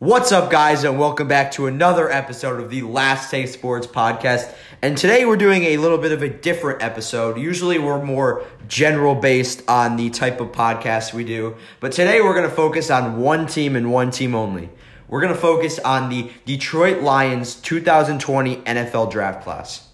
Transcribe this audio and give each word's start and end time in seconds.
What's 0.00 0.32
up, 0.32 0.50
guys, 0.50 0.82
and 0.82 0.98
welcome 0.98 1.28
back 1.28 1.52
to 1.52 1.66
another 1.66 2.10
episode 2.10 2.60
of 2.60 2.68
the 2.68 2.82
Last 2.82 3.30
Take 3.30 3.46
Sports 3.46 3.86
podcast. 3.86 4.52
And 4.82 4.98
today 4.98 5.24
we're 5.24 5.36
doing 5.36 5.62
a 5.62 5.76
little 5.76 5.98
bit 5.98 6.10
of 6.10 6.20
a 6.20 6.28
different 6.28 6.82
episode. 6.82 7.38
Usually 7.38 7.78
we're 7.78 8.04
more 8.04 8.44
general 8.66 9.14
based 9.14 9.62
on 9.68 9.96
the 9.96 10.10
type 10.10 10.40
of 10.40 10.48
podcast 10.48 11.14
we 11.14 11.22
do, 11.22 11.56
but 11.78 11.92
today 11.92 12.20
we're 12.20 12.34
going 12.34 12.50
to 12.50 12.54
focus 12.54 12.90
on 12.90 13.18
one 13.18 13.46
team 13.46 13.76
and 13.76 13.92
one 13.92 14.10
team 14.10 14.34
only. 14.34 14.68
We're 15.06 15.20
going 15.20 15.32
to 15.32 15.40
focus 15.40 15.78
on 15.78 16.10
the 16.10 16.28
Detroit 16.44 17.00
Lions 17.00 17.54
2020 17.54 18.56
NFL 18.56 19.12
draft 19.12 19.44
class. 19.44 19.90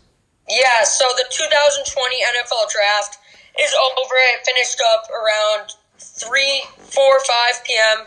Yeah, 0.48 0.82
so 0.82 1.04
the 1.18 1.26
2020 1.30 2.16
NFL 2.16 2.70
draft 2.70 3.18
is 3.60 3.74
over. 3.74 4.14
It 4.32 4.46
finished 4.46 4.80
up 4.94 5.04
around 5.10 5.72
3, 5.98 6.62
4, 6.78 7.20
5 7.20 7.64
p.m 7.66 8.06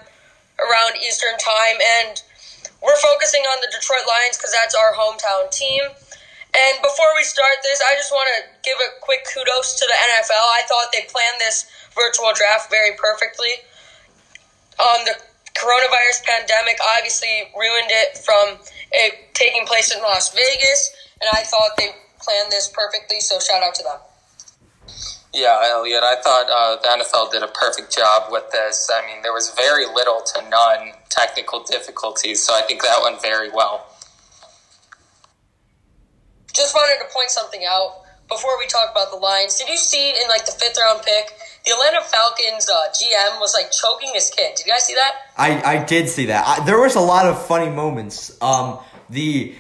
around 0.63 0.97
Eastern 0.97 1.35
time, 1.37 1.77
and 2.03 2.21
we're 2.81 2.99
focusing 2.99 3.41
on 3.47 3.59
the 3.63 3.71
Detroit 3.71 4.03
Lions 4.07 4.37
because 4.37 4.51
that's 4.51 4.75
our 4.75 4.91
hometown 4.95 5.51
team. 5.51 5.83
And 6.53 6.75
before 6.85 7.09
we 7.17 7.23
start 7.23 7.63
this, 7.63 7.81
I 7.81 7.97
just 7.97 8.11
want 8.11 8.29
to 8.37 8.39
give 8.61 8.77
a 8.77 8.99
quick 9.01 9.25
kudos 9.25 9.79
to 9.79 9.85
the 9.89 9.97
NFL. 9.97 10.45
I 10.53 10.61
thought 10.69 10.93
they 10.93 11.01
planned 11.09 11.39
this 11.39 11.65
virtual 11.95 12.29
draft 12.35 12.69
very 12.69 12.93
perfectly. 12.95 13.65
Um, 14.77 15.01
the 15.05 15.17
coronavirus 15.57 16.25
pandemic 16.25 16.77
obviously 16.97 17.49
ruined 17.57 17.89
it 17.89 18.17
from 18.17 18.59
it 18.91 19.33
taking 19.33 19.65
place 19.65 19.93
in 19.93 20.01
Las 20.01 20.33
Vegas, 20.33 20.93
and 21.21 21.29
I 21.33 21.43
thought 21.43 21.77
they 21.77 21.89
planned 22.19 22.51
this 22.51 22.69
perfectly, 22.69 23.19
so 23.19 23.39
shout 23.39 23.63
out 23.63 23.73
to 23.75 23.83
them. 23.83 23.99
Yeah, 25.33 25.59
Elliot, 25.63 26.03
I 26.03 26.21
thought 26.21 26.45
uh, 26.47 26.75
the 26.81 27.03
NFL 27.03 27.31
did 27.31 27.41
a 27.41 27.47
perfect 27.47 27.91
job 27.91 28.31
with 28.31 28.51
this. 28.51 28.89
I 28.93 29.03
mean, 29.07 29.23
there 29.23 29.33
was 29.33 29.51
very 29.57 29.87
little 29.87 30.21
to 30.21 30.47
none 30.47 30.91
technical 31.09 31.63
difficulties, 31.63 32.45
so 32.45 32.53
I 32.53 32.61
think 32.61 32.83
that 32.83 32.99
went 33.03 33.19
very 33.19 33.49
well. 33.49 33.87
Just 36.53 36.75
wanted 36.75 37.03
to 37.03 37.11
point 37.11 37.31
something 37.31 37.61
out 37.67 38.03
before 38.29 38.59
we 38.59 38.67
talk 38.67 38.91
about 38.91 39.09
the 39.09 39.17
Lions. 39.17 39.57
Did 39.57 39.69
you 39.69 39.77
see 39.77 40.09
in 40.11 40.27
like 40.29 40.45
the 40.45 40.51
fifth 40.51 40.77
round 40.79 41.01
pick, 41.01 41.33
the 41.65 41.71
Atlanta 41.71 42.01
Falcons 42.05 42.69
uh, 42.69 42.91
GM 42.93 43.39
was 43.39 43.55
like 43.55 43.71
choking 43.71 44.11
his 44.13 44.29
kid? 44.29 44.55
Did 44.55 44.67
you 44.67 44.71
guys 44.71 44.85
see 44.85 44.93
that? 44.93 45.13
I, 45.35 45.77
I 45.77 45.83
did 45.83 46.09
see 46.09 46.27
that. 46.27 46.45
I, 46.45 46.65
there 46.65 46.79
was 46.79 46.93
a 46.93 47.01
lot 47.01 47.25
of 47.25 47.43
funny 47.47 47.71
moments. 47.71 48.39
Um, 48.39 48.77
the 49.09 49.55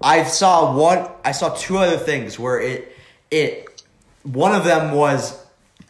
I 0.00 0.22
saw 0.22 0.76
one. 0.76 1.10
I 1.24 1.32
saw 1.32 1.48
two 1.54 1.78
other 1.78 1.96
things 1.96 2.38
where 2.38 2.60
it 2.60 2.92
it 3.32 3.67
one 4.22 4.52
of 4.54 4.64
them 4.64 4.92
was 4.92 5.44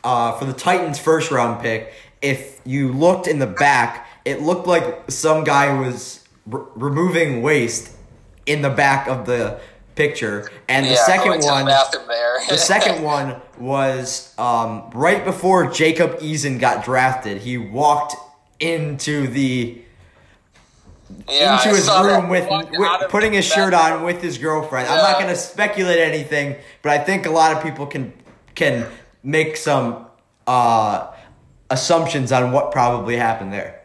uh, 0.05 0.33
for 0.33 0.45
the 0.45 0.53
Titans' 0.53 0.99
first 0.99 1.31
round 1.31 1.61
pick. 1.61 1.93
If 2.23 2.61
you 2.65 2.93
looked 2.93 3.27
in 3.27 3.39
the 3.39 3.47
back, 3.47 4.09
it 4.25 4.43
looked 4.43 4.67
like 4.67 5.11
some 5.11 5.45
guy 5.45 5.79
was 5.79 6.25
r- 6.53 6.67
removing 6.75 7.43
waste 7.43 7.95
in 8.47 8.63
the 8.63 8.71
back 8.71 9.09
of 9.09 9.27
the 9.27 9.61
picture. 9.95 10.51
And 10.69 10.87
the 10.87 10.91
Yeah, 10.91 10.97
I 11.01 11.07
second 11.07 11.33
to 11.33 11.47
the 11.47 11.47
one, 11.53 11.65
the 12.49 12.57
second 12.57 13.03
one 13.03 13.41
was 13.59 14.35
um, 14.39 14.91
right 14.95 15.25
before 15.25 15.71
Jacob 15.71 16.19
Eason 16.21 16.59
got 16.59 16.85
drafted. 16.85 17.39
He 17.43 17.59
walked 17.59 18.15
into 18.61 19.27
the 19.29 19.83
yeah, 21.29 21.57
into 21.57 21.71
I 21.71 21.77
his 21.77 21.89
room 21.89 22.29
with, 22.29 22.49
with 22.73 23.11
putting 23.11 23.33
his 23.33 23.45
shirt 23.45 23.75
on 23.75 24.03
with 24.03 24.23
his 24.23 24.39
girlfriend. 24.39 24.89
I'm 24.89 25.03
not 25.03 25.15
going 25.15 25.29
to 25.29 25.37
speculate 25.37 25.99
anything, 25.99 26.57
but 26.83 26.93
I 26.93 26.99
think 26.99 27.27
a 27.27 27.31
lot 27.31 27.57
of 27.57 27.63
people 27.63 27.87
can 27.87 28.13
can 28.55 28.87
make 29.23 29.57
some 29.57 30.07
uh, 30.47 31.13
assumptions 31.71 32.33
on 32.33 32.53
what 32.53 32.73
probably 32.73 33.17
happened 33.17 33.53
there. 33.53 33.79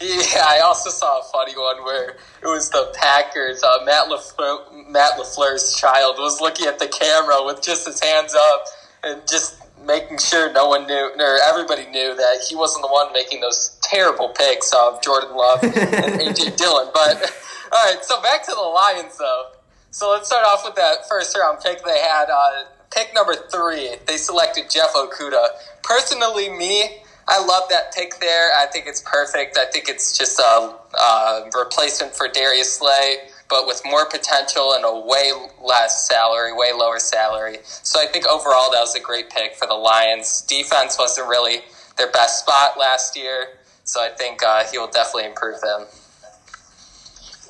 Yeah, 0.00 0.44
I 0.46 0.60
also 0.60 0.90
saw 0.90 1.20
a 1.20 1.24
funny 1.24 1.56
one 1.56 1.82
where 1.84 2.10
it 2.42 2.46
was 2.46 2.68
the 2.70 2.92
Packers. 2.94 3.62
Uh, 3.62 3.78
Matt 3.84 4.08
Lafleur, 4.08 4.90
Matt 4.90 5.18
Lafleur's 5.18 5.74
child 5.74 6.16
was 6.18 6.40
looking 6.40 6.66
at 6.66 6.78
the 6.78 6.88
camera 6.88 7.42
with 7.44 7.62
just 7.62 7.86
his 7.86 8.00
hands 8.00 8.34
up 8.34 8.64
and 9.02 9.22
just 9.26 9.56
making 9.86 10.18
sure 10.18 10.52
no 10.52 10.66
one 10.66 10.86
knew, 10.86 11.10
or 11.18 11.38
everybody 11.48 11.86
knew 11.86 12.14
that 12.14 12.44
he 12.46 12.54
wasn't 12.54 12.82
the 12.82 12.88
one 12.88 13.10
making 13.12 13.40
those 13.40 13.75
terrible 13.90 14.28
picks 14.30 14.72
of 14.72 15.02
Jordan 15.02 15.36
Love 15.36 15.62
and 15.62 15.72
AJ 15.72 16.56
Dillon. 16.56 16.88
But 16.92 17.32
all 17.72 17.84
right, 17.84 18.04
so 18.04 18.20
back 18.22 18.44
to 18.44 18.52
the 18.52 18.60
Lions 18.60 19.18
though. 19.18 19.46
So 19.90 20.10
let's 20.10 20.26
start 20.26 20.44
off 20.44 20.62
with 20.64 20.74
that 20.74 21.08
first 21.08 21.36
round 21.36 21.60
pick 21.62 21.84
they 21.84 21.98
had. 21.98 22.28
Uh, 22.30 22.64
pick 22.94 23.14
number 23.14 23.34
three, 23.34 23.96
they 24.06 24.16
selected 24.16 24.68
Jeff 24.70 24.92
Okudah. 24.94 25.48
Personally, 25.82 26.50
me, 26.50 27.02
I 27.28 27.44
love 27.44 27.64
that 27.70 27.94
pick 27.94 28.20
there. 28.20 28.50
I 28.56 28.66
think 28.66 28.86
it's 28.86 29.02
perfect. 29.02 29.58
I 29.58 29.64
think 29.66 29.88
it's 29.88 30.16
just 30.16 30.38
a, 30.38 30.74
a 30.98 31.50
replacement 31.58 32.14
for 32.14 32.28
Darius 32.28 32.76
Slay, 32.76 33.16
but 33.48 33.66
with 33.66 33.82
more 33.84 34.06
potential 34.06 34.74
and 34.74 34.84
a 34.84 35.00
way 35.06 35.32
less 35.62 36.06
salary, 36.08 36.52
way 36.52 36.72
lower 36.72 36.98
salary. 36.98 37.58
So 37.64 38.00
I 38.00 38.06
think 38.06 38.26
overall 38.28 38.70
that 38.70 38.80
was 38.80 38.94
a 38.94 39.00
great 39.00 39.30
pick 39.30 39.56
for 39.56 39.66
the 39.66 39.74
Lions. 39.74 40.42
Defense 40.42 40.96
wasn't 40.98 41.28
really 41.28 41.60
their 41.96 42.10
best 42.12 42.40
spot 42.40 42.78
last 42.78 43.16
year, 43.16 43.48
so 43.86 44.02
I 44.02 44.10
think 44.10 44.42
uh, 44.42 44.64
he 44.70 44.78
will 44.78 44.90
definitely 44.90 45.30
improve 45.30 45.60
them. 45.62 45.86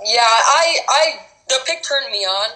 Yeah, 0.04 0.20
I, 0.20 0.78
I, 0.88 1.02
the 1.48 1.56
pick 1.66 1.82
turned 1.82 2.12
me 2.12 2.24
on. 2.24 2.50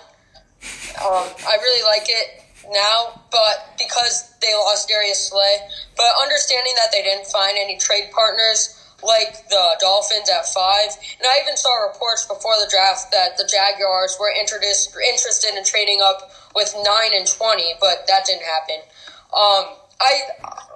Um, 1.01 1.27
I 1.49 1.57
really 1.63 1.83
like 1.83 2.07
it 2.07 2.45
now, 2.71 3.23
but 3.33 3.73
because 3.79 4.35
they 4.43 4.53
lost 4.53 4.89
Darius 4.89 5.29
Slay, 5.29 5.57
but 5.97 6.07
understanding 6.23 6.75
that 6.77 6.93
they 6.93 7.03
didn't 7.03 7.27
find 7.27 7.57
any 7.59 7.79
trade 7.79 8.13
partners 8.13 8.77
like 9.03 9.49
the 9.49 9.77
Dolphins 9.81 10.29
at 10.29 10.45
five, 10.53 10.93
and 11.17 11.25
I 11.25 11.41
even 11.41 11.57
saw 11.57 11.73
reports 11.89 12.27
before 12.27 12.61
the 12.61 12.69
draft 12.71 13.11
that 13.13 13.39
the 13.39 13.49
Jaguars 13.49 14.19
were 14.21 14.31
interested 14.31 14.93
interested 15.01 15.57
in 15.57 15.65
trading 15.65 16.01
up 16.05 16.31
with 16.55 16.77
nine 16.85 17.17
and 17.17 17.27
twenty, 17.27 17.73
but 17.81 18.05
that 18.09 18.27
didn't 18.27 18.45
happen. 18.45 18.85
Um, 19.33 19.81
I 20.00 20.22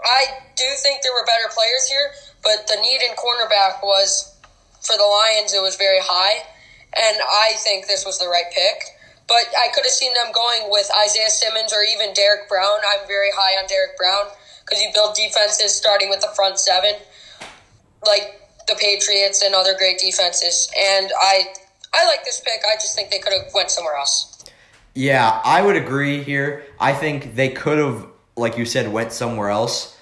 I 0.05 0.23
do 0.57 0.65
think 0.83 1.03
there 1.03 1.13
were 1.13 1.27
better 1.27 1.49
players 1.55 1.89
here, 1.89 2.13
but 2.43 2.67
the 2.69 2.77
need 2.77 3.01
in 3.03 3.17
cornerback 3.17 3.83
was 3.83 4.37
for 4.81 4.97
the 4.97 5.05
Lions. 5.05 5.55
It 5.55 5.63
was 5.63 5.77
very 5.77 6.01
high, 6.01 6.45
and 6.93 7.17
I 7.23 7.57
think 7.59 7.87
this 7.87 8.05
was 8.05 8.19
the 8.19 8.29
right 8.29 8.47
pick. 8.55 8.85
But 9.27 9.49
I 9.57 9.69
could 9.75 9.85
have 9.85 9.93
seen 9.93 10.13
them 10.13 10.33
going 10.35 10.69
with 10.69 10.91
Isaiah 11.03 11.31
Simmons 11.31 11.73
or 11.73 11.83
even 11.83 12.13
Derrick 12.13 12.47
Brown. 12.49 12.77
I'm 12.93 13.09
very 13.09 13.31
high 13.35 13.57
on 13.57 13.67
Derrick 13.67 13.97
Brown 13.97 14.27
because 14.61 14.83
you 14.83 14.91
build 14.93 15.15
defenses 15.15 15.75
starting 15.75 16.11
with 16.11 16.21
the 16.21 16.29
front 16.37 16.59
seven, 16.59 16.95
like 18.07 18.41
the 18.69 18.75
Patriots 18.75 19.43
and 19.43 19.55
other 19.55 19.75
great 19.77 19.99
defenses. 19.99 20.69
And 20.79 21.11
I 21.19 21.55
I 21.95 22.07
like 22.07 22.25
this 22.25 22.41
pick. 22.41 22.61
I 22.71 22.75
just 22.75 22.95
think 22.95 23.11
they 23.11 23.19
could 23.19 23.33
have 23.33 23.53
went 23.55 23.71
somewhere 23.71 23.97
else. 23.97 24.45
Yeah, 24.95 25.41
I 25.45 25.63
would 25.63 25.77
agree 25.77 26.23
here. 26.23 26.65
I 26.79 26.93
think 26.93 27.35
they 27.35 27.49
could 27.49 27.79
have, 27.79 28.07
like 28.37 28.59
you 28.59 28.65
said, 28.65 28.93
went 28.93 29.13
somewhere 29.13 29.51
else, 29.51 29.99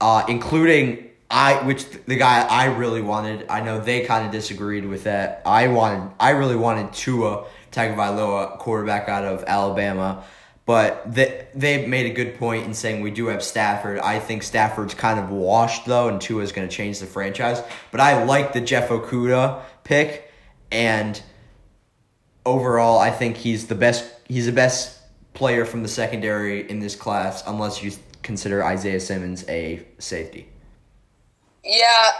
uh, 0.00 0.24
including 0.28 1.10
I, 1.30 1.62
which 1.66 1.90
the 2.06 2.16
guy 2.16 2.46
I 2.46 2.66
really 2.66 3.02
wanted. 3.02 3.46
I 3.48 3.60
know 3.60 3.80
they 3.80 4.04
kind 4.04 4.26
of 4.26 4.32
disagreed 4.32 4.84
with 4.84 5.04
that. 5.04 5.42
I 5.44 5.68
wanted, 5.68 6.12
I 6.20 6.30
really 6.30 6.56
wanted 6.56 6.92
Tua 6.92 7.46
Tagovailoa, 7.72 8.58
quarterback 8.58 9.08
out 9.08 9.24
of 9.24 9.42
Alabama, 9.44 10.24
but 10.66 11.12
they 11.12 11.48
they 11.54 11.86
made 11.86 12.06
a 12.06 12.14
good 12.14 12.38
point 12.38 12.64
in 12.64 12.74
saying 12.74 13.02
we 13.02 13.10
do 13.10 13.26
have 13.26 13.42
Stafford. 13.42 13.98
I 13.98 14.20
think 14.20 14.42
Stafford's 14.42 14.94
kind 14.94 15.18
of 15.18 15.30
washed 15.30 15.86
though, 15.86 16.08
and 16.08 16.20
Tua 16.20 16.42
is 16.42 16.52
going 16.52 16.68
to 16.68 16.74
change 16.74 17.00
the 17.00 17.06
franchise. 17.06 17.62
But 17.90 18.00
I 18.00 18.24
like 18.24 18.52
the 18.52 18.60
Jeff 18.60 18.88
Okudah 18.88 19.62
pick, 19.82 20.30
and 20.70 21.20
overall, 22.46 22.98
I 22.98 23.10
think 23.10 23.36
he's 23.36 23.66
the 23.66 23.74
best. 23.74 24.10
He's 24.28 24.46
the 24.46 24.52
best 24.52 24.93
player 25.34 25.64
from 25.64 25.82
the 25.82 25.88
secondary 25.88 26.68
in 26.70 26.78
this 26.78 26.96
class, 26.96 27.42
unless 27.46 27.82
you 27.82 27.92
consider 28.22 28.64
Isaiah 28.64 29.00
Simmons 29.00 29.44
a 29.48 29.84
safety. 29.98 30.48
Yeah, 31.64 32.12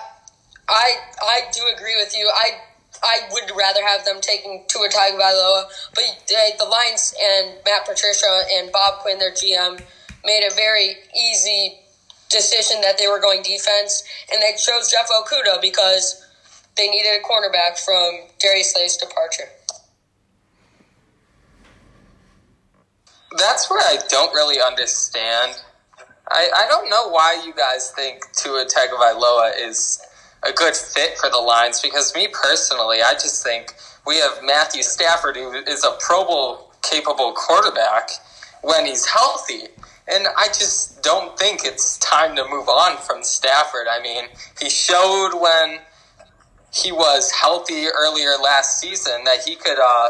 I 0.69 0.93
I 1.23 1.41
do 1.53 1.63
agree 1.75 1.97
with 1.97 2.15
you. 2.17 2.31
I 2.35 2.61
I 3.03 3.21
would 3.33 3.51
rather 3.57 3.85
have 3.85 4.05
them 4.05 4.21
taking 4.21 4.65
Tua 4.69 4.89
Tagovailoa, 4.89 5.65
but 5.95 6.05
they, 6.29 6.53
the 6.59 6.65
Lions 6.65 7.15
and 7.21 7.59
Matt 7.65 7.87
Patricia 7.87 8.43
and 8.53 8.73
Bob 8.73 9.01
Quinn, 9.01 9.19
their 9.19 9.33
GM, 9.33 9.81
made 10.25 10.49
a 10.51 10.55
very 10.55 10.97
easy 11.17 11.81
decision 12.31 12.81
that 12.81 12.99
they 12.99 13.07
were 13.07 13.21
going 13.21 13.43
defense, 13.43 14.05
and 14.33 14.43
they 14.43 14.53
chose 14.53 14.91
Jeff 14.91 15.09
Okudah 15.09 15.61
because 15.61 16.25
they 16.77 16.89
needed 16.89 17.21
a 17.21 17.23
cornerback 17.23 17.79
from 17.79 18.29
Darius 18.41 18.73
Slay's 18.73 18.97
departure. 18.97 19.49
That's 23.37 23.69
where 23.69 23.81
I 23.81 23.99
don't 24.09 24.33
really 24.33 24.61
understand. 24.61 25.61
I, 26.29 26.49
I 26.57 26.67
don't 26.69 26.89
know 26.89 27.09
why 27.09 27.43
you 27.45 27.53
guys 27.53 27.91
think 27.91 28.25
Tua 28.33 28.65
Tagovailoa 28.65 29.53
is 29.61 30.01
a 30.47 30.53
good 30.53 30.75
fit 30.75 31.19
for 31.19 31.31
the 31.31 31.39
Lions 31.39 31.81
because 31.81 32.15
me 32.15 32.29
personally, 32.33 32.99
I 33.03 33.13
just 33.13 33.43
think 33.43 33.75
we 34.07 34.17
have 34.17 34.39
Matthew 34.43 34.83
Stafford 34.83 35.37
who 35.37 35.53
is 35.53 35.85
a 35.85 35.97
Pro 36.01 36.25
Bowl 36.25 36.73
capable 36.83 37.33
quarterback 37.33 38.11
when 38.63 38.87
he's 38.87 39.07
healthy. 39.07 39.69
And 40.07 40.27
I 40.37 40.49
just 40.49 41.03
don't 41.03 41.39
think 41.39 41.61
it's 41.65 41.99
time 41.99 42.37
to 42.37 42.45
move 42.51 42.69
on 42.69 42.99
from 42.99 43.23
Stafford. 43.23 43.87
I 43.91 44.03
mean, 44.03 44.25
he 44.61 44.69
showed 44.69 45.33
when 45.33 45.81
he 46.73 46.93
was 46.93 47.31
healthy 47.31 47.87
earlier 47.87 48.33
last 48.43 48.81
season, 48.81 49.25
that 49.25 49.45
he 49.47 49.55
could 49.57 49.79
uh, 49.79 50.09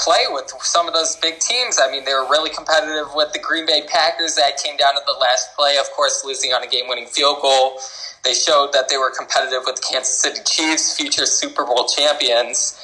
play 0.00 0.24
with 0.30 0.50
some 0.62 0.88
of 0.88 0.94
those 0.94 1.16
big 1.16 1.38
teams. 1.38 1.78
I 1.80 1.90
mean, 1.90 2.04
they 2.04 2.14
were 2.14 2.28
really 2.28 2.50
competitive 2.50 3.14
with 3.14 3.32
the 3.32 3.38
Green 3.38 3.66
Bay 3.66 3.82
Packers 3.86 4.34
that 4.36 4.56
came 4.56 4.76
down 4.76 4.94
to 4.94 5.02
the 5.06 5.12
last 5.20 5.54
play, 5.56 5.76
of 5.78 5.90
course, 5.92 6.24
losing 6.24 6.52
on 6.52 6.62
a 6.62 6.66
game 6.66 6.88
winning 6.88 7.06
field 7.06 7.38
goal. 7.42 7.78
They 8.24 8.34
showed 8.34 8.72
that 8.72 8.88
they 8.88 8.96
were 8.96 9.12
competitive 9.16 9.62
with 9.64 9.76
the 9.76 9.82
Kansas 9.82 10.18
City 10.18 10.40
Chiefs, 10.44 10.96
future 10.96 11.26
Super 11.26 11.64
Bowl 11.64 11.86
champions. 11.86 12.80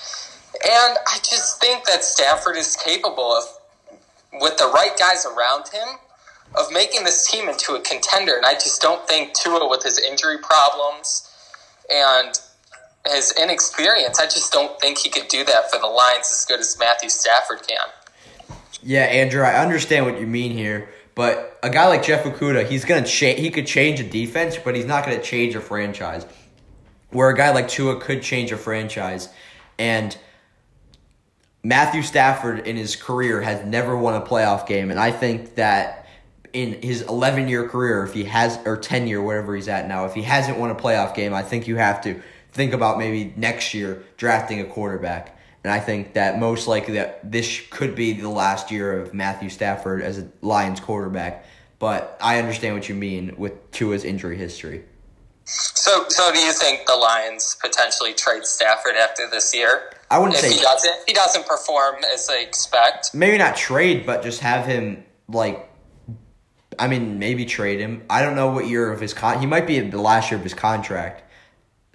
And 0.55 0.97
I 1.07 1.19
just 1.19 1.61
think 1.61 1.85
that 1.87 2.05
Stafford 2.05 2.57
is 2.57 2.77
capable 2.77 3.33
of, 3.33 3.45
with 4.41 4.57
the 4.59 4.71
right 4.73 4.97
guys 4.99 5.27
around 5.27 5.69
him, 5.69 5.99
of 6.55 6.71
making 6.73 7.05
this 7.05 7.31
team 7.31 7.49
into 7.49 7.75
a 7.75 7.81
contender. 7.81 8.37
And 8.37 8.47
I 8.47 8.55
just 8.55 8.81
don't 8.81 9.07
think 9.09 9.35
Tua, 9.35 9.69
with 9.69 9.83
his 9.83 9.99
injury 9.99 10.39
problems 10.39 11.31
and 11.91 12.39
his 13.11 13.33
inexperience, 13.33 14.19
I 14.19 14.25
just 14.25 14.53
don't 14.53 14.79
think 14.81 14.99
he 14.99 15.11
could 15.11 15.29
do 15.29 15.45
that 15.45 15.71
for 15.71 15.79
the 15.79 15.87
Lions 15.87 16.31
as 16.31 16.45
good 16.47 16.61
as 16.61 16.79
Matthew 16.79 17.09
Stafford 17.09 17.67
can. 17.67 17.79
Yeah, 18.83 19.03
Andrew, 19.03 19.43
I 19.43 19.63
understand 19.63 20.07
what 20.07 20.21
you 20.21 20.27
mean 20.27 20.53
here, 20.53 20.89
but 21.15 21.59
a 21.63 21.71
guy 21.71 21.87
like 21.89 22.03
Jeff 22.03 22.25
Okudah, 22.25 22.67
he's 22.67 22.85
gonna 22.85 23.07
cha- 23.07 23.35
he 23.35 23.51
could 23.51 23.67
change 23.67 24.01
a 24.01 24.05
defense, 24.05 24.57
but 24.63 24.77
he's 24.77 24.87
not 24.87 25.05
gonna 25.05 25.23
change 25.23 25.55
a 25.55 25.61
franchise. 25.61 26.27
Where 27.11 27.31
a 27.31 27.37
guy 27.37 27.51
like 27.53 27.69
Tua 27.69 28.01
could 28.01 28.23
change 28.23 28.53
a 28.53 28.57
franchise, 28.57 29.29
and 29.79 30.17
Matthew 31.65 32.03
Stafford 32.03 32.67
in 32.67 32.77
his 32.77 32.95
career 32.95 33.41
has 33.41 33.65
never 33.65 33.97
won 33.97 34.15
a 34.15 34.25
playoff 34.25 34.67
game, 34.67 34.91
and 34.91 35.01
I 35.01 35.11
think 35.11 35.57
that 35.57 36.07
in 36.53 36.81
his 36.81 37.03
11 37.03 37.49
year 37.49 37.69
career, 37.69 38.05
if 38.05 38.15
he 38.15 38.25
has 38.25 38.59
or 38.65 38.77
10 38.77 39.07
year, 39.07 39.21
whatever 39.21 39.55
he's 39.55 39.69
at 39.69 39.89
now, 39.89 40.07
if 40.07 40.15
he 40.15 40.23
hasn't 40.23 40.59
won 40.59 40.71
a 40.71 40.75
playoff 40.75 41.15
game, 41.15 41.35
I 41.35 41.43
think 41.43 41.67
you 41.67 41.77
have 41.77 42.01
to 42.03 42.23
think 42.57 42.73
about 42.73 42.99
maybe 42.99 43.33
next 43.37 43.75
year 43.75 44.03
drafting 44.17 44.61
a 44.61 44.65
quarterback. 44.65 45.39
And 45.63 45.73
I 45.73 45.81
think 45.81 46.15
that 46.15 46.39
most 46.39 46.67
likely 46.67 46.95
that 46.95 47.31
this 47.31 47.61
could 47.71 47.95
be 47.95 48.13
the 48.13 48.29
last 48.29 48.71
year 48.71 48.99
of 49.01 49.13
Matthew 49.13 49.51
Stafford 49.51 50.01
as 50.01 50.19
a 50.19 50.29
Lions 50.41 50.81
quarterback. 50.81 51.45
But 51.79 52.17
I 52.21 52.39
understand 52.39 52.75
what 52.75 52.89
you 52.89 52.95
mean 52.95 53.35
with 53.37 53.71
Tua's 53.73 54.05
injury 54.05 54.37
history. 54.37 54.85
So, 55.45 56.07
so 56.09 56.33
do 56.33 56.39
you 56.39 56.53
think 56.53 56.87
the 56.87 56.97
Lions 56.97 57.57
potentially 57.61 58.13
trade 58.15 58.45
Stafford 58.45 58.97
after 58.97 59.29
this 59.31 59.55
year? 59.55 59.93
I 60.11 60.19
wouldn't 60.19 60.35
if 60.37 60.41
say 60.41 60.55
he 60.55 60.61
doesn't. 60.61 60.91
If 60.91 61.05
he 61.07 61.13
doesn't 61.13 61.47
perform 61.47 61.97
as 62.13 62.27
they 62.27 62.43
expect. 62.43 63.15
maybe 63.15 63.39
not 63.39 63.57
trade, 63.57 64.07
but 64.07 64.23
just 64.23 64.41
have 64.41 64.67
him 64.67 65.05
like. 65.29 65.69
I 66.79 66.89
mean, 66.89 67.19
maybe 67.19 67.45
trade 67.47 67.81
him. 67.81 68.03
I 68.11 68.23
don't 68.23 68.35
know 68.35 68.51
what 68.51 68.67
year 68.67 68.93
of 68.93 69.01
his 69.01 69.15
con. 69.15 69.41
He 69.41 69.47
might 69.47 69.67
be 69.67 69.79
in 69.79 69.91
the 69.91 70.01
last 70.01 70.31
year 70.31 70.39
of 70.39 70.45
his 70.45 70.55
contract. 70.55 71.23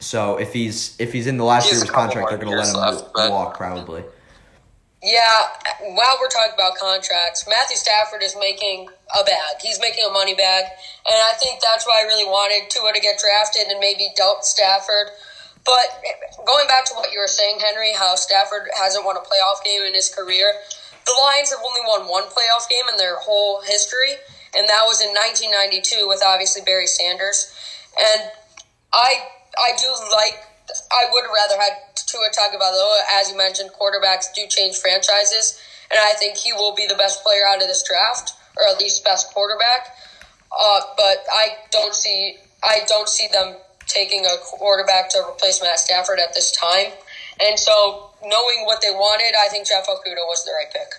So 0.02 0.38
if 0.38 0.52
he's 0.52 1.00
if 1.00 1.14
he's 1.14 1.28
in 1.28 1.38
the 1.38 1.46
last 1.46 1.70
year 1.70 1.76
of 1.76 1.82
his 1.82 1.92
contract, 1.92 2.30
they're 2.30 2.38
going 2.40 2.52
to 2.52 2.58
let 2.58 2.68
him 2.68 2.76
left, 2.76 3.32
walk 3.32 3.56
probably. 3.56 4.04
Yeah, 5.04 5.42
while 5.82 6.18
we're 6.22 6.30
talking 6.30 6.54
about 6.54 6.78
contracts, 6.78 7.46
Matthew 7.50 7.78
Stafford 7.78 8.22
is 8.22 8.36
making 8.38 8.90
a 9.18 9.24
bag. 9.24 9.58
He's 9.62 9.80
making 9.80 10.06
a 10.06 10.12
money 10.12 10.36
bag, 10.36 10.66
and 11.06 11.18
I 11.18 11.34
think 11.42 11.62
that's 11.62 11.86
why 11.86 12.02
I 12.02 12.06
really 12.06 12.26
wanted 12.26 12.70
Tua 12.70 12.94
to 12.94 13.00
get 13.00 13.18
drafted 13.18 13.70
and 13.70 13.80
maybe 13.80 14.10
dealt 14.16 14.46
Stafford. 14.46 15.10
But 15.66 16.02
going 16.46 16.68
back 16.68 16.86
to 16.86 16.94
what 16.94 17.12
you 17.14 17.20
were 17.20 17.30
saying, 17.30 17.60
Henry, 17.62 17.94
how 17.98 18.16
Stafford 18.16 18.70
hasn't 18.78 19.06
won 19.06 19.18
a 19.18 19.22
playoff 19.22 19.64
game 19.64 19.82
in 19.82 19.94
his 19.94 20.14
career, 20.14 20.54
the 21.06 21.14
Lions 21.18 21.50
have 21.50 21.62
only 21.66 21.82
won 21.86 22.10
one 22.10 22.26
playoff 22.26 22.70
game 22.70 22.86
in 22.90 22.98
their 22.98 23.18
whole 23.18 23.62
history, 23.62 24.18
and 24.54 24.70
that 24.70 24.86
was 24.86 25.02
in 25.02 25.10
1992 25.10 26.08
with 26.08 26.22
obviously 26.26 26.62
Barry 26.62 26.88
Sanders. 26.88 27.54
And 27.98 28.30
I 28.94 29.41
I 29.58 29.76
do 29.78 29.90
like. 30.12 30.38
I 30.92 31.12
would 31.12 31.26
rather 31.28 31.60
had 31.60 31.74
Tua 31.96 32.30
Tagovailoa, 32.32 33.00
as 33.20 33.30
you 33.30 33.38
mentioned. 33.38 33.72
Quarterbacks 33.72 34.34
do 34.34 34.48
change 34.48 34.78
franchises, 34.78 35.60
and 35.90 36.00
I 36.00 36.14
think 36.14 36.38
he 36.38 36.54
will 36.54 36.76
be 36.76 36.88
the 36.88 36.96
best 36.96 37.24
player 37.24 37.44
out 37.48 37.62
of 37.62 37.68
this 37.68 37.84
draft, 37.84 38.34
or 38.58 38.68
at 38.68 38.80
least 38.80 39.04
best 39.04 39.34
quarterback. 39.34 39.96
Uh, 40.52 40.82
but 40.98 41.26
I 41.32 41.56
don't 41.72 41.96
see. 41.96 42.38
I 42.64 42.82
don't 42.88 43.10
see 43.10 43.28
them 43.32 43.56
taking 43.88 44.26
a 44.26 44.36
quarterback 44.44 45.10
to 45.10 45.20
replace 45.30 45.62
Matt 45.62 45.80
Stafford 45.80 46.20
at 46.20 46.34
this 46.34 46.52
time. 46.52 46.94
And 47.40 47.58
so, 47.58 48.12
knowing 48.22 48.66
what 48.66 48.82
they 48.82 48.92
wanted, 48.92 49.36
I 49.38 49.50
think 49.50 49.68
Jeff 49.68 49.88
Okudah 49.88 50.28
was 50.28 50.46
the 50.46 50.52
right 50.52 50.72
pick. 50.72 50.94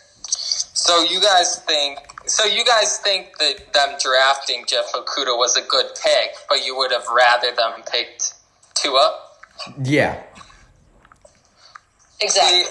So 0.74 1.02
you 1.02 1.20
guys 1.20 1.60
think? 1.60 1.98
So 2.26 2.44
you 2.44 2.64
guys 2.64 2.98
think 2.98 3.38
that 3.38 3.72
them 3.72 3.96
drafting 4.00 4.64
Jeff 4.66 4.92
Okudah 4.92 5.36
was 5.36 5.56
a 5.56 5.62
good 5.62 5.86
pick, 6.02 6.34
but 6.48 6.64
you 6.64 6.76
would 6.76 6.90
have 6.92 7.06
rather 7.14 7.54
them 7.54 7.82
picked 7.90 8.34
Tua? 8.74 9.18
Yeah, 9.82 10.22
Exactly. 12.22 12.64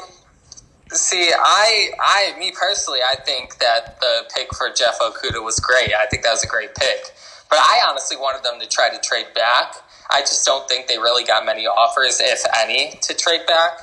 See, 0.92 1.28
see, 1.28 1.32
I, 1.34 1.92
I, 2.00 2.40
me 2.40 2.52
personally, 2.52 3.00
I 3.06 3.16
think 3.16 3.60
that 3.60 4.00
the 4.00 4.24
pick 4.34 4.54
for 4.56 4.70
Jeff 4.70 5.00
Okudah 5.00 5.44
was 5.44 5.60
great. 5.60 5.92
I 5.94 6.06
think 6.08 6.24
that 6.24 6.32
was 6.32 6.44
a 6.44 6.48
great 6.48 6.74
pick. 6.76 7.14
But 7.50 7.60
I 7.60 7.82
honestly 7.90 8.16
wanted 8.16 8.44
them 8.44 8.60
to 8.62 8.68
try 8.68 8.90
to 8.90 9.00
trade 9.02 9.28
back. 9.36 9.76
I 10.10 10.22
just 10.22 10.46
don't 10.46 10.68
think 10.70 10.88
they 10.88 10.98
really 10.98 11.26
got 11.26 11.46
many 11.46 11.68
offers, 11.68 12.20
if 12.22 12.44
any, 12.58 12.98
to 13.02 13.14
trade 13.14 13.46
back. 13.46 13.80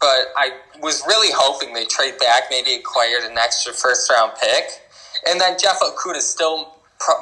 But 0.00 0.34
I 0.36 0.50
was 0.80 1.02
really 1.06 1.32
hoping 1.32 1.74
they 1.74 1.84
trade 1.84 2.18
back, 2.18 2.44
maybe 2.50 2.74
acquired 2.74 3.30
an 3.30 3.38
extra 3.38 3.72
first 3.72 4.10
round 4.10 4.32
pick, 4.40 4.64
and 5.28 5.40
then 5.40 5.56
Jeff 5.58 5.78
Okudah 5.80 6.20
still 6.20 6.64
pro- 6.64 6.73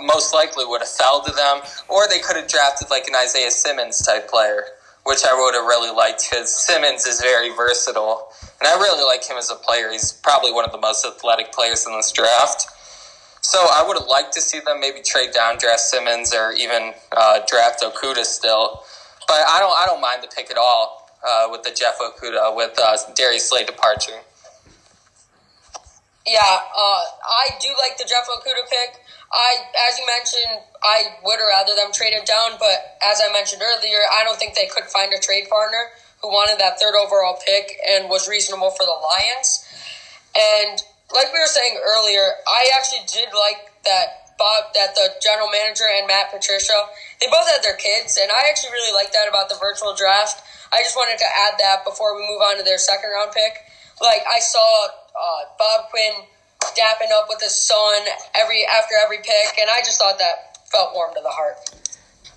most 0.02 0.34
likely 0.34 0.64
would 0.64 0.80
have 0.80 0.88
fell 0.88 1.22
to 1.22 1.32
them, 1.32 1.60
or 1.88 2.08
they 2.08 2.20
could 2.20 2.36
have 2.36 2.48
drafted 2.48 2.90
like 2.90 3.08
an 3.08 3.14
Isaiah 3.16 3.50
Simmons 3.50 4.00
type 4.02 4.28
player, 4.28 4.64
which 5.04 5.24
I 5.24 5.34
would 5.34 5.54
have 5.54 5.64
really 5.64 5.94
liked 5.94 6.28
because 6.30 6.50
Simmons 6.50 7.06
is 7.06 7.20
very 7.20 7.50
versatile, 7.54 8.32
and 8.60 8.69
I 8.69 8.74
really 8.74 9.04
like 9.04 9.24
him 9.28 9.36
as 9.36 9.50
a 9.50 9.56
player. 9.56 9.90
He's 9.90 10.12
probably 10.12 10.52
one 10.52 10.64
of 10.64 10.72
the 10.72 10.80
most 10.80 11.04
athletic 11.04 11.52
players 11.52 11.86
in 11.86 11.92
this 11.94 12.12
draft. 12.12 12.66
So 13.42 13.58
I 13.58 13.82
would 13.86 13.98
have 13.98 14.06
liked 14.06 14.32
to 14.34 14.40
see 14.40 14.60
them 14.60 14.78
maybe 14.78 15.00
trade 15.02 15.32
down, 15.34 15.58
draft 15.58 15.80
Simmons, 15.80 16.32
or 16.32 16.52
even 16.52 16.94
uh, 17.10 17.40
draft 17.48 17.82
Okudah 17.82 18.24
still. 18.24 18.84
But 19.26 19.42
I 19.48 19.58
don't, 19.58 19.72
I 19.76 19.84
don't 19.86 20.00
mind 20.00 20.22
the 20.22 20.28
pick 20.28 20.50
at 20.50 20.56
all 20.56 21.10
uh, 21.26 21.48
with 21.50 21.64
the 21.64 21.70
Jeff 21.70 21.98
Okudah 21.98 22.54
with 22.54 22.78
uh, 22.78 22.96
Darius 23.16 23.48
Slay 23.48 23.64
departure. 23.64 24.22
Yeah, 26.24 26.38
uh, 26.38 27.02
I 27.26 27.50
do 27.60 27.69
like 27.78 27.98
the 27.98 28.04
Jeff 28.04 28.26
Okudah 28.30 28.69
pick. 28.70 29.02
I, 29.32 29.64
as 29.88 29.99
you 29.99 30.05
mentioned, 30.05 30.61
I 30.84 31.17
would 31.25 31.40
rather 31.40 31.75
them 31.75 31.93
trade 31.93 32.12
it 32.12 32.26
down, 32.26 32.61
but 32.61 33.00
as 33.00 33.20
I 33.25 33.32
mentioned 33.32 33.62
earlier, 33.64 34.05
I 34.12 34.25
don't 34.25 34.38
think 34.38 34.55
they 34.55 34.69
could 34.69 34.84
find 34.84 35.12
a 35.12 35.19
trade 35.19 35.49
partner 35.49 35.88
who 36.20 36.29
wanted 36.29 36.61
that 36.61 36.79
third 36.79 36.94
overall 36.94 37.40
pick 37.40 37.81
and 37.88 38.08
was 38.08 38.29
reasonable 38.29 38.70
for 38.70 38.84
the 38.84 38.93
Lions. 38.93 39.65
And 40.36 40.77
like 41.15 41.32
we 41.32 41.41
were 41.41 41.48
saying 41.48 41.81
earlier, 41.81 42.44
I 42.46 42.70
actually 42.77 43.08
did 43.08 43.32
like 43.32 43.72
that 43.84 44.36
Bob, 44.39 44.72
that 44.74 44.94
the 44.94 45.12
general 45.20 45.48
manager 45.53 45.84
and 45.84 46.06
Matt 46.06 46.32
Patricia, 46.32 46.89
they 47.20 47.29
both 47.29 47.48
had 47.48 47.62
their 47.62 47.77
kids, 47.77 48.19
and 48.20 48.31
I 48.32 48.48
actually 48.48 48.72
really 48.72 48.93
like 48.93 49.12
that 49.12 49.29
about 49.29 49.48
the 49.48 49.56
virtual 49.60 49.94
draft. 49.94 50.43
I 50.72 50.81
just 50.81 50.96
wanted 50.96 51.19
to 51.20 51.29
add 51.29 51.60
that 51.60 51.84
before 51.84 52.17
we 52.17 52.24
move 52.24 52.41
on 52.41 52.56
to 52.56 52.65
their 52.65 52.79
second 52.79 53.12
round 53.12 53.32
pick. 53.32 53.60
Like 54.01 54.24
I 54.24 54.41
saw 54.41 54.89
uh, 55.15 55.43
Bob 55.58 55.91
Quinn 55.91 56.27
dapping 56.76 57.12
up 57.14 57.26
with 57.28 57.40
his 57.40 57.54
son 57.54 58.02
every 58.34 58.64
after 58.66 58.94
every 59.02 59.19
pick, 59.19 59.58
and 59.60 59.70
I 59.70 59.81
just 59.81 59.98
thought 59.98 60.19
that 60.19 60.58
felt 60.70 60.94
warm 60.94 61.14
to 61.14 61.20
the 61.22 61.31
heart. 61.31 61.56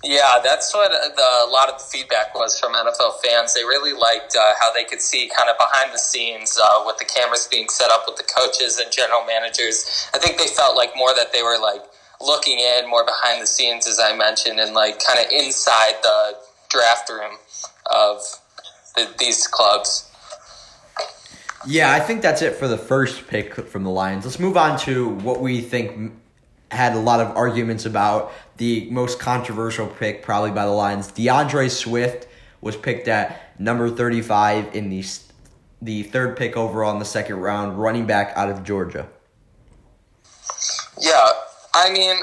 Yeah, 0.04 0.38
that's 0.44 0.74
what 0.74 0.92
the, 0.92 1.22
a 1.22 1.50
lot 1.50 1.68
of 1.68 1.78
the 1.78 1.84
feedback 1.84 2.34
was 2.34 2.60
from 2.60 2.74
NFL 2.74 3.18
fans. 3.24 3.54
They 3.54 3.64
really 3.64 3.92
liked 3.92 4.36
uh, 4.36 4.52
how 4.60 4.72
they 4.72 4.84
could 4.84 5.00
see 5.00 5.30
kind 5.36 5.50
of 5.50 5.56
behind 5.56 5.92
the 5.92 5.98
scenes 5.98 6.58
uh, 6.62 6.82
with 6.84 6.98
the 6.98 7.06
cameras 7.06 7.48
being 7.50 7.68
set 7.68 7.90
up 7.90 8.04
with 8.06 8.16
the 8.16 8.22
coaches 8.22 8.78
and 8.78 8.92
general 8.92 9.24
managers. 9.26 10.08
I 10.14 10.18
think 10.18 10.38
they 10.38 10.46
felt 10.46 10.76
like 10.76 10.90
more 10.96 11.14
that 11.14 11.32
they 11.32 11.42
were 11.42 11.58
like 11.60 11.82
looking 12.20 12.58
in 12.58 12.88
more 12.88 13.04
behind 13.04 13.42
the 13.42 13.46
scenes, 13.46 13.86
as 13.86 13.98
I 13.98 14.14
mentioned, 14.16 14.60
and 14.60 14.74
like 14.74 15.02
kind 15.02 15.18
of 15.18 15.32
inside 15.32 15.94
the 16.02 16.36
draft 16.68 17.08
room 17.08 17.38
of 17.90 18.20
the, 18.94 19.12
these 19.18 19.46
clubs. 19.46 20.10
Yeah, 21.66 21.92
I 21.92 22.00
think 22.00 22.22
that's 22.22 22.42
it 22.42 22.54
for 22.54 22.68
the 22.68 22.78
first 22.78 23.26
pick 23.26 23.54
from 23.54 23.82
the 23.82 23.90
Lions. 23.90 24.24
Let's 24.24 24.38
move 24.38 24.56
on 24.56 24.78
to 24.80 25.08
what 25.08 25.40
we 25.40 25.60
think 25.60 26.12
had 26.70 26.94
a 26.94 26.98
lot 26.98 27.20
of 27.20 27.36
arguments 27.36 27.86
about 27.86 28.32
the 28.56 28.88
most 28.90 29.18
controversial 29.18 29.86
pick, 29.86 30.22
probably 30.22 30.50
by 30.50 30.64
the 30.64 30.72
Lions. 30.72 31.10
DeAndre 31.12 31.70
Swift 31.70 32.28
was 32.60 32.76
picked 32.76 33.08
at 33.08 33.58
number 33.60 33.90
35 33.90 34.74
in 34.74 34.90
the 34.90 35.04
the 35.82 36.04
third 36.04 36.36
pick 36.36 36.56
overall 36.56 36.92
in 36.92 36.98
the 36.98 37.04
second 37.04 37.36
round, 37.36 37.78
running 37.78 38.06
back 38.06 38.32
out 38.34 38.48
of 38.48 38.64
Georgia. 38.64 39.08
Yeah, 40.98 41.28
I 41.74 41.90
mean, 41.92 42.16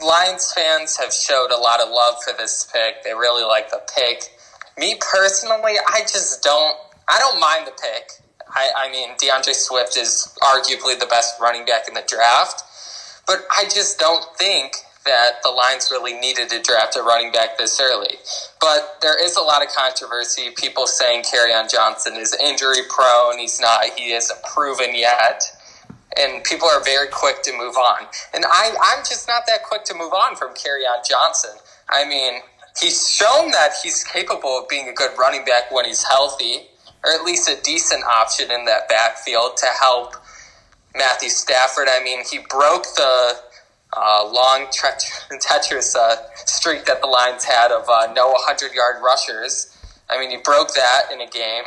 Lions 0.00 0.52
fans 0.52 0.96
have 0.96 1.12
showed 1.12 1.50
a 1.50 1.56
lot 1.56 1.80
of 1.80 1.88
love 1.90 2.14
for 2.22 2.32
this 2.38 2.70
pick. 2.72 3.02
They 3.02 3.12
really 3.12 3.44
like 3.44 3.70
the 3.70 3.80
pick. 3.96 4.30
Me 4.78 4.96
personally, 5.00 5.74
I 5.88 6.00
just 6.02 6.42
don't. 6.42 6.76
I 7.08 7.18
don't 7.18 7.40
mind 7.40 7.66
the 7.66 7.72
pick. 7.72 8.27
I, 8.58 8.86
I 8.86 8.90
mean, 8.90 9.10
DeAndre 9.22 9.54
Swift 9.54 9.96
is 9.96 10.34
arguably 10.42 10.98
the 10.98 11.06
best 11.06 11.40
running 11.40 11.64
back 11.64 11.86
in 11.86 11.94
the 11.94 12.02
draft, 12.06 12.62
but 13.26 13.46
I 13.50 13.64
just 13.64 13.98
don't 13.98 14.24
think 14.36 14.74
that 15.04 15.42
the 15.42 15.50
Lions 15.50 15.88
really 15.90 16.12
needed 16.12 16.50
to 16.50 16.60
draft 16.60 16.96
a 16.96 17.02
running 17.02 17.32
back 17.32 17.56
this 17.56 17.80
early. 17.80 18.16
But 18.60 18.98
there 19.00 19.22
is 19.22 19.36
a 19.36 19.40
lot 19.40 19.62
of 19.62 19.68
controversy. 19.74 20.50
People 20.56 20.86
saying 20.86 21.22
Kerryon 21.22 21.70
Johnson 21.70 22.14
is 22.16 22.36
injury 22.42 22.82
prone. 22.88 23.38
He's 23.38 23.60
not. 23.60 23.84
He 23.96 24.12
isn't 24.12 24.42
proven 24.42 24.94
yet. 24.94 25.42
And 26.18 26.42
people 26.44 26.68
are 26.68 26.82
very 26.84 27.08
quick 27.08 27.42
to 27.44 27.52
move 27.52 27.76
on. 27.76 28.06
And 28.34 28.44
I, 28.44 28.74
I'm 28.82 29.04
just 29.04 29.28
not 29.28 29.44
that 29.46 29.62
quick 29.64 29.84
to 29.84 29.94
move 29.94 30.12
on 30.12 30.36
from 30.36 30.50
Kerryon 30.50 31.06
Johnson. 31.08 31.52
I 31.88 32.04
mean, 32.06 32.40
he's 32.80 33.08
shown 33.08 33.50
that 33.52 33.72
he's 33.82 34.04
capable 34.04 34.58
of 34.58 34.68
being 34.68 34.88
a 34.88 34.92
good 34.92 35.12
running 35.18 35.44
back 35.44 35.70
when 35.70 35.84
he's 35.84 36.04
healthy, 36.04 36.68
or 37.04 37.12
at 37.12 37.24
least 37.24 37.48
a 37.48 37.60
decent 37.62 38.04
option 38.04 38.50
in 38.50 38.64
that 38.64 38.88
backfield 38.88 39.56
to 39.58 39.66
help 39.80 40.14
Matthew 40.96 41.28
Stafford. 41.28 41.88
I 41.88 42.02
mean, 42.02 42.24
he 42.30 42.38
broke 42.48 42.84
the 42.96 43.34
uh, 43.96 44.30
long, 44.30 44.66
treacherous 44.72 45.96
uh, 45.96 46.16
streak 46.34 46.84
that 46.86 47.00
the 47.00 47.06
Lions 47.06 47.44
had 47.44 47.70
of 47.70 47.88
uh, 47.88 48.12
no 48.12 48.28
100 48.28 48.74
yard 48.74 48.96
rushers. 49.02 49.74
I 50.10 50.18
mean, 50.18 50.30
he 50.30 50.38
broke 50.38 50.74
that 50.74 51.02
in 51.12 51.20
a 51.20 51.26
game, 51.26 51.64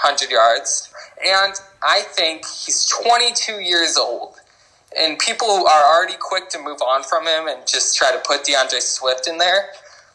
100 0.00 0.30
yards. 0.30 0.92
And 1.24 1.54
I 1.82 2.02
think 2.02 2.44
he's 2.46 2.86
22 3.04 3.60
years 3.60 3.96
old. 3.96 4.36
And 4.98 5.18
people 5.18 5.48
are 5.48 5.96
already 5.96 6.16
quick 6.18 6.48
to 6.50 6.58
move 6.58 6.80
on 6.80 7.02
from 7.02 7.26
him 7.26 7.46
and 7.46 7.66
just 7.66 7.96
try 7.96 8.10
to 8.10 8.20
put 8.26 8.44
DeAndre 8.44 8.80
Swift 8.80 9.28
in 9.28 9.38
there. 9.38 9.70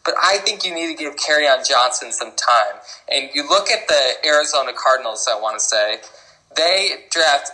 But 0.05 0.15
I 0.21 0.37
think 0.39 0.65
you 0.65 0.73
need 0.73 0.95
to 0.95 1.01
give 1.01 1.15
Kerryon 1.15 1.67
Johnson 1.67 2.11
some 2.11 2.31
time. 2.31 2.81
And 3.09 3.29
you 3.33 3.47
look 3.47 3.69
at 3.69 3.87
the 3.87 4.27
Arizona 4.27 4.71
Cardinals, 4.75 5.27
I 5.31 5.39
want 5.39 5.57
to 5.57 5.63
say, 5.63 5.97
they 6.55 7.05
draft 7.09 7.51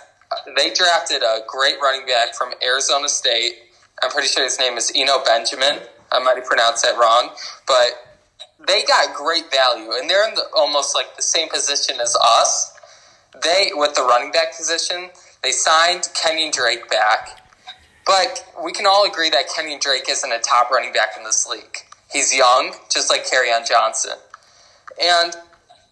they 0.55 0.71
drafted 0.73 1.23
a 1.23 1.39
great 1.47 1.75
running 1.81 2.05
back 2.05 2.35
from 2.35 2.53
Arizona 2.63 3.09
State. 3.09 3.53
I'm 4.03 4.11
pretty 4.11 4.27
sure 4.27 4.43
his 4.43 4.59
name 4.59 4.77
is 4.77 4.91
Eno 4.95 5.23
Benjamin. 5.23 5.79
I 6.11 6.19
might 6.19 6.37
have 6.37 6.45
pronounced 6.45 6.83
that 6.83 6.97
wrong, 6.97 7.31
but 7.67 8.17
they 8.67 8.83
got 8.83 9.13
great 9.15 9.51
value, 9.51 9.91
and 9.93 10.09
they're 10.09 10.27
in 10.27 10.35
the, 10.35 10.43
almost 10.55 10.95
like 10.95 11.15
the 11.15 11.21
same 11.21 11.49
position 11.49 11.97
as 12.01 12.15
us. 12.15 12.73
They 13.43 13.71
with 13.73 13.93
the 13.93 14.01
running 14.01 14.31
back 14.31 14.55
position, 14.55 15.09
they 15.43 15.51
signed 15.51 16.09
Kenyan 16.13 16.51
Drake 16.51 16.89
back, 16.89 17.41
but 18.05 18.45
we 18.63 18.71
can 18.71 18.85
all 18.85 19.05
agree 19.05 19.29
that 19.29 19.49
Kenyan 19.49 19.79
Drake 19.79 20.05
isn't 20.09 20.31
a 20.31 20.39
top 20.39 20.71
running 20.71 20.91
back 20.91 21.09
in 21.17 21.23
this 21.23 21.47
league. 21.47 21.77
He's 22.11 22.35
young, 22.35 22.73
just 22.91 23.09
like 23.09 23.25
Kerryon 23.25 23.67
Johnson, 23.67 24.17
and 25.01 25.35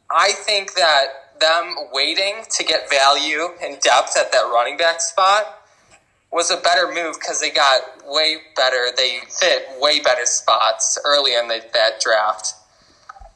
I 0.09 0.31
think 0.31 0.73
that 0.75 1.05
them 1.39 1.75
waiting 1.91 2.43
to 2.49 2.63
get 2.63 2.89
value 2.89 3.49
and 3.61 3.79
depth 3.79 4.17
at 4.17 4.31
that 4.31 4.49
running 4.51 4.77
back 4.77 5.01
spot 5.01 5.61
was 6.31 6.51
a 6.51 6.57
better 6.57 6.87
move 6.93 7.15
because 7.19 7.39
they 7.39 7.49
got 7.49 7.81
way 8.05 8.37
better. 8.55 8.87
They 8.95 9.19
fit 9.29 9.67
way 9.79 9.99
better 9.99 10.25
spots 10.25 10.97
early 11.05 11.35
in 11.35 11.47
the, 11.47 11.63
that 11.73 12.01
draft. 12.01 12.53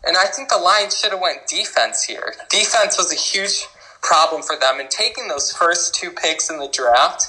And 0.03 0.17
I 0.17 0.25
think 0.25 0.49
the 0.49 0.57
Lions 0.57 0.97
should 0.97 1.11
have 1.11 1.21
went 1.21 1.47
defense 1.47 2.03
here. 2.03 2.33
Defense 2.49 2.97
was 2.97 3.11
a 3.11 3.15
huge 3.15 3.65
problem 4.01 4.41
for 4.41 4.55
them. 4.57 4.79
And 4.79 4.89
taking 4.89 5.27
those 5.27 5.51
first 5.51 5.93
two 5.93 6.09
picks 6.09 6.49
in 6.49 6.57
the 6.57 6.67
draft 6.67 7.27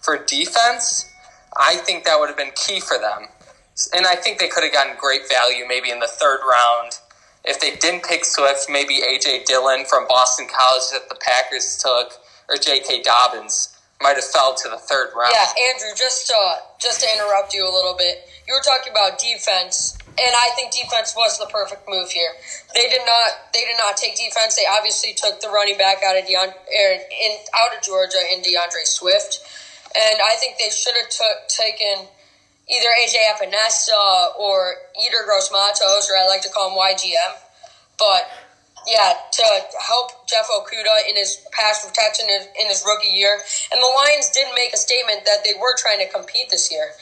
for 0.00 0.16
defense, 0.24 1.10
I 1.56 1.76
think 1.76 2.04
that 2.04 2.18
would 2.18 2.28
have 2.28 2.38
been 2.38 2.52
key 2.56 2.80
for 2.80 2.98
them. 2.98 3.28
And 3.94 4.06
I 4.06 4.14
think 4.14 4.38
they 4.38 4.48
could 4.48 4.62
have 4.62 4.72
gotten 4.72 4.96
great 4.96 5.28
value 5.28 5.64
maybe 5.66 5.90
in 5.90 5.98
the 5.98 6.06
third 6.06 6.40
round 6.42 6.98
if 7.44 7.60
they 7.60 7.76
didn't 7.76 8.04
pick 8.04 8.24
Swift, 8.24 8.66
maybe 8.70 9.00
AJ 9.04 9.44
Dillon 9.44 9.84
from 9.84 10.08
Boston 10.08 10.46
College 10.48 10.88
that 10.92 11.08
the 11.08 11.16
Packers 11.20 11.76
took, 11.76 12.16
or 12.48 12.56
J.K. 12.56 13.02
Dobbins 13.02 13.76
might 14.00 14.16
have 14.16 14.24
fell 14.24 14.54
to 14.54 14.68
the 14.68 14.78
third 14.78 15.12
round. 15.14 15.32
Yeah, 15.32 15.68
Andrew, 15.68 15.92
just 15.96 16.32
uh, 16.32 16.64
just 16.80 17.00
to 17.00 17.06
interrupt 17.14 17.52
you 17.52 17.64
a 17.64 17.72
little 17.72 17.94
bit, 17.96 18.24
you 18.48 18.54
were 18.54 18.64
talking 18.64 18.92
about 18.92 19.18
defense, 19.18 19.96
and 20.08 20.32
I 20.32 20.50
think 20.56 20.72
defense 20.72 21.14
was 21.16 21.38
the 21.38 21.46
perfect 21.46 21.84
move 21.88 22.10
here. 22.10 22.32
They 22.74 22.88
did 22.88 23.04
not 23.04 23.52
they 23.52 23.60
did 23.60 23.76
not 23.76 23.96
take 23.96 24.16
defense. 24.16 24.56
They 24.56 24.66
obviously 24.66 25.12
took 25.12 25.40
the 25.40 25.48
running 25.48 25.76
back 25.76 26.00
out 26.04 26.16
of 26.16 26.24
Deon, 26.24 26.48
er, 26.48 26.92
in, 26.96 27.32
out 27.60 27.76
of 27.76 27.84
Georgia 27.84 28.24
in 28.32 28.40
DeAndre 28.40 28.88
Swift, 28.88 29.44
and 29.92 30.18
I 30.24 30.36
think 30.40 30.56
they 30.56 30.72
should 30.72 30.96
have 30.96 31.12
took 31.12 31.48
taken 31.48 32.08
either 32.70 32.90
AJ 33.04 33.16
Epenesa 33.36 34.36
or 34.38 34.74
Yetur 34.96 35.24
Gross-Matos, 35.24 36.10
or 36.10 36.16
I 36.16 36.26
like 36.28 36.42
to 36.42 36.50
call 36.50 36.70
him 36.70 36.78
YGM. 36.78 37.32
But 37.98 38.28
yeah, 38.86 39.14
to 39.32 39.44
help 39.80 40.28
Jeff 40.28 40.48
Okudah 40.48 41.08
in 41.08 41.16
his 41.16 41.40
pass 41.52 41.86
protection 41.86 42.26
in 42.28 42.68
his 42.68 42.84
rookie 42.84 43.08
year. 43.08 43.40
And 43.72 43.80
the 43.80 43.92
Lions 43.96 44.30
did 44.30 44.46
make 44.54 44.72
a 44.72 44.76
statement 44.76 45.24
that 45.24 45.44
they 45.44 45.54
were 45.56 45.76
trying 45.76 46.04
to 46.04 46.08
compete 46.12 46.50
this 46.50 46.70
year. 46.70 46.92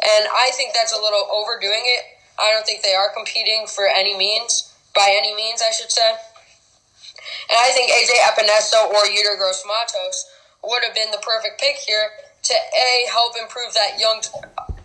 And 0.00 0.28
I 0.28 0.50
think 0.56 0.72
that's 0.74 0.92
a 0.92 1.00
little 1.00 1.28
overdoing 1.32 1.84
it. 1.84 2.04
I 2.40 2.52
don't 2.52 2.64
think 2.64 2.82
they 2.82 2.94
are 2.94 3.12
competing 3.12 3.66
for 3.68 3.84
any 3.86 4.16
means, 4.16 4.72
by 4.94 5.12
any 5.12 5.34
means, 5.36 5.60
I 5.60 5.72
should 5.72 5.90
say. 5.90 6.08
And 6.08 7.58
I 7.60 7.68
think 7.72 7.92
AJ 7.92 8.16
Epenesa 8.32 8.88
or 8.88 9.04
Yetur 9.04 9.36
Gross-Matos 9.36 10.24
would 10.64 10.84
have 10.84 10.94
been 10.94 11.10
the 11.10 11.20
perfect 11.20 11.60
pick 11.60 11.76
here 11.76 12.08
to 12.44 12.54
A, 12.54 13.08
help 13.10 13.36
improve 13.36 13.74
that 13.74 14.00
young 14.00 14.20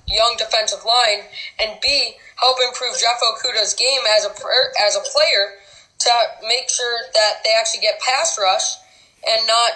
young 0.07 0.35
defensive 0.37 0.85
line, 0.85 1.25
and 1.59 1.79
B, 1.81 2.15
help 2.37 2.57
improve 2.67 2.93
Jeff 2.99 3.19
Okudah's 3.21 3.73
game 3.73 4.01
as 4.17 4.25
a 4.25 4.31
as 4.85 4.95
a 4.95 5.01
player 5.01 5.57
to 5.99 6.11
make 6.47 6.69
sure 6.69 6.99
that 7.13 7.43
they 7.43 7.51
actually 7.57 7.81
get 7.81 7.99
pass 8.01 8.37
rush 8.39 8.75
and 9.27 9.47
not 9.47 9.71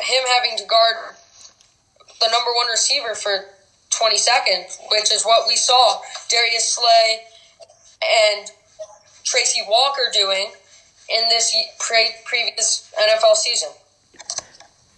him 0.00 0.22
having 0.34 0.58
to 0.58 0.64
guard 0.66 0.96
the 2.20 2.28
number 2.30 2.50
one 2.54 2.68
receiver 2.68 3.14
for 3.14 3.46
20 3.90 4.16
seconds, 4.16 4.78
which 4.90 5.12
is 5.12 5.22
what 5.24 5.48
we 5.48 5.56
saw 5.56 6.00
Darius 6.28 6.74
Slay 6.74 7.20
and 8.02 8.50
Tracy 9.24 9.60
Walker 9.68 10.10
doing 10.12 10.50
in 11.08 11.28
this 11.28 11.54
pre- 11.78 12.12
previous 12.24 12.92
NFL 12.98 13.34
season. 13.34 13.70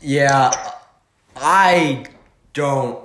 Yeah, 0.00 0.72
I 1.36 2.06
don't 2.52 2.98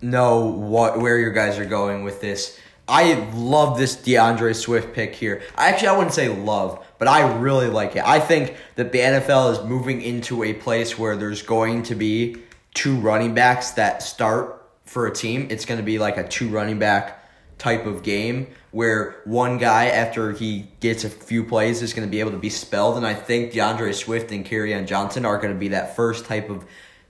know 0.00 0.46
what 0.46 1.00
where 1.00 1.18
you 1.18 1.32
guys 1.32 1.58
are 1.58 1.64
going 1.64 2.04
with 2.04 2.20
this. 2.20 2.58
I 2.88 3.14
love 3.34 3.76
this 3.76 3.96
DeAndre 3.96 4.54
Swift 4.56 4.94
pick 4.94 5.14
here. 5.14 5.42
I 5.56 5.68
actually, 5.68 5.88
I 5.88 5.96
wouldn't 5.96 6.14
say 6.14 6.28
love, 6.28 6.82
but 6.98 7.06
I 7.06 7.36
really 7.36 7.68
like 7.68 7.96
it. 7.96 8.02
I 8.06 8.18
think 8.18 8.56
that 8.76 8.92
the 8.92 8.98
NFL 8.98 9.52
is 9.52 9.68
moving 9.68 10.00
into 10.00 10.42
a 10.42 10.54
place 10.54 10.98
where 10.98 11.14
there's 11.14 11.42
going 11.42 11.82
to 11.84 11.94
be 11.94 12.36
two 12.72 12.96
running 12.96 13.34
backs 13.34 13.72
that 13.72 14.02
start 14.02 14.66
for 14.86 15.06
a 15.06 15.12
team. 15.12 15.48
It's 15.50 15.66
going 15.66 15.78
to 15.78 15.84
be 15.84 15.98
like 15.98 16.16
a 16.16 16.26
two 16.26 16.48
running 16.48 16.78
back 16.78 17.28
type 17.58 17.84
of 17.84 18.02
game 18.02 18.46
where 18.70 19.20
one 19.24 19.58
guy, 19.58 19.86
after 19.86 20.32
he 20.32 20.68
gets 20.80 21.04
a 21.04 21.10
few 21.10 21.44
plays, 21.44 21.82
is 21.82 21.92
going 21.92 22.06
to 22.06 22.10
be 22.10 22.20
able 22.20 22.30
to 22.30 22.38
be 22.38 22.50
spelled. 22.50 22.96
And 22.96 23.06
I 23.06 23.12
think 23.12 23.52
DeAndre 23.52 23.94
Swift 23.94 24.30
and 24.32 24.46
Kerryon 24.46 24.86
Johnson 24.86 25.26
are 25.26 25.36
going 25.36 25.52
to 25.52 25.58
be 25.58 25.68
that 25.68 25.94
first 25.94 26.24
type 26.24 26.48
of 26.48 26.64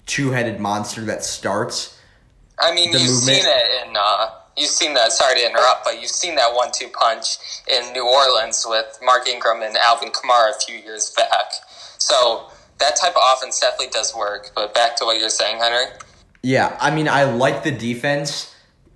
two 0.07 0.30
headed 0.30 0.59
monster 0.59 1.02
that 1.02 1.23
starts 1.23 1.98
I 2.61 2.75
mean, 2.75 2.93
you've 2.93 3.03
movement. 3.03 3.21
seen 3.21 3.45
it 3.45 3.88
in. 3.88 3.97
Uh, 3.97 4.31
you've 4.57 4.71
seen 4.71 4.95
that. 4.95 5.12
Sorry 5.12 5.41
to 5.41 5.47
interrupt, 5.47 5.85
but 5.85 6.00
you've 6.00 6.11
seen 6.11 6.35
that 6.37 6.55
one-two 6.55 6.88
punch 6.88 7.38
in 7.67 7.93
New 7.93 8.07
Orleans 8.07 8.65
with 8.69 8.99
Mark 9.03 9.29
Ingram 9.29 9.62
and 9.62 9.77
Alvin 9.77 10.11
Kamara 10.11 10.50
a 10.57 10.61
few 10.61 10.77
years 10.77 11.11
back. 11.17 11.53
So 11.99 12.50
that 12.79 12.97
type 12.97 13.15
of 13.15 13.23
offense 13.35 13.61
definitely 13.61 13.88
does 13.88 14.15
work. 14.15 14.50
But 14.55 14.75
back 14.75 14.97
to 14.97 15.05
what 15.05 15.19
you're 15.19 15.29
saying, 15.29 15.59
Henry. 15.59 15.87
Yeah, 16.43 16.77
I 16.81 16.91
mean, 16.91 17.09
I 17.09 17.25
like 17.25 17.65
the 17.65 17.73
defense 17.73 18.55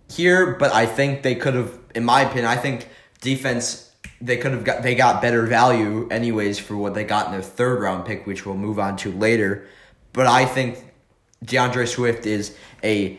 here, 0.08 0.54
but 0.54 0.72
I 0.72 0.86
think 0.86 1.22
they 1.22 1.34
could 1.34 1.54
have, 1.54 1.78
in 1.94 2.04
my 2.04 2.22
opinion, 2.22 2.46
I 2.46 2.56
think 2.56 2.88
defense 3.20 3.90
they 4.20 4.36
could 4.36 4.52
have 4.52 4.62
got 4.62 4.82
they 4.82 4.94
got 4.94 5.20
better 5.20 5.46
value 5.46 6.08
anyways 6.08 6.58
for 6.58 6.76
what 6.76 6.94
they 6.94 7.02
got 7.02 7.26
in 7.26 7.32
their 7.32 7.42
third 7.42 7.80
round 7.80 8.06
pick, 8.06 8.26
which 8.26 8.46
we'll 8.46 8.56
move 8.56 8.78
on 8.78 8.96
to 8.98 9.10
later. 9.10 9.66
But 10.12 10.26
I 10.26 10.44
think 10.44 10.84
D'Andre 11.44 11.86
Swift 11.86 12.26
is 12.26 12.56
a 12.84 13.18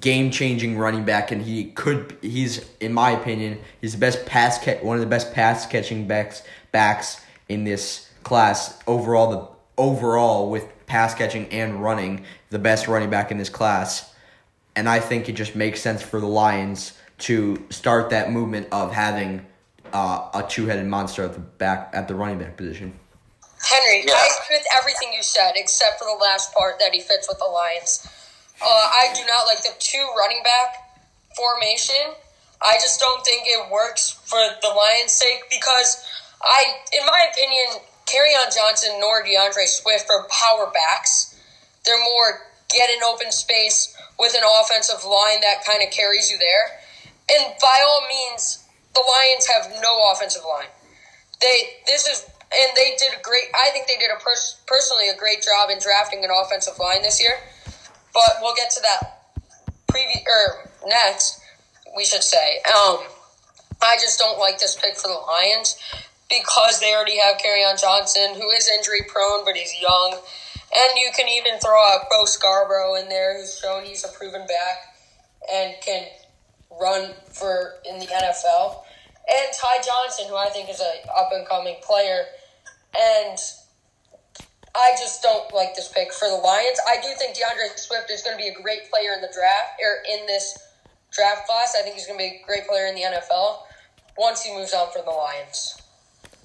game 0.00 0.30
changing 0.30 0.78
running 0.78 1.04
back, 1.04 1.30
and 1.30 1.42
he 1.42 1.70
could. 1.72 2.16
He's 2.22 2.68
in 2.80 2.92
my 2.92 3.10
opinion, 3.10 3.58
he's 3.80 3.92
the 3.92 3.98
best 3.98 4.26
pass 4.26 4.58
catch, 4.58 4.82
one 4.82 4.96
of 4.96 5.00
the 5.00 5.08
best 5.08 5.32
pass 5.32 5.66
catching 5.66 6.06
backs 6.06 6.42
backs 6.72 7.20
in 7.48 7.64
this 7.64 8.10
class 8.22 8.78
overall. 8.86 9.30
The 9.30 9.82
overall 9.82 10.50
with 10.50 10.66
pass 10.86 11.14
catching 11.14 11.48
and 11.48 11.82
running, 11.82 12.24
the 12.50 12.58
best 12.58 12.88
running 12.88 13.10
back 13.10 13.30
in 13.30 13.38
this 13.38 13.48
class, 13.48 14.12
and 14.74 14.88
I 14.88 15.00
think 15.00 15.28
it 15.28 15.32
just 15.32 15.54
makes 15.56 15.80
sense 15.80 16.02
for 16.02 16.20
the 16.20 16.26
Lions 16.26 16.92
to 17.18 17.64
start 17.70 18.10
that 18.10 18.30
movement 18.30 18.68
of 18.72 18.92
having 18.92 19.46
uh, 19.92 20.28
a 20.34 20.44
two 20.48 20.66
headed 20.66 20.86
monster 20.86 21.24
at 21.24 21.32
the 21.32 21.40
back 21.40 21.90
at 21.92 22.08
the 22.08 22.14
running 22.14 22.38
back 22.38 22.56
position. 22.56 22.98
Henry, 23.62 24.04
yeah. 24.06 24.12
I 24.12 24.28
agree 24.44 24.58
with 24.58 24.66
everything 24.78 25.12
you 25.14 25.22
said 25.22 25.52
except 25.56 25.98
for 25.98 26.04
the 26.04 26.22
last 26.22 26.52
part 26.54 26.78
that 26.78 26.92
he 26.92 27.00
fits 27.00 27.26
with 27.28 27.38
the 27.38 27.46
Lions. 27.46 28.06
Uh, 28.62 28.66
I 28.66 29.12
do 29.14 29.22
not 29.26 29.46
like 29.46 29.62
the 29.62 29.74
two 29.78 30.04
running 30.18 30.42
back 30.42 31.00
formation. 31.36 32.14
I 32.62 32.74
just 32.74 33.00
don't 33.00 33.24
think 33.24 33.44
it 33.46 33.70
works 33.70 34.10
for 34.24 34.40
the 34.62 34.68
Lions' 34.68 35.12
sake 35.12 35.44
because 35.50 36.04
I, 36.42 36.62
in 36.98 37.04
my 37.06 37.28
opinion, 37.30 37.82
Kerryon 38.06 38.54
Johnson 38.54 38.96
nor 38.98 39.22
DeAndre 39.22 39.66
Swift 39.66 40.06
are 40.08 40.26
power 40.28 40.72
backs. 40.72 41.34
They're 41.84 42.02
more 42.02 42.46
get 42.70 42.90
in 42.90 43.02
open 43.04 43.30
space, 43.30 43.96
with 44.18 44.34
an 44.34 44.42
offensive 44.60 45.04
line 45.04 45.40
that 45.42 45.64
kind 45.64 45.82
of 45.82 45.90
carries 45.90 46.30
you 46.30 46.38
there. 46.38 46.80
And 47.30 47.54
by 47.60 47.82
all 47.84 48.02
means, 48.08 48.64
the 48.94 49.02
Lions 49.04 49.46
have 49.46 49.82
no 49.82 50.12
offensive 50.12 50.42
line. 50.48 50.72
They 51.40 51.82
this 51.86 52.06
is 52.06 52.24
and 52.24 52.70
they 52.76 52.96
did 52.96 53.12
a 53.12 53.22
great. 53.22 53.50
I 53.54 53.70
think 53.70 53.86
they 53.86 53.96
did 53.96 54.10
a 54.10 54.18
pers- 54.20 54.56
personally 54.66 55.08
a 55.08 55.16
great 55.16 55.42
job 55.42 55.68
in 55.70 55.78
drafting 55.78 56.24
an 56.24 56.30
offensive 56.30 56.78
line 56.78 57.02
this 57.02 57.20
year. 57.20 57.36
But 58.16 58.40
we'll 58.40 58.56
get 58.56 58.70
to 58.70 58.80
that 58.80 59.28
previous 59.86 60.24
or 60.24 60.70
next. 60.88 61.38
We 61.94 62.04
should 62.04 62.22
say. 62.22 62.56
Um, 62.64 63.04
I 63.82 63.96
just 64.00 64.18
don't 64.18 64.38
like 64.38 64.58
this 64.58 64.74
pick 64.74 64.96
for 64.96 65.08
the 65.08 65.20
Lions 65.28 65.76
because 66.30 66.80
they 66.80 66.94
already 66.94 67.18
have 67.18 67.36
on 67.36 67.76
Johnson, 67.76 68.34
who 68.34 68.48
is 68.50 68.70
injury 68.78 69.02
prone, 69.06 69.44
but 69.44 69.54
he's 69.54 69.72
young. 69.80 70.18
And 70.74 70.96
you 70.96 71.10
can 71.14 71.28
even 71.28 71.60
throw 71.60 71.78
out 71.78 72.08
Bo 72.10 72.24
Scarborough 72.24 72.94
in 72.96 73.08
there, 73.10 73.38
who's 73.38 73.58
shown 73.58 73.84
he's 73.84 74.04
a 74.04 74.08
proven 74.08 74.46
back 74.46 74.96
and 75.52 75.74
can 75.84 76.06
run 76.80 77.12
for 77.32 77.74
in 77.88 77.98
the 77.98 78.06
NFL. 78.06 78.82
And 79.28 79.52
Ty 79.52 79.82
Johnson, 79.84 80.26
who 80.28 80.36
I 80.36 80.48
think 80.48 80.70
is 80.70 80.80
an 80.80 80.86
up 81.16 81.30
and 81.32 81.46
coming 81.46 81.76
player. 81.82 82.24
And 82.98 83.38
I 84.76 84.92
just 84.98 85.22
don't 85.22 85.52
like 85.54 85.74
this 85.74 85.88
pick 85.88 86.12
for 86.12 86.28
the 86.28 86.36
Lions. 86.36 86.78
I 86.86 86.96
do 87.00 87.08
think 87.18 87.34
DeAndre 87.34 87.78
Swift 87.78 88.10
is 88.10 88.20
going 88.22 88.36
to 88.36 88.42
be 88.42 88.48
a 88.48 88.62
great 88.62 88.90
player 88.90 89.14
in 89.14 89.22
the 89.22 89.32
draft 89.32 89.80
or 89.80 90.04
in 90.04 90.26
this 90.26 90.52
draft 91.10 91.46
class. 91.46 91.74
I 91.78 91.82
think 91.82 91.96
he's 91.96 92.06
going 92.06 92.18
to 92.18 92.22
be 92.22 92.42
a 92.42 92.46
great 92.46 92.68
player 92.68 92.86
in 92.86 92.94
the 92.94 93.02
NFL 93.02 93.64
once 94.18 94.42
he 94.42 94.54
moves 94.54 94.74
on 94.74 94.92
from 94.92 95.06
the 95.06 95.10
Lions. 95.10 95.80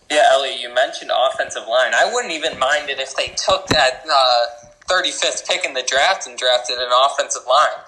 Yeah, 0.09 0.27
Ellie, 0.31 0.55
you 0.61 0.73
mentioned 0.73 1.11
offensive 1.11 1.67
line. 1.67 1.93
I 1.93 2.09
wouldn't 2.11 2.33
even 2.33 2.57
mind 2.57 2.89
it 2.89 2.99
if 2.99 3.15
they 3.15 3.27
took 3.35 3.67
that 3.67 4.03
uh, 4.09 4.45
35th 4.89 5.47
pick 5.47 5.65
in 5.65 5.73
the 5.73 5.83
draft 5.83 6.27
and 6.27 6.37
drafted 6.37 6.77
an 6.79 6.89
offensive 6.91 7.43
line, 7.47 7.83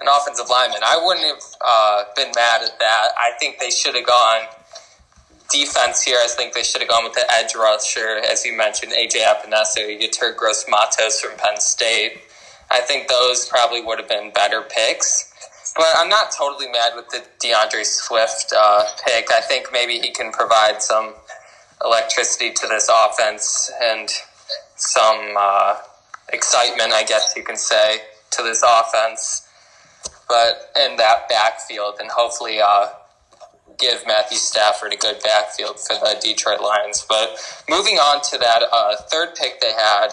an 0.00 0.08
offensive 0.08 0.48
lineman. 0.48 0.80
I 0.84 1.00
wouldn't 1.04 1.24
have 1.24 1.44
uh, 1.60 2.04
been 2.16 2.32
mad 2.34 2.62
at 2.62 2.78
that. 2.78 3.08
I 3.18 3.32
think 3.38 3.58
they 3.58 3.70
should 3.70 3.94
have 3.94 4.06
gone 4.06 4.48
defense 5.50 6.02
here. 6.02 6.18
I 6.22 6.28
think 6.28 6.54
they 6.54 6.62
should 6.62 6.80
have 6.80 6.90
gone 6.90 7.04
with 7.04 7.14
the 7.14 7.24
edge 7.32 7.54
rusher, 7.54 8.20
as 8.30 8.44
you 8.44 8.56
mentioned, 8.56 8.92
AJ 8.92 9.22
Epenesa, 9.22 10.00
Yetur 10.00 10.36
Gross 10.36 10.64
Matos 10.68 11.20
from 11.20 11.36
Penn 11.38 11.60
State. 11.60 12.22
I 12.70 12.80
think 12.80 13.08
those 13.08 13.46
probably 13.48 13.82
would 13.82 13.98
have 13.98 14.08
been 14.08 14.30
better 14.32 14.62
picks. 14.62 15.30
But 15.76 15.86
I'm 15.96 16.08
not 16.08 16.30
totally 16.30 16.68
mad 16.68 16.92
with 16.94 17.08
the 17.08 17.22
DeAndre 17.44 17.84
Swift 17.84 18.52
uh, 18.56 18.84
pick. 19.04 19.28
I 19.32 19.40
think 19.40 19.68
maybe 19.72 19.98
he 19.98 20.10
can 20.10 20.30
provide 20.30 20.80
some 20.80 21.14
electricity 21.84 22.52
to 22.52 22.66
this 22.68 22.88
offense 22.88 23.70
and 23.82 24.08
some 24.76 25.34
uh, 25.36 25.76
excitement, 26.32 26.92
I 26.92 27.02
guess 27.04 27.34
you 27.36 27.42
can 27.42 27.56
say, 27.56 27.98
to 28.32 28.42
this 28.42 28.62
offense. 28.62 29.48
But 30.28 30.70
in 30.80 30.96
that 30.96 31.28
backfield, 31.28 31.96
and 32.00 32.10
hopefully 32.10 32.60
uh, 32.60 32.86
give 33.78 34.06
Matthew 34.06 34.38
Stafford 34.38 34.92
a 34.92 34.96
good 34.96 35.22
backfield 35.22 35.78
for 35.80 35.94
the 35.94 36.18
Detroit 36.22 36.60
Lions. 36.60 37.04
But 37.08 37.36
moving 37.68 37.96
on 37.96 38.22
to 38.30 38.38
that 38.38 38.62
uh, 38.72 38.96
third 39.10 39.34
pick 39.34 39.60
they 39.60 39.72
had, 39.72 40.08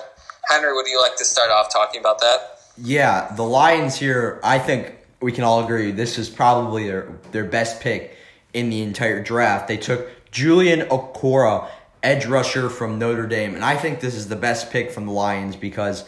Henry, 0.50 0.74
would 0.74 0.88
you 0.88 1.02
like 1.02 1.16
to 1.18 1.26
start 1.26 1.50
off 1.50 1.72
talking 1.72 2.00
about 2.00 2.20
that? 2.20 2.60
Yeah, 2.78 3.34
the 3.36 3.44
Lions 3.44 3.96
here, 3.96 4.40
I 4.44 4.60
think 4.60 4.96
we 5.22 5.32
can 5.32 5.44
all 5.44 5.64
agree 5.64 5.92
this 5.92 6.18
is 6.18 6.30
probably 6.30 6.88
their 6.88 7.08
their 7.32 7.44
best 7.44 7.80
pick 7.80 8.18
in 8.54 8.70
the 8.70 8.82
entire 8.82 9.22
draft. 9.22 9.68
They 9.68 9.78
took 9.78 10.10
Julian 10.32 10.82
Okwara, 10.88 11.70
edge 12.02 12.26
rusher 12.26 12.70
from 12.70 12.98
Notre 12.98 13.28
Dame, 13.28 13.56
and 13.56 13.64
I 13.64 13.76
think 13.76 14.00
this 14.00 14.16
is 14.16 14.28
the 14.28 14.36
best 14.36 14.72
pick 14.72 14.92
from 14.92 15.06
the 15.06 15.12
Lions 15.12 15.56
because 15.56 16.06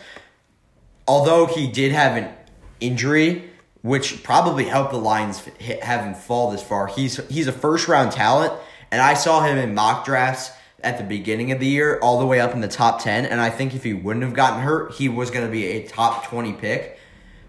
although 1.08 1.46
he 1.46 1.68
did 1.68 1.92
have 1.92 2.18
an 2.18 2.34
injury, 2.80 3.50
which 3.84 4.24
probably 4.24 4.66
helped 4.66 4.92
the 4.92 4.98
Lions 4.98 5.46
have 5.60 6.04
him 6.04 6.16
fall 6.16 6.50
this 6.50 6.64
far, 6.64 6.88
he's 6.88 7.18
he's 7.28 7.46
a 7.46 7.52
first 7.52 7.88
round 7.88 8.12
talent, 8.12 8.52
and 8.92 9.02
I 9.02 9.14
saw 9.14 9.44
him 9.44 9.60
in 9.60 9.76
mock 9.76 10.06
drafts 10.06 10.50
at 10.84 10.98
the 10.98 11.04
beginning 11.04 11.52
of 11.52 11.60
the 11.60 11.68
year 11.68 12.00
all 12.02 12.20
the 12.20 12.26
way 12.26 12.40
up 12.40 12.54
in 12.54 12.60
the 12.60 12.68
top 12.68 13.02
10 13.02 13.26
and 13.26 13.40
I 13.40 13.50
think 13.50 13.74
if 13.74 13.84
he 13.84 13.94
wouldn't 13.94 14.24
have 14.24 14.34
gotten 14.34 14.62
hurt, 14.62 14.94
he 14.94 15.08
was 15.08 15.32
going 15.32 15.46
to 15.46 15.52
be 15.52 15.66
a 15.66 15.88
top 15.88 16.28
20 16.28 16.54
pick. 16.54 17.00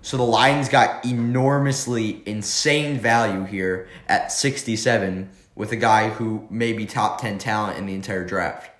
So 0.02 0.16
the 0.16 0.22
Lions 0.22 0.68
got 0.68 1.04
enormously 1.04 2.22
insane 2.26 2.98
value 2.98 3.44
here 3.44 3.88
at 4.06 4.30
67 4.30 5.30
with 5.54 5.72
a 5.72 5.76
guy 5.76 6.10
who 6.10 6.46
may 6.50 6.72
be 6.72 6.86
top 6.86 7.20
10 7.20 7.38
talent 7.38 7.78
in 7.78 7.86
the 7.86 7.94
entire 7.94 8.24
draft. 8.24 8.70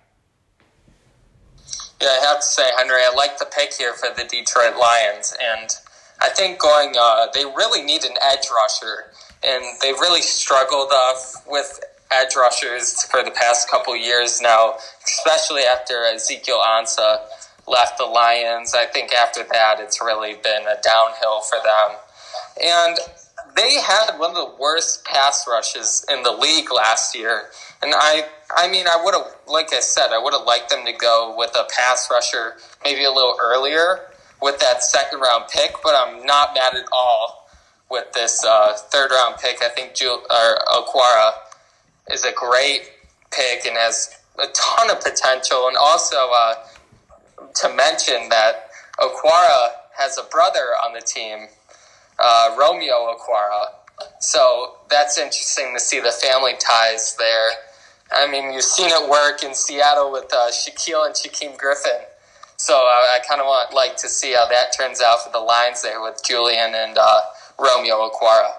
Yeah, 2.01 2.09
I 2.09 2.27
have 2.27 2.41
to 2.41 2.47
say, 2.47 2.69
Henry, 2.77 2.97
I 2.97 3.13
like 3.17 3.39
the 3.39 3.47
pick 3.47 3.73
here 3.73 3.95
for 3.95 4.09
the 4.15 4.25
Detroit 4.25 4.77
Lions. 4.77 5.35
And 5.41 5.71
I 6.25 6.31
think 6.31 6.59
going, 6.59 6.95
uh, 6.99 7.27
they 7.35 7.45
really 7.45 7.83
need 7.83 8.03
an 8.05 8.17
edge 8.33 8.47
rusher. 8.51 9.13
And 9.47 9.63
they've 9.83 9.99
really 10.01 10.23
struggled 10.23 10.89
uh, 10.91 11.15
with 11.47 11.81
edge 12.11 12.35
rushers 12.35 13.05
for 13.05 13.23
the 13.23 13.31
past 13.31 13.71
couple 13.71 13.95
years 13.95 14.41
now, 14.41 14.77
especially 15.05 15.63
after 15.63 16.03
Ezekiel 16.07 16.61
Ansah 16.67 17.19
left 17.69 17.99
the 17.99 18.05
Lions. 18.05 18.75
I 18.75 18.87
think 18.87 19.13
after 19.13 19.43
that, 19.53 19.81
it's 19.81 20.01
really 20.01 20.33
been 20.43 20.63
a 20.63 20.81
downhill 20.83 21.43
for 21.43 21.59
them. 21.63 21.99
And 22.63 22.99
they 23.55 23.75
had 23.75 24.17
one 24.17 24.31
of 24.31 24.37
the 24.37 24.55
worst 24.59 25.05
pass 25.05 25.45
rushes 25.47 26.07
in 26.11 26.23
the 26.23 26.33
league 26.33 26.73
last 26.73 27.15
year. 27.15 27.51
And 27.83 27.93
I, 27.95 28.25
I 28.57 28.71
mean, 28.71 28.87
I 28.87 28.99
would 29.05 29.13
have, 29.13 29.27
like 29.47 29.75
I 29.75 29.81
said, 29.81 30.09
I 30.11 30.19
would 30.19 30.33
have 30.33 30.47
liked 30.47 30.71
them 30.71 30.87
to 30.87 30.93
go 30.93 31.35
with 31.37 31.51
a 31.55 31.67
pass 31.77 32.09
rusher 32.11 32.55
maybe 32.83 33.05
a 33.05 33.11
little 33.11 33.37
earlier 33.43 34.07
with 34.45 34.61
that 34.61 34.85
second 34.85 35.21
round 35.21 35.47
pick, 35.49 35.75
but 35.83 35.95
I'm 35.97 36.25
not 36.27 36.53
mad 36.55 36.75
at 36.75 36.85
all 36.93 37.49
with 37.91 38.13
this 38.13 38.45
uh, 38.45 38.75
third 38.77 39.11
round 39.11 39.37
pick. 39.39 39.63
I 39.63 39.71
think 39.71 39.95
Jul- 39.95 40.23
or 40.31 41.33
is 42.13 42.25
a 42.25 42.33
great 42.33 42.83
pick 43.33 43.65
and 43.65 43.75
has 43.79 44.19
a 44.39 44.47
ton 44.53 44.91
of 44.91 45.01
potential, 45.01 45.67
and 45.67 45.77
also 45.79 46.17
uh, 46.35 46.55
to 47.55 47.75
mention 47.75 48.29
that 48.29 48.69
Okwara 49.01 49.71
has 49.97 50.19
a 50.19 50.25
brother 50.25 50.75
on 50.85 50.93
the 50.93 51.01
team, 51.01 51.47
uh, 52.19 52.55
Romeo 52.59 53.15
Okwara. 53.15 53.69
So 54.21 54.77
that's 54.91 55.17
interesting 55.17 55.73
to 55.73 55.81
see 55.81 56.01
the 56.01 56.13
family 56.13 56.53
ties 56.61 57.17
there. 57.17 57.49
I 58.13 58.31
mean, 58.31 58.53
you've 58.53 58.65
seen 58.65 58.91
it 58.91 59.09
work 59.09 59.43
in 59.43 59.55
Seattle 59.55 60.13
with 60.13 60.31
uh, 60.35 60.51
Shaquill 60.51 61.07
and 61.07 61.15
Shaquem 61.15 61.57
Griffin. 61.57 62.03
So 62.57 62.75
I, 62.75 63.19
I 63.19 63.27
kind 63.27 63.41
of 63.41 63.47
want 63.47 63.75
like 63.75 63.97
to 63.99 64.09
see 64.09 64.33
how 64.33 64.47
that 64.49 64.77
turns 64.77 65.01
out 65.01 65.25
for 65.25 65.31
the 65.31 65.41
lines 65.41 65.83
there 65.83 66.01
with 66.01 66.23
Julian 66.25 66.75
and 66.75 66.97
uh, 66.97 67.21
Romeo 67.59 68.09
Okwara. 68.09 68.51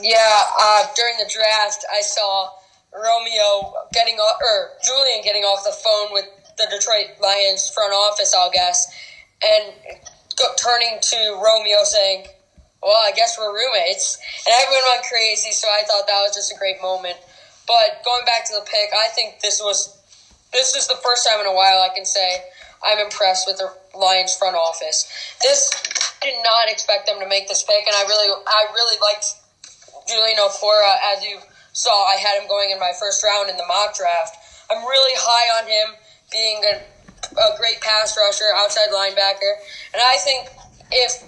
Yeah, 0.00 0.40
uh, 0.58 0.86
during 0.96 1.18
the 1.18 1.28
draft, 1.28 1.84
I 1.92 2.00
saw 2.00 2.48
Romeo 2.94 3.74
getting 3.92 4.16
off, 4.16 4.40
or 4.40 4.70
Julian 4.84 5.22
getting 5.22 5.42
off 5.42 5.64
the 5.64 5.72
phone 5.72 6.12
with 6.12 6.24
the 6.56 6.66
Detroit 6.70 7.20
Lions 7.20 7.68
front 7.68 7.92
office, 7.92 8.32
I'll 8.34 8.50
guess, 8.50 8.88
and 9.44 9.74
go, 10.36 10.44
turning 10.56 10.98
to 11.00 11.40
Romeo 11.44 11.84
saying, 11.84 12.28
"Well, 12.82 12.96
I 12.96 13.12
guess 13.12 13.36
we're 13.36 13.52
roommates," 13.52 14.16
and 14.46 14.54
everyone 14.62 14.84
went 14.92 15.04
crazy. 15.04 15.52
So 15.52 15.68
I 15.68 15.82
thought 15.84 16.06
that 16.06 16.20
was 16.22 16.34
just 16.34 16.52
a 16.52 16.56
great 16.56 16.80
moment. 16.80 17.16
But 17.66 18.02
going 18.04 18.24
back 18.24 18.44
to 18.46 18.54
the 18.54 18.64
pick, 18.64 18.90
I 18.96 19.08
think 19.08 19.40
this 19.40 19.60
was 19.60 19.98
this 20.52 20.74
is 20.76 20.86
the 20.88 20.96
first 21.02 21.26
time 21.26 21.40
in 21.40 21.46
a 21.46 21.54
while 21.54 21.80
I 21.80 21.94
can 21.94 22.04
say 22.04 22.44
I'm 22.84 22.98
impressed 22.98 23.46
with 23.46 23.58
the 23.58 23.70
Lions 23.96 24.34
front 24.36 24.56
office. 24.56 25.06
This 25.40 25.70
I 26.22 26.26
did 26.26 26.42
not 26.44 26.68
expect 26.68 27.06
them 27.06 27.18
to 27.20 27.28
make 27.28 27.48
this 27.48 27.62
pick, 27.62 27.86
and 27.86 27.94
I 27.96 28.02
really 28.02 28.30
I 28.46 28.62
really 28.74 28.98
liked 29.00 29.26
Julian 30.08 30.38
Okwara 30.38 30.96
as 31.14 31.22
you 31.24 31.38
saw. 31.72 32.06
I 32.06 32.16
had 32.16 32.40
him 32.40 32.48
going 32.48 32.70
in 32.70 32.78
my 32.78 32.92
first 32.98 33.22
round 33.24 33.50
in 33.50 33.56
the 33.56 33.66
mock 33.66 33.96
draft. 33.96 34.36
I'm 34.70 34.82
really 34.84 35.16
high 35.16 35.62
on 35.62 35.68
him 35.68 35.98
being 36.30 36.62
a, 36.64 36.74
a 37.36 37.58
great 37.58 37.80
pass 37.80 38.16
rusher, 38.16 38.48
outside 38.56 38.88
linebacker. 38.90 39.52
And 39.92 40.00
I 40.00 40.16
think 40.18 40.48
if 40.90 41.22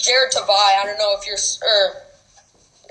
Jared 0.00 0.32
Tavai, 0.32 0.80
I 0.80 0.82
don't 0.84 0.98
know 0.98 1.14
if 1.18 1.26
you're, 1.26 1.36
or 1.36 2.02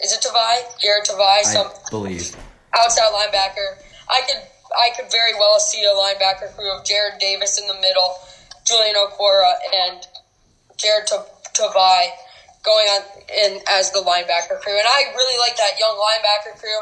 is 0.04 0.14
it 0.14 0.22
Tavai? 0.22 0.80
Jared 0.80 1.06
Tavai, 1.06 1.42
some 1.42 1.68
I 1.68 1.90
believe 1.90 2.36
outside 2.78 3.12
linebacker. 3.12 3.82
I 4.10 4.22
could 4.28 4.44
I 4.78 4.90
could 4.96 5.12
very 5.12 5.34
well 5.36 5.60
see 5.60 5.84
a 5.84 5.94
linebacker 5.96 6.56
crew 6.56 6.72
of 6.72 6.86
Jared 6.86 7.20
Davis 7.20 7.60
in 7.60 7.68
the 7.68 7.76
middle, 7.76 8.16
Julian 8.66 8.96
Okwara, 8.96 9.54
and 9.74 10.02
Jared 10.78 11.08
Tavai 11.08 12.10
going 12.64 12.88
on 12.88 13.02
in 13.30 13.60
as 13.70 13.92
the 13.92 14.00
linebacker 14.00 14.60
crew. 14.60 14.74
And 14.74 14.88
I 14.88 15.14
really 15.16 15.40
like 15.40 15.56
that 15.58 15.80
young 15.80 15.96
linebacker 15.96 16.60
crew. 16.60 16.80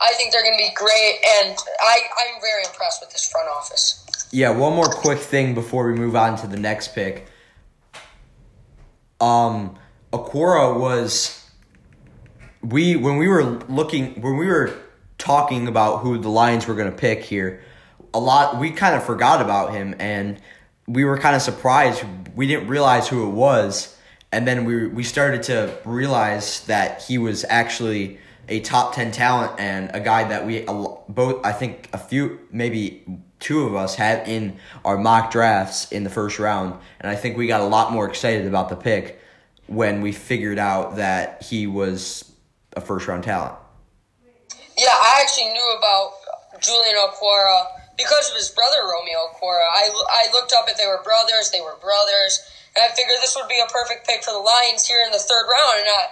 I 0.00 0.12
think 0.14 0.32
they're 0.32 0.42
going 0.42 0.56
to 0.56 0.64
be 0.64 0.74
great, 0.74 1.18
and 1.40 1.56
I, 1.80 1.98
I'm 2.18 2.40
very 2.40 2.62
impressed 2.64 3.00
with 3.00 3.10
this 3.10 3.28
front 3.28 3.48
office. 3.48 4.28
Yeah, 4.30 4.50
one 4.50 4.74
more 4.74 4.88
quick 4.88 5.18
thing 5.18 5.54
before 5.54 5.90
we 5.90 5.94
move 5.98 6.14
on 6.14 6.36
to 6.38 6.46
the 6.46 6.56
next 6.56 6.94
pick. 6.94 7.26
Um, 9.20 9.76
Okwara 10.12 10.78
was 10.78 11.44
we 12.62 12.96
when 12.96 13.16
we 13.16 13.26
were 13.26 13.42
looking 13.68 14.20
when 14.20 14.36
we 14.36 14.46
were 14.46 14.74
talking 15.18 15.68
about 15.68 15.98
who 15.98 16.18
the 16.18 16.28
Lions 16.28 16.66
were 16.66 16.74
going 16.74 16.90
to 16.90 16.96
pick 16.96 17.22
here. 17.22 17.60
A 18.14 18.18
lot 18.20 18.58
we 18.58 18.70
kind 18.70 18.94
of 18.94 19.04
forgot 19.04 19.40
about 19.40 19.72
him, 19.72 19.94
and 19.98 20.40
we 20.86 21.04
were 21.04 21.18
kind 21.18 21.36
of 21.36 21.42
surprised. 21.42 22.04
We 22.34 22.46
didn't 22.46 22.68
realize 22.68 23.08
who 23.08 23.28
it 23.28 23.32
was, 23.32 23.96
and 24.32 24.46
then 24.46 24.64
we 24.64 24.86
we 24.86 25.02
started 25.02 25.42
to 25.44 25.76
realize 25.84 26.64
that 26.66 27.02
he 27.02 27.18
was 27.18 27.44
actually 27.48 28.18
a 28.48 28.60
top 28.60 28.94
10 28.94 29.12
talent 29.12 29.52
and 29.58 29.90
a 29.92 30.00
guy 30.00 30.24
that 30.24 30.46
we 30.46 30.62
both 30.62 31.44
I 31.44 31.52
think 31.52 31.88
a 31.92 31.98
few 31.98 32.40
maybe 32.50 33.04
two 33.40 33.66
of 33.66 33.74
us 33.76 33.94
had 33.94 34.26
in 34.26 34.56
our 34.84 34.96
mock 34.96 35.30
drafts 35.30 35.92
in 35.92 36.02
the 36.02 36.10
first 36.10 36.38
round 36.38 36.78
and 37.00 37.10
I 37.10 37.14
think 37.14 37.36
we 37.36 37.46
got 37.46 37.60
a 37.60 37.66
lot 37.66 37.92
more 37.92 38.08
excited 38.08 38.46
about 38.46 38.70
the 38.70 38.76
pick 38.76 39.20
when 39.66 40.00
we 40.00 40.12
figured 40.12 40.58
out 40.58 40.96
that 40.96 41.42
he 41.42 41.66
was 41.66 42.32
a 42.74 42.80
first 42.80 43.06
round 43.06 43.24
talent. 43.24 43.54
Yeah, 44.78 44.94
I 44.94 45.18
actually 45.26 45.50
knew 45.50 45.68
about 45.74 46.14
Julian 46.62 46.94
Okwara 47.02 47.66
because 47.98 48.30
of 48.30 48.38
his 48.38 48.48
brother 48.54 48.86
Romeo 48.86 49.34
Okwara. 49.34 49.66
I, 49.66 49.90
I 49.90 50.30
looked 50.30 50.54
up 50.54 50.70
if 50.70 50.78
they 50.78 50.86
were 50.86 51.02
brothers, 51.02 51.50
they 51.50 51.60
were 51.60 51.74
brothers, 51.82 52.38
and 52.78 52.86
I 52.86 52.94
figured 52.94 53.18
this 53.18 53.34
would 53.34 53.50
be 53.50 53.58
a 53.58 53.66
perfect 53.66 54.06
pick 54.06 54.22
for 54.22 54.30
the 54.30 54.38
Lions 54.38 54.86
here 54.86 55.02
in 55.02 55.10
the 55.10 55.18
third 55.18 55.50
round. 55.50 55.82
And 55.82 55.90
I, 55.90 56.02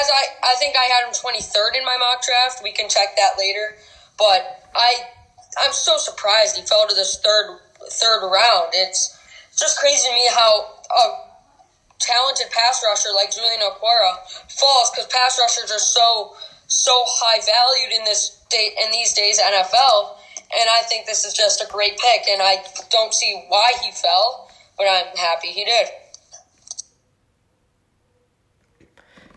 as 0.00 0.08
I, 0.08 0.22
I 0.40 0.54
think 0.56 0.72
I 0.72 0.88
had 0.88 1.04
him 1.04 1.12
23rd 1.12 1.76
in 1.76 1.84
my 1.84 2.00
mock 2.00 2.24
draft. 2.24 2.64
We 2.64 2.72
can 2.72 2.88
check 2.88 3.12
that 3.20 3.36
later. 3.36 3.76
But 4.16 4.40
I, 4.72 5.12
I'm 5.60 5.76
so 5.76 6.00
surprised 6.00 6.56
he 6.56 6.64
fell 6.64 6.88
to 6.88 6.94
this 6.94 7.20
third 7.20 7.60
third 7.92 8.24
round. 8.24 8.72
It's 8.72 9.18
just 9.58 9.78
crazy 9.78 10.08
to 10.08 10.14
me 10.14 10.28
how 10.32 10.80
a 10.96 11.04
talented 11.98 12.48
pass 12.50 12.82
rusher 12.86 13.12
like 13.14 13.34
Julian 13.34 13.60
Okwara 13.60 14.16
falls 14.48 14.90
because 14.90 15.06
pass 15.12 15.38
rushers 15.38 15.70
are 15.70 15.82
so 15.82 16.34
so 16.72 17.04
high 17.06 17.40
valued 17.44 18.00
in 18.00 18.04
this 18.04 18.40
day 18.50 18.74
in 18.84 18.90
these 18.90 19.12
days 19.12 19.38
NFL. 19.38 20.16
And 20.54 20.68
I 20.68 20.82
think 20.82 21.06
this 21.06 21.24
is 21.24 21.32
just 21.32 21.62
a 21.62 21.66
great 21.70 21.98
pick, 21.98 22.28
and 22.28 22.42
I 22.42 22.62
don't 22.90 23.14
see 23.14 23.44
why 23.48 23.72
he 23.82 23.90
fell, 23.90 24.50
but 24.76 24.84
I'm 24.84 25.16
happy 25.16 25.48
he 25.48 25.64
did. 25.64 25.88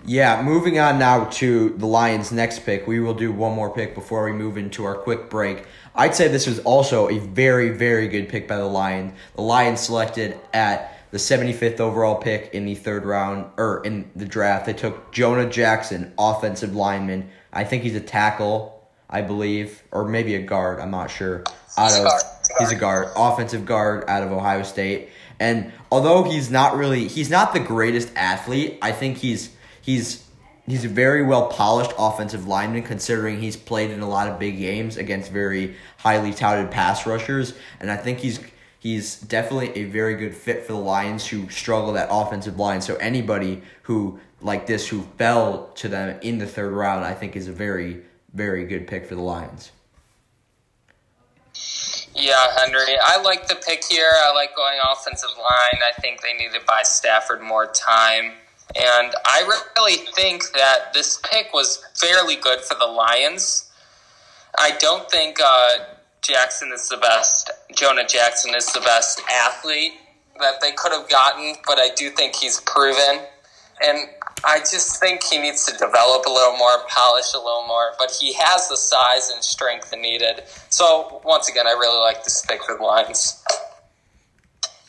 Yeah, 0.07 0.43
moving 0.43 0.77
on 0.77 0.99
now 0.99 1.25
to 1.25 1.69
the 1.77 1.87
Lions' 1.87 2.31
next 2.31 2.59
pick. 2.59 2.85
We 2.85 2.99
will 2.99 3.13
do 3.13 3.31
one 3.31 3.53
more 3.53 3.71
pick 3.71 3.95
before 3.95 4.25
we 4.25 4.33
move 4.33 4.55
into 4.55 4.85
our 4.85 4.93
quick 4.93 5.29
break. 5.29 5.65
I'd 5.95 6.13
say 6.13 6.27
this 6.27 6.45
was 6.45 6.59
also 6.59 7.09
a 7.09 7.17
very, 7.17 7.69
very 7.69 8.07
good 8.07 8.29
pick 8.29 8.47
by 8.47 8.57
the 8.57 8.65
Lions. 8.65 9.13
The 9.35 9.41
Lions 9.41 9.79
selected 9.79 10.37
at 10.53 10.94
the 11.15 11.21
75th 11.21 11.79
overall 11.79 12.15
pick 12.15 12.49
in 12.53 12.65
the 12.65 12.75
third 12.75 13.05
round, 13.05 13.49
or 13.55 13.81
in 13.85 14.11
the 14.17 14.25
draft. 14.25 14.65
They 14.65 14.73
took 14.73 15.13
Jonah 15.13 15.49
Jackson, 15.49 16.13
offensive 16.19 16.75
lineman. 16.75 17.29
I 17.53 17.63
think 17.63 17.83
he's 17.83 17.95
a 17.95 18.01
tackle, 18.01 18.85
I 19.09 19.21
believe, 19.21 19.81
or 19.91 20.03
maybe 20.03 20.35
a 20.35 20.41
guard. 20.41 20.81
I'm 20.81 20.91
not 20.91 21.09
sure. 21.09 21.45
Out 21.77 21.93
of, 21.93 22.11
he's 22.59 22.71
a 22.73 22.75
guard, 22.75 23.07
offensive 23.15 23.65
guard 23.65 24.03
out 24.09 24.23
of 24.23 24.33
Ohio 24.33 24.63
State. 24.63 25.09
And 25.39 25.71
although 25.89 26.23
he's 26.23 26.51
not 26.51 26.75
really, 26.75 27.07
he's 27.07 27.29
not 27.29 27.53
the 27.53 27.61
greatest 27.61 28.11
athlete, 28.17 28.77
I 28.81 28.91
think 28.91 29.17
he's 29.17 29.55
He's 29.85 30.27
he's 30.65 30.83
a 30.83 30.89
very 30.89 31.21
well 31.21 31.47
polished 31.47 31.91
offensive 31.99 32.47
lineman 32.47 32.81
considering 32.81 33.39
he's 33.39 33.55
played 33.55 33.91
in 33.91 34.01
a 34.01 34.09
lot 34.09 34.27
of 34.27 34.39
big 34.39 34.57
games 34.57 34.97
against 34.97 35.31
very 35.31 35.75
highly 35.97 36.33
touted 36.33 36.71
pass 36.71 37.05
rushers 37.05 37.53
and 37.79 37.91
I 37.91 37.97
think 37.97 38.17
he's 38.17 38.39
he's 38.85 39.19
definitely 39.19 39.75
a 39.81 39.85
very 39.85 40.15
good 40.15 40.35
fit 40.35 40.63
for 40.63 40.73
the 40.73 40.79
Lions 40.79 41.25
who 41.25 41.49
struggle 41.49 41.97
at 41.97 42.07
offensive 42.11 42.59
line 42.59 42.79
so 42.81 42.95
anybody 42.97 43.63
who 43.81 44.19
like 44.41 44.67
this 44.67 44.87
who 44.87 45.01
fell 45.17 45.71
to 45.73 45.87
them 45.87 46.19
in 46.21 46.37
the 46.37 46.45
third 46.45 46.71
round 46.71 47.03
I 47.03 47.15
think 47.15 47.35
is 47.35 47.47
a 47.47 47.51
very 47.51 48.03
very 48.35 48.65
good 48.65 48.85
pick 48.85 49.07
for 49.07 49.15
the 49.15 49.21
Lions. 49.21 49.71
Yeah, 52.13 52.45
Henry. 52.59 52.95
I 53.01 53.21
like 53.23 53.47
the 53.47 53.55
pick 53.55 53.83
here. 53.89 54.11
I 54.23 54.33
like 54.33 54.55
going 54.55 54.77
offensive 54.91 55.31
line. 55.37 55.81
I 55.81 55.99
think 55.99 56.21
they 56.21 56.33
need 56.33 56.53
to 56.53 56.61
buy 56.65 56.81
Stafford 56.83 57.41
more 57.41 57.67
time. 57.67 58.33
And 58.75 59.13
I 59.25 59.59
really 59.77 59.97
think 60.15 60.51
that 60.53 60.93
this 60.93 61.19
pick 61.29 61.53
was 61.53 61.83
fairly 61.95 62.35
good 62.35 62.59
for 62.61 62.75
the 62.75 62.85
Lions. 62.85 63.71
I 64.57 64.71
don't 64.79 65.09
think 65.09 65.39
uh, 65.43 65.94
Jackson 66.25 66.71
is 66.73 66.89
the 66.89 66.97
best, 66.97 67.51
Jonah 67.75 68.07
Jackson 68.07 68.55
is 68.55 68.65
the 68.73 68.81
best 68.81 69.21
athlete 69.31 69.93
that 70.39 70.59
they 70.61 70.71
could 70.71 70.91
have 70.91 71.07
gotten, 71.09 71.55
but 71.67 71.77
I 71.77 71.89
do 71.95 72.09
think 72.09 72.35
he's 72.35 72.59
proven. 72.61 73.21
And 73.83 74.09
I 74.43 74.59
just 74.59 74.99
think 74.99 75.23
he 75.23 75.37
needs 75.37 75.65
to 75.65 75.73
develop 75.73 76.25
a 76.25 76.29
little 76.29 76.57
more, 76.57 76.85
polish 76.87 77.33
a 77.33 77.37
little 77.37 77.65
more, 77.67 77.93
but 77.99 78.11
he 78.11 78.33
has 78.33 78.69
the 78.69 78.77
size 78.77 79.29
and 79.33 79.43
strength 79.43 79.93
needed. 79.97 80.43
So, 80.69 81.21
once 81.25 81.49
again, 81.49 81.67
I 81.67 81.71
really 81.71 81.99
like 81.99 82.23
this 82.23 82.45
pick 82.45 82.63
for 82.63 82.77
the 82.77 82.83
Lions. 82.83 83.43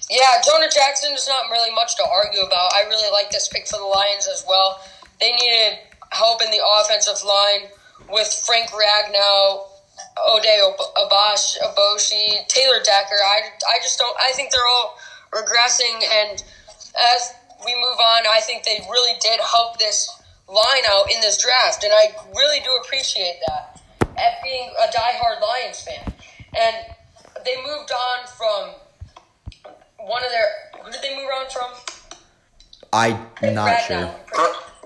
Yeah, 0.09 0.41
Jonah 0.47 0.71
Jackson 0.73 1.13
is 1.15 1.27
not 1.27 1.51
really 1.51 1.75
much 1.75 1.97
to 1.97 2.05
argue 2.05 2.43
about. 2.43 2.73
I 2.75 2.85
really 2.89 3.11
like 3.11 3.31
this 3.31 3.49
pick 3.49 3.67
for 3.67 3.79
the 3.79 3.85
Lions 3.85 4.29
as 4.33 4.45
well. 4.49 4.81
They 5.21 5.33
needed 5.33 5.79
help 6.11 6.43
in 6.43 6.51
the 6.51 6.63
offensive 6.81 7.25
line 7.27 7.69
with 8.09 8.29
Frank 8.47 8.71
Ragnow, 8.71 9.66
Ode 10.25 10.45
Abash, 10.97 11.59
Aboushi, 11.61 12.47
Taylor 12.49 12.81
Decker. 12.83 13.21
I, 13.21 13.51
I 13.69 13.79
just 13.83 13.99
don't. 13.99 14.17
I 14.21 14.33
think 14.33 14.51
they're 14.51 14.67
all 14.67 14.97
regressing, 15.33 16.03
and 16.13 16.43
as 17.15 17.35
we 17.65 17.75
move 17.75 17.99
on, 18.01 18.23
I 18.27 18.41
think 18.41 18.65
they 18.65 18.81
really 18.91 19.19
did 19.21 19.39
help 19.41 19.79
this 19.79 20.09
line 20.49 20.83
out 20.91 21.11
in 21.13 21.21
this 21.21 21.43
draft, 21.43 21.85
and 21.85 21.93
I 21.93 22.15
really 22.35 22.61
do 22.61 22.71
appreciate 22.85 23.37
that. 23.49 23.81
At 24.17 24.43
being 24.43 24.71
a 24.83 24.91
diehard 24.91 25.43
Lions 25.43 25.83
fan, 25.83 26.13
and 26.59 26.77
they 27.45 27.57
moved 27.57 27.93
on 27.93 28.27
from 28.27 29.75
one 29.99 30.25
of 30.25 30.31
their 30.31 30.47
who 30.83 30.91
did 30.91 31.03
they 31.03 31.17
move 31.17 31.29
on 31.39 31.51
from? 31.51 31.71
I'm 33.43 33.55
not 33.55 33.81
sure. 33.83 34.15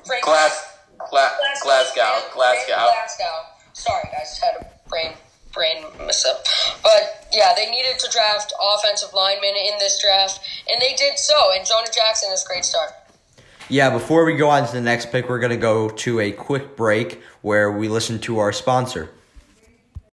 Frank, 0.04 0.24
Glass, 0.24 0.78
Gla- 1.10 1.30
Glasgow, 1.62 2.22
Glasgow, 2.34 2.74
Glasgow. 2.74 3.24
Sorry, 3.72 4.08
guys, 4.10 4.38
had 4.38 4.62
a 4.62 4.79
brain 4.90 5.12
brain 5.52 5.84
mess 5.98 6.24
up. 6.24 6.44
But 6.82 7.28
yeah, 7.32 7.52
they 7.56 7.70
needed 7.70 7.98
to 7.98 8.10
draft 8.10 8.52
offensive 8.78 9.10
linemen 9.14 9.54
in 9.56 9.78
this 9.78 10.00
draft, 10.00 10.40
and 10.70 10.80
they 10.80 10.94
did 10.94 11.18
so. 11.18 11.52
And 11.54 11.66
Jonah 11.66 11.90
Jackson 11.92 12.32
is 12.32 12.44
a 12.44 12.46
great 12.46 12.64
start. 12.64 12.90
Yeah, 13.68 13.90
before 13.90 14.24
we 14.24 14.34
go 14.34 14.50
on 14.50 14.66
to 14.66 14.72
the 14.72 14.80
next 14.80 15.12
pick, 15.12 15.28
we're 15.28 15.38
going 15.38 15.50
to 15.50 15.56
go 15.56 15.88
to 15.88 16.20
a 16.20 16.32
quick 16.32 16.76
break 16.76 17.22
where 17.42 17.70
we 17.70 17.88
listen 17.88 18.18
to 18.20 18.38
our 18.38 18.52
sponsor. 18.52 19.10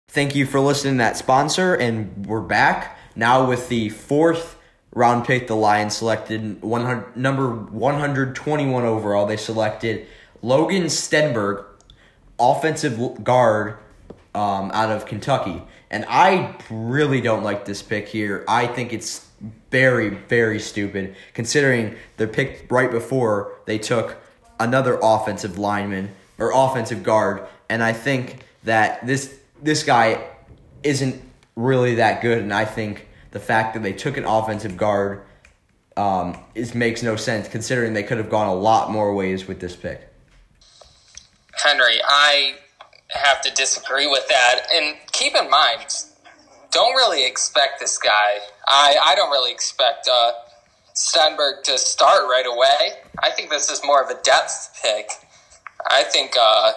Thank 0.08 0.34
you 0.34 0.46
for 0.46 0.60
listening 0.60 0.94
to 0.94 0.98
that 0.98 1.16
sponsor, 1.16 1.74
and 1.74 2.26
we're 2.26 2.40
back 2.40 2.98
now 3.14 3.48
with 3.48 3.68
the 3.68 3.88
fourth 3.88 4.56
round 4.94 5.26
pick, 5.26 5.46
the 5.46 5.56
Lions 5.56 5.96
selected 5.96 6.62
100, 6.62 7.16
number 7.16 7.54
121 7.54 8.84
overall. 8.84 9.26
They 9.26 9.36
selected 9.36 10.06
Logan 10.42 10.84
Stenberg, 10.84 11.64
offensive 12.38 13.24
guard 13.24 13.78
um, 14.36 14.70
out 14.74 14.90
of 14.90 15.06
Kentucky. 15.06 15.62
And 15.90 16.04
I 16.08 16.54
really 16.70 17.20
don't 17.22 17.42
like 17.42 17.64
this 17.64 17.82
pick 17.82 18.06
here. 18.06 18.44
I 18.46 18.66
think 18.66 18.92
it's 18.92 19.26
very, 19.70 20.10
very 20.10 20.60
stupid 20.60 21.16
considering 21.32 21.96
the 22.18 22.26
pick 22.26 22.66
right 22.70 22.90
before 22.90 23.54
they 23.64 23.78
took 23.78 24.18
another 24.60 24.98
offensive 25.02 25.58
lineman 25.58 26.10
or 26.38 26.52
offensive 26.54 27.02
guard. 27.02 27.46
And 27.70 27.82
I 27.82 27.92
think 27.92 28.40
that 28.64 29.06
this 29.06 29.38
this 29.62 29.82
guy 29.82 30.22
isn't 30.82 31.22
really 31.56 31.94
that 31.94 32.20
good. 32.20 32.42
And 32.42 32.52
I 32.52 32.66
think 32.66 33.08
the 33.30 33.40
fact 33.40 33.72
that 33.72 33.82
they 33.82 33.94
took 33.94 34.18
an 34.18 34.24
offensive 34.24 34.76
guard 34.76 35.22
um, 35.96 36.38
is 36.54 36.74
makes 36.74 37.02
no 37.02 37.16
sense 37.16 37.48
considering 37.48 37.94
they 37.94 38.02
could 38.02 38.18
have 38.18 38.28
gone 38.28 38.48
a 38.48 38.54
lot 38.54 38.90
more 38.90 39.14
ways 39.14 39.48
with 39.48 39.60
this 39.60 39.74
pick. 39.74 40.12
Henry, 41.54 41.98
I 42.04 42.56
have 43.16 43.40
to 43.42 43.50
disagree 43.50 44.06
with 44.06 44.26
that. 44.28 44.66
And 44.74 44.96
keep 45.12 45.34
in 45.34 45.50
mind, 45.50 45.86
don't 46.70 46.94
really 46.94 47.26
expect 47.26 47.80
this 47.80 47.98
guy. 47.98 48.38
I, 48.66 48.96
I 49.04 49.14
don't 49.14 49.30
really 49.30 49.52
expect 49.52 50.08
uh, 50.12 50.32
Stenberg 50.94 51.62
to 51.64 51.78
start 51.78 52.22
right 52.24 52.46
away. 52.46 52.98
I 53.22 53.30
think 53.30 53.50
this 53.50 53.70
is 53.70 53.80
more 53.84 54.02
of 54.02 54.10
a 54.10 54.20
depth 54.22 54.80
pick. 54.82 55.08
I 55.90 56.02
think 56.04 56.34
uh, 56.38 56.72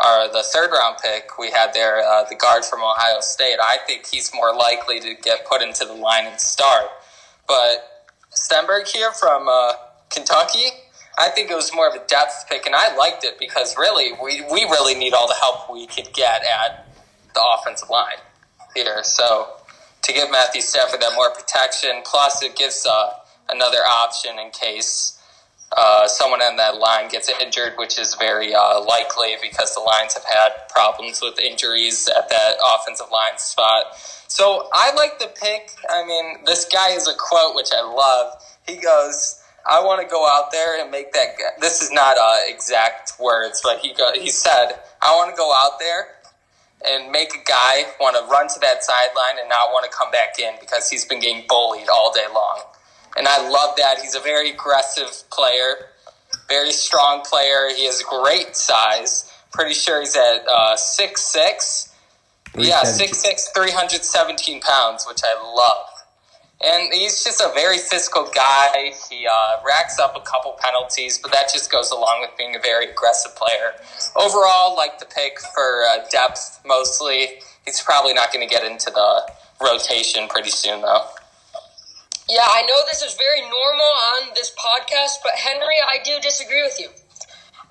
our 0.00 0.32
the 0.32 0.42
third 0.42 0.70
round 0.72 0.96
pick 1.02 1.38
we 1.38 1.50
had 1.50 1.72
there, 1.74 2.02
uh, 2.02 2.24
the 2.28 2.34
guard 2.34 2.64
from 2.64 2.80
Ohio 2.80 3.20
State. 3.20 3.58
I 3.62 3.78
think 3.86 4.06
he's 4.06 4.32
more 4.34 4.54
likely 4.54 5.00
to 5.00 5.14
get 5.14 5.46
put 5.46 5.62
into 5.62 5.84
the 5.84 5.92
line 5.92 6.26
and 6.26 6.40
start. 6.40 6.86
But 7.46 8.06
Stenberg 8.32 8.88
here 8.88 9.12
from 9.12 9.48
uh, 9.48 9.72
Kentucky, 10.08 10.68
I 11.20 11.28
think 11.28 11.50
it 11.50 11.54
was 11.54 11.70
more 11.74 11.86
of 11.86 11.94
a 11.94 12.04
depth 12.06 12.46
pick, 12.48 12.64
and 12.64 12.74
I 12.74 12.96
liked 12.96 13.24
it 13.24 13.38
because 13.38 13.76
really 13.76 14.12
we, 14.22 14.42
we 14.50 14.64
really 14.64 14.94
need 14.94 15.12
all 15.12 15.28
the 15.28 15.36
help 15.40 15.70
we 15.70 15.86
could 15.86 16.12
get 16.14 16.42
at 16.42 16.88
the 17.34 17.42
offensive 17.58 17.90
line 17.90 18.16
here. 18.74 19.04
So 19.04 19.48
to 20.02 20.12
give 20.12 20.30
Matthew 20.30 20.62
Stafford 20.62 21.00
that 21.00 21.12
more 21.14 21.30
protection, 21.30 22.02
plus 22.04 22.42
it 22.42 22.56
gives 22.56 22.86
uh, 22.86 23.12
another 23.50 23.78
option 23.86 24.38
in 24.38 24.50
case 24.50 25.20
uh, 25.76 26.08
someone 26.08 26.40
on 26.40 26.56
that 26.56 26.78
line 26.78 27.08
gets 27.08 27.30
injured, 27.40 27.74
which 27.76 27.98
is 27.98 28.14
very 28.14 28.54
uh, 28.54 28.82
likely 28.82 29.34
because 29.40 29.74
the 29.74 29.80
Lions 29.80 30.14
have 30.14 30.24
had 30.24 30.68
problems 30.68 31.20
with 31.22 31.38
injuries 31.38 32.08
at 32.08 32.28
that 32.28 32.54
offensive 32.74 33.06
line 33.12 33.38
spot. 33.38 33.94
So 34.26 34.68
I 34.72 34.92
like 34.94 35.18
the 35.18 35.28
pick. 35.40 35.70
I 35.88 36.04
mean, 36.04 36.44
this 36.44 36.64
guy 36.64 36.90
is 36.90 37.06
a 37.06 37.14
quote 37.16 37.54
which 37.54 37.70
I 37.76 37.82
love. 37.82 38.42
He 38.66 38.76
goes, 38.76 39.39
I 39.68 39.82
want 39.84 40.00
to 40.00 40.08
go 40.08 40.26
out 40.26 40.50
there 40.52 40.80
and 40.80 40.90
make 40.90 41.12
that. 41.12 41.38
Guy. 41.38 41.44
This 41.60 41.82
is 41.82 41.90
not 41.92 42.16
uh, 42.18 42.38
exact 42.46 43.12
words, 43.20 43.60
but 43.62 43.78
he 43.78 43.92
go, 43.92 44.12
he 44.14 44.30
said, 44.30 44.80
"I 45.02 45.14
want 45.16 45.30
to 45.30 45.36
go 45.36 45.52
out 45.52 45.78
there 45.78 46.08
and 46.86 47.12
make 47.12 47.34
a 47.34 47.44
guy 47.44 47.84
want 48.00 48.16
to 48.16 48.30
run 48.30 48.48
to 48.48 48.60
that 48.60 48.82
sideline 48.82 49.38
and 49.38 49.48
not 49.48 49.68
want 49.70 49.90
to 49.90 49.96
come 49.96 50.10
back 50.10 50.38
in 50.38 50.54
because 50.60 50.88
he's 50.88 51.04
been 51.04 51.20
getting 51.20 51.44
bullied 51.48 51.88
all 51.88 52.12
day 52.12 52.26
long." 52.34 52.62
And 53.16 53.26
I 53.28 53.48
love 53.48 53.76
that. 53.76 53.98
He's 54.00 54.14
a 54.14 54.20
very 54.20 54.50
aggressive 54.50 55.28
player, 55.30 55.88
very 56.48 56.72
strong 56.72 57.22
player. 57.22 57.68
He 57.74 57.86
has 57.86 58.02
great 58.02 58.56
size. 58.56 59.32
Pretty 59.52 59.74
sure 59.74 60.00
he's 60.00 60.16
at 60.16 60.46
uh, 60.48 60.76
six 60.76 61.22
six. 61.22 61.90
Yeah, 62.56 62.82
6'6", 62.82 63.54
317 63.54 64.60
pounds, 64.60 65.06
which 65.06 65.20
I 65.24 65.40
love. 65.40 65.86
And 66.62 66.92
he's 66.92 67.24
just 67.24 67.40
a 67.40 67.50
very 67.54 67.78
physical 67.78 68.30
guy. 68.34 68.92
He 69.08 69.26
uh, 69.26 69.62
racks 69.66 69.98
up 69.98 70.14
a 70.14 70.20
couple 70.20 70.54
penalties, 70.60 71.18
but 71.18 71.32
that 71.32 71.50
just 71.50 71.72
goes 71.72 71.90
along 71.90 72.20
with 72.20 72.36
being 72.36 72.54
a 72.54 72.60
very 72.60 72.90
aggressive 72.90 73.34
player. 73.34 73.72
Overall, 74.14 74.76
like 74.76 74.98
the 74.98 75.06
pick 75.06 75.40
for 75.54 75.84
uh, 75.88 76.04
depth 76.10 76.60
mostly. 76.66 77.40
He's 77.64 77.80
probably 77.80 78.12
not 78.12 78.30
going 78.30 78.46
to 78.46 78.52
get 78.52 78.64
into 78.70 78.90
the 78.90 79.32
rotation 79.62 80.28
pretty 80.28 80.50
soon, 80.50 80.82
though. 80.82 81.06
Yeah, 82.28 82.44
I 82.44 82.62
know 82.68 82.80
this 82.86 83.02
is 83.02 83.14
very 83.14 83.40
normal 83.40 83.90
on 84.20 84.28
this 84.34 84.52
podcast, 84.54 85.24
but 85.24 85.32
Henry, 85.34 85.76
I 85.88 85.98
do 86.04 86.20
disagree 86.20 86.62
with 86.62 86.78
you. 86.78 86.88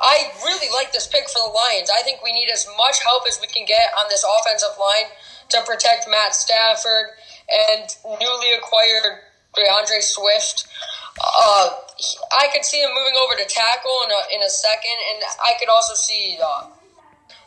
I 0.01 0.31
really 0.43 0.67
like 0.73 0.91
this 0.93 1.07
pick 1.07 1.29
for 1.29 1.39
the 1.45 1.53
Lions. 1.53 1.89
I 1.93 2.01
think 2.01 2.23
we 2.23 2.31
need 2.31 2.49
as 2.51 2.65
much 2.77 3.03
help 3.03 3.23
as 3.27 3.37
we 3.39 3.47
can 3.47 3.65
get 3.65 3.91
on 3.99 4.07
this 4.09 4.25
offensive 4.25 4.75
line 4.79 5.11
to 5.49 5.61
protect 5.61 6.09
Matt 6.09 6.33
Stafford 6.33 7.19
and 7.49 7.89
newly 8.19 8.53
acquired 8.57 9.25
D'Andre 9.55 10.01
Swift. 10.01 10.67
Uh, 11.19 11.69
I 12.31 12.47
could 12.53 12.63
see 12.63 12.79
him 12.79 12.89
moving 12.95 13.17
over 13.19 13.35
to 13.35 13.45
tackle 13.45 13.97
in 14.05 14.11
a, 14.11 14.21
in 14.35 14.41
a 14.43 14.49
second, 14.49 14.97
and 15.13 15.23
I 15.43 15.53
could 15.59 15.69
also 15.69 15.93
see 15.95 16.37
uh, 16.39 16.67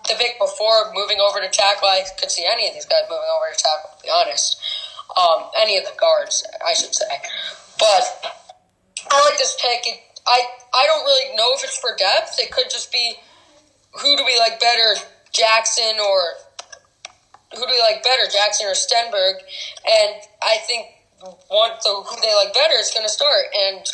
the 0.08 0.14
Vic 0.16 0.36
before 0.38 0.92
moving 0.92 1.18
over 1.20 1.40
to 1.40 1.48
tackle. 1.48 1.88
I 1.88 2.02
could 2.18 2.30
see 2.30 2.44
any 2.44 2.68
of 2.68 2.74
these 2.74 2.86
guys 2.86 3.08
moving 3.08 3.30
over 3.32 3.54
to 3.54 3.58
tackle, 3.58 3.90
to 3.96 4.02
be 4.02 4.10
honest. 4.10 4.60
Um, 5.16 5.50
any 5.60 5.78
of 5.78 5.84
the 5.84 5.92
guards, 5.98 6.44
I 6.66 6.74
should 6.74 6.94
say. 6.94 7.08
But 7.78 8.02
I 9.10 9.24
like 9.24 9.38
this 9.38 9.56
pick. 9.60 9.86
It, 9.86 10.00
I, 10.26 10.40
I 10.74 10.86
don't 10.86 11.04
really 11.04 11.36
know 11.36 11.52
if 11.54 11.64
it's 11.64 11.78
for 11.78 11.96
depth. 11.96 12.38
It 12.38 12.50
could 12.50 12.70
just 12.70 12.92
be 12.92 13.16
who 14.00 14.16
do 14.16 14.24
we 14.24 14.38
like 14.38 14.60
better, 14.60 14.96
Jackson 15.32 15.96
or 16.00 16.34
who 17.54 17.60
do 17.60 17.66
we 17.70 17.80
like 17.80 18.02
better, 18.02 18.30
Jackson 18.30 18.66
or 18.66 18.74
Stenberg? 18.74 19.34
And 19.86 20.14
I 20.42 20.58
think 20.66 20.86
one 21.48 21.70
so 21.80 22.02
who 22.02 22.20
they 22.20 22.34
like 22.34 22.52
better 22.54 22.74
is 22.78 22.90
going 22.92 23.06
to 23.06 23.12
start. 23.12 23.44
And 23.58 23.86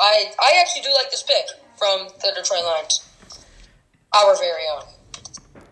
I 0.00 0.32
I 0.40 0.60
actually 0.60 0.82
do 0.82 0.92
like 0.94 1.10
this 1.10 1.22
pick 1.22 1.46
from 1.76 2.08
the 2.20 2.32
Detroit 2.34 2.64
Lions, 2.64 3.06
our 4.14 4.36
very 4.36 4.62
own. 4.76 4.84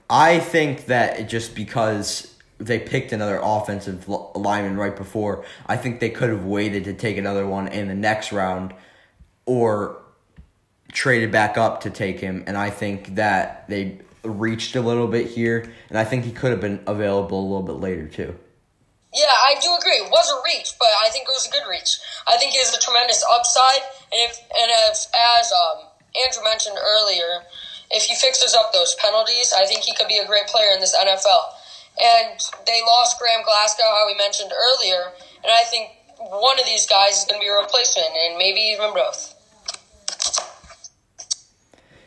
I 0.08 0.38
think 0.38 0.86
that 0.86 1.28
just 1.28 1.54
because 1.54 2.34
they 2.58 2.78
picked 2.78 3.12
another 3.12 3.40
offensive 3.42 4.08
lineman 4.08 4.76
right 4.76 4.96
before, 4.96 5.44
I 5.66 5.76
think 5.76 6.00
they 6.00 6.10
could 6.10 6.30
have 6.30 6.44
waited 6.44 6.84
to 6.84 6.94
take 6.94 7.18
another 7.18 7.46
one 7.46 7.68
in 7.68 7.88
the 7.88 7.94
next 7.94 8.32
round, 8.32 8.72
or 9.44 10.00
traded 10.92 11.30
back 11.30 11.58
up 11.58 11.82
to 11.82 11.90
take 11.90 12.20
him. 12.20 12.44
And 12.46 12.56
I 12.56 12.70
think 12.70 13.16
that 13.16 13.68
they 13.68 14.00
reached 14.28 14.76
a 14.76 14.80
little 14.80 15.06
bit 15.06 15.28
here, 15.28 15.72
and 15.88 15.98
I 15.98 16.04
think 16.04 16.24
he 16.24 16.32
could 16.32 16.50
have 16.50 16.60
been 16.60 16.80
available 16.86 17.40
a 17.40 17.46
little 17.46 17.62
bit 17.62 17.80
later 17.80 18.06
too. 18.08 18.34
Yeah, 19.14 19.32
I 19.32 19.56
do 19.62 19.72
agree. 19.80 20.04
It 20.04 20.10
was 20.10 20.28
a 20.28 20.38
reach, 20.44 20.76
but 20.78 20.92
I 21.00 21.08
think 21.08 21.24
it 21.24 21.32
was 21.32 21.48
a 21.48 21.50
good 21.50 21.64
reach. 21.70 21.96
I 22.28 22.36
think 22.36 22.52
he 22.52 22.58
has 22.58 22.74
a 22.76 22.80
tremendous 22.80 23.24
upside, 23.32 23.80
and 24.12 24.20
if 24.28 24.36
and 24.36 24.68
if, 24.92 25.08
as 25.16 25.52
um, 25.52 25.88
Andrew 26.12 26.44
mentioned 26.44 26.76
earlier, 26.76 27.48
if 27.90 28.04
he 28.04 28.14
fixes 28.14 28.54
up 28.54 28.72
those 28.72 28.94
penalties, 29.00 29.54
I 29.56 29.64
think 29.64 29.82
he 29.82 29.94
could 29.94 30.08
be 30.08 30.18
a 30.18 30.26
great 30.26 30.46
player 30.46 30.70
in 30.74 30.80
this 30.80 30.94
NFL. 30.94 31.56
And 31.96 32.36
they 32.66 32.80
lost 32.84 33.18
Graham 33.18 33.40
Glasgow, 33.42 33.88
how 33.88 34.06
we 34.06 34.14
mentioned 34.20 34.52
earlier, 34.52 35.16
and 35.40 35.48
I 35.48 35.64
think 35.64 35.96
one 36.18 36.60
of 36.60 36.66
these 36.66 36.86
guys 36.86 37.18
is 37.18 37.24
going 37.24 37.40
to 37.40 37.44
be 37.44 37.48
a 37.48 37.56
replacement, 37.56 38.12
and 38.12 38.36
maybe 38.36 38.60
even 38.60 38.92
both. 38.92 39.32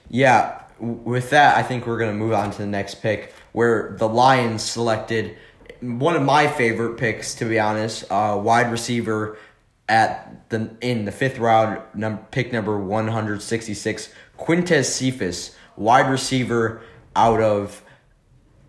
Yeah, 0.10 0.62
with 0.80 1.32
that, 1.32 1.58
I 1.58 1.64
think 1.64 1.86
we're 1.86 1.98
going 1.98 2.12
to 2.12 2.18
move 2.18 2.34
on 2.34 2.52
to 2.52 2.58
the 2.58 2.68
next 2.68 3.02
pick, 3.02 3.34
where 3.52 3.96
the 3.98 4.08
Lions 4.08 4.64
selected 4.64 5.38
one 5.82 6.16
of 6.16 6.24
my 6.24 6.48
favorite 6.48 6.98
picks, 6.98 7.36
to 7.36 7.46
be 7.46 7.60
honest, 7.60 8.04
uh, 8.12 8.40
wide 8.42 8.72
receiver 8.72 9.38
at 9.88 10.50
the 10.50 10.76
in 10.82 11.06
the 11.06 11.12
fifth 11.12 11.40
round, 11.40 11.82
num- 11.94 12.20
pick 12.32 12.52
number 12.54 12.78
one 12.78 13.08
hundred 13.08 13.42
sixty 13.42 13.74
six, 13.74 14.14
Quintez 14.38 14.86
Cephus, 14.86 15.56
wide 15.76 16.10
receiver 16.10 16.82
out 17.16 17.42
of 17.42 17.82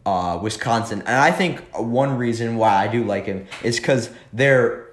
uh, 0.07 0.38
Wisconsin, 0.42 1.01
and 1.01 1.16
I 1.16 1.31
think 1.31 1.61
one 1.77 2.16
reason 2.16 2.57
why 2.57 2.75
I 2.77 2.88
do 2.88 3.05
like 3.05 3.27
him 3.27 3.46
is 3.62 3.77
because 3.79 4.11
they're 4.33 4.88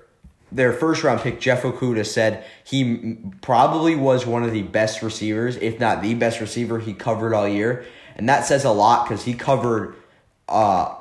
their 0.51 0.73
first 0.73 1.03
round 1.03 1.21
pick, 1.21 1.39
Jeff 1.39 1.63
Okudah, 1.63 2.05
said 2.05 2.45
he 2.67 3.17
probably 3.39 3.95
was 3.95 4.25
one 4.25 4.43
of 4.43 4.51
the 4.51 4.61
best 4.61 5.01
receivers, 5.01 5.55
if 5.55 5.79
not 5.79 6.01
the 6.01 6.13
best 6.15 6.41
receiver 6.41 6.79
he 6.79 6.93
covered 6.93 7.33
all 7.33 7.47
year. 7.47 7.85
And 8.17 8.27
that 8.27 8.45
says 8.45 8.65
a 8.65 8.71
lot 8.71 9.07
because 9.07 9.23
he 9.23 9.35
covered 9.35 9.95
uh, 10.49 10.93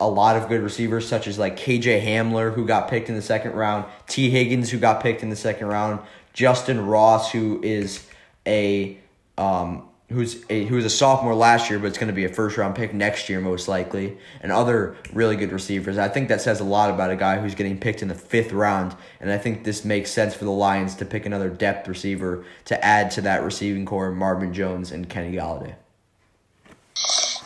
a 0.00 0.08
lot 0.08 0.36
of 0.36 0.48
good 0.48 0.62
receivers, 0.62 1.06
such 1.06 1.26
as 1.26 1.38
like 1.38 1.58
KJ 1.58 2.02
Hamler, 2.02 2.54
who 2.54 2.64
got 2.64 2.88
picked 2.88 3.10
in 3.10 3.16
the 3.16 3.22
second 3.22 3.52
round, 3.52 3.84
T. 4.08 4.30
Higgins, 4.30 4.70
who 4.70 4.78
got 4.78 5.02
picked 5.02 5.22
in 5.22 5.28
the 5.28 5.36
second 5.36 5.66
round, 5.66 6.00
Justyn 6.32 6.88
Ross, 6.88 7.30
who 7.30 7.60
is 7.62 8.08
a 8.46 8.96
um, 9.36 9.89
who's 10.10 10.44
a, 10.50 10.64
who 10.66 10.74
was 10.74 10.84
a 10.84 10.90
sophomore 10.90 11.34
last 11.34 11.70
year, 11.70 11.78
but 11.78 11.86
it's 11.86 11.98
going 11.98 12.08
to 12.08 12.14
be 12.14 12.24
a 12.24 12.28
first 12.28 12.56
round 12.56 12.74
pick 12.74 12.92
next 12.92 13.28
year 13.28 13.40
most 13.40 13.68
likely, 13.68 14.18
and 14.42 14.52
other 14.52 14.96
really 15.12 15.36
good 15.36 15.52
receivers. 15.52 15.98
I 15.98 16.08
think 16.08 16.28
that 16.28 16.40
says 16.40 16.60
a 16.60 16.64
lot 16.64 16.90
about 16.90 17.10
a 17.10 17.16
guy 17.16 17.38
who's 17.38 17.54
getting 17.54 17.78
picked 17.78 18.02
in 18.02 18.08
the 18.08 18.14
fifth 18.14 18.52
round, 18.52 18.94
and 19.20 19.30
I 19.30 19.38
think 19.38 19.64
this 19.64 19.84
makes 19.84 20.10
sense 20.10 20.34
for 20.34 20.44
the 20.44 20.50
Lions 20.50 20.96
to 20.96 21.04
pick 21.04 21.26
another 21.26 21.48
depth 21.48 21.88
receiver 21.88 22.44
to 22.66 22.84
add 22.84 23.10
to 23.12 23.20
that 23.22 23.42
receiving 23.42 23.86
corps, 23.86 24.10
Marvin 24.10 24.52
Jones 24.52 24.90
and 24.90 25.08
Kenny 25.08 25.36
Golladay. 25.36 25.74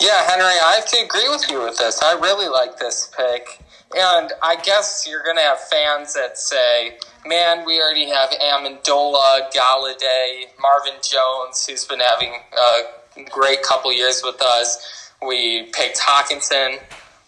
Yeah, 0.00 0.28
Henry, 0.28 0.44
I 0.44 0.74
have 0.76 0.86
to 0.86 0.96
agree 1.04 1.28
with 1.28 1.50
you 1.50 1.62
with 1.62 1.78
this. 1.78 2.02
I 2.02 2.14
really 2.14 2.48
like 2.48 2.78
this 2.78 3.10
pick. 3.16 3.60
And 3.96 4.32
I 4.42 4.56
guess 4.56 5.06
you're 5.08 5.22
going 5.22 5.36
to 5.36 5.42
have 5.42 5.60
fans 5.60 6.14
that 6.14 6.36
say, 6.36 6.98
man, 7.26 7.64
we 7.64 7.80
already 7.80 8.08
have 8.08 8.30
Amendola, 8.30 9.50
Golladay, 9.54 10.46
Marvin 10.60 11.00
Jones, 11.02 11.66
who's 11.66 11.84
been 11.84 12.00
having 12.00 12.32
a 12.52 13.24
great 13.30 13.62
couple 13.62 13.92
years 13.92 14.22
with 14.24 14.40
us. 14.42 15.12
We 15.26 15.70
picked 15.72 15.98
Hockenson 15.98 16.78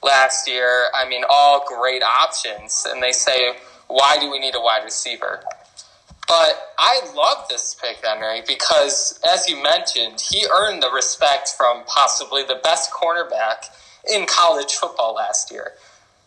last 0.02 0.48
year. 0.48 0.86
I 0.94 1.08
mean, 1.08 1.22
all 1.30 1.64
great 1.66 2.02
options. 2.02 2.86
And 2.88 3.02
they 3.02 3.12
say, 3.12 3.56
why 3.88 4.18
do 4.20 4.30
we 4.30 4.38
need 4.38 4.54
a 4.54 4.60
wide 4.60 4.84
receiver? 4.84 5.42
But 6.28 6.74
I 6.78 7.00
love 7.14 7.46
this 7.48 7.76
pick, 7.80 8.04
Henry, 8.04 8.42
because 8.46 9.20
as 9.24 9.48
you 9.48 9.62
mentioned, 9.62 10.20
he 10.20 10.46
earned 10.52 10.82
the 10.82 10.90
respect 10.90 11.54
from 11.56 11.84
possibly 11.84 12.42
the 12.42 12.60
best 12.62 12.90
cornerback 12.90 13.66
in 14.12 14.26
college 14.26 14.74
football 14.74 15.14
last 15.14 15.52
year 15.52 15.72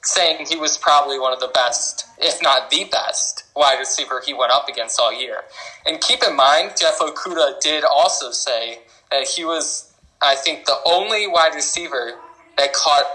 saying 0.01 0.45
he 0.47 0.55
was 0.55 0.77
probably 0.77 1.19
one 1.19 1.33
of 1.33 1.39
the 1.39 1.51
best, 1.53 2.05
if 2.17 2.41
not 2.41 2.69
the 2.69 2.85
best, 2.91 3.43
wide 3.55 3.77
receiver 3.79 4.21
he 4.25 4.33
went 4.33 4.51
up 4.51 4.67
against 4.69 4.99
all 4.99 5.13
year. 5.13 5.41
And 5.85 5.99
keep 5.99 6.23
in 6.23 6.35
mind, 6.35 6.73
Jeff 6.79 6.99
Okudah 6.99 7.59
did 7.59 7.83
also 7.83 8.31
say 8.31 8.79
that 9.11 9.27
he 9.27 9.43
was, 9.43 9.93
I 10.21 10.35
think, 10.35 10.65
the 10.65 10.77
only 10.85 11.27
wide 11.27 11.53
receiver 11.53 12.13
that 12.57 12.73
caught 12.73 13.05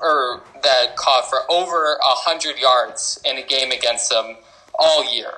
or 0.00 0.42
that 0.62 0.96
caught 0.96 1.28
for 1.28 1.50
over 1.50 1.98
hundred 2.00 2.58
yards 2.58 3.20
in 3.24 3.36
a 3.36 3.42
game 3.42 3.72
against 3.72 4.10
them 4.10 4.36
all 4.78 5.12
year. 5.12 5.32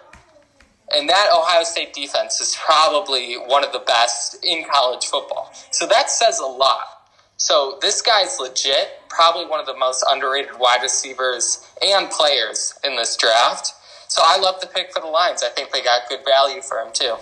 And 0.92 1.08
that 1.08 1.30
Ohio 1.34 1.64
State 1.64 1.94
defense 1.94 2.40
is 2.40 2.56
probably 2.62 3.34
one 3.34 3.64
of 3.64 3.72
the 3.72 3.78
best 3.80 4.36
in 4.44 4.64
college 4.70 5.06
football. 5.06 5.50
So 5.70 5.86
that 5.86 6.10
says 6.10 6.38
a 6.38 6.46
lot. 6.46 6.93
So 7.36 7.78
this 7.82 8.00
guy's 8.00 8.38
legit, 8.38 9.00
probably 9.08 9.46
one 9.46 9.60
of 9.60 9.66
the 9.66 9.76
most 9.76 10.04
underrated 10.08 10.58
wide 10.58 10.82
receivers 10.82 11.66
and 11.82 12.08
players 12.10 12.74
in 12.84 12.96
this 12.96 13.16
draft. 13.16 13.72
So 14.08 14.22
I 14.24 14.38
love 14.38 14.60
the 14.60 14.68
pick 14.68 14.92
for 14.92 15.00
the 15.00 15.08
Lions. 15.08 15.42
I 15.42 15.48
think 15.48 15.72
they 15.72 15.82
got 15.82 16.08
good 16.08 16.20
value 16.24 16.62
for 16.62 16.78
him 16.78 16.92
too. 16.92 17.16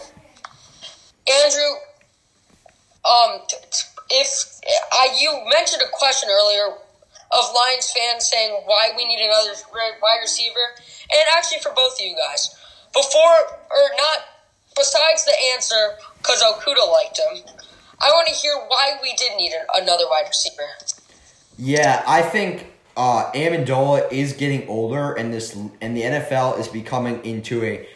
Andrew, 1.27 1.73
um, 3.05 3.41
if 4.11 4.61
I 4.93 5.17
you 5.19 5.33
mentioned 5.53 5.83
a 5.83 5.91
question 5.93 6.29
earlier 6.31 6.67
of 6.67 7.55
Lions 7.55 7.91
fans 7.91 8.29
saying 8.29 8.53
why 8.67 8.91
we 8.97 9.07
need 9.07 9.25
another 9.25 9.57
wide 9.73 10.19
receiver, 10.21 10.77
and 11.11 11.23
actually 11.35 11.61
for 11.61 11.73
both 11.75 11.95
of 11.95 12.01
you 12.01 12.15
guys, 12.15 12.55
before 12.93 13.57
or 13.71 13.89
not, 13.97 14.19
besides 14.77 15.25
the 15.25 15.35
answer 15.55 15.97
because 16.19 16.43
Okudah 16.43 16.93
liked 16.93 17.19
him 17.19 17.57
I 18.01 18.11
want 18.11 18.29
to 18.29 18.35
hear 18.35 18.55
why 18.69 18.99
we 19.03 19.15
did 19.17 19.37
need 19.37 19.53
another 19.75 20.05
wide 20.11 20.25
receiver. 20.29 20.69
Yeah, 21.59 22.03
I 22.07 22.23
think 22.23 22.73
uh, 22.97 23.31
Amendola 23.33 24.11
is 24.11 24.33
getting 24.33 24.69
older, 24.69 25.13
and 25.15 25.33
this 25.33 25.55
and 25.55 25.97
the 25.97 26.03
NFL 26.03 26.59
is 26.59 26.69
becoming 26.69 27.25
into 27.25 27.63
a 27.65 27.89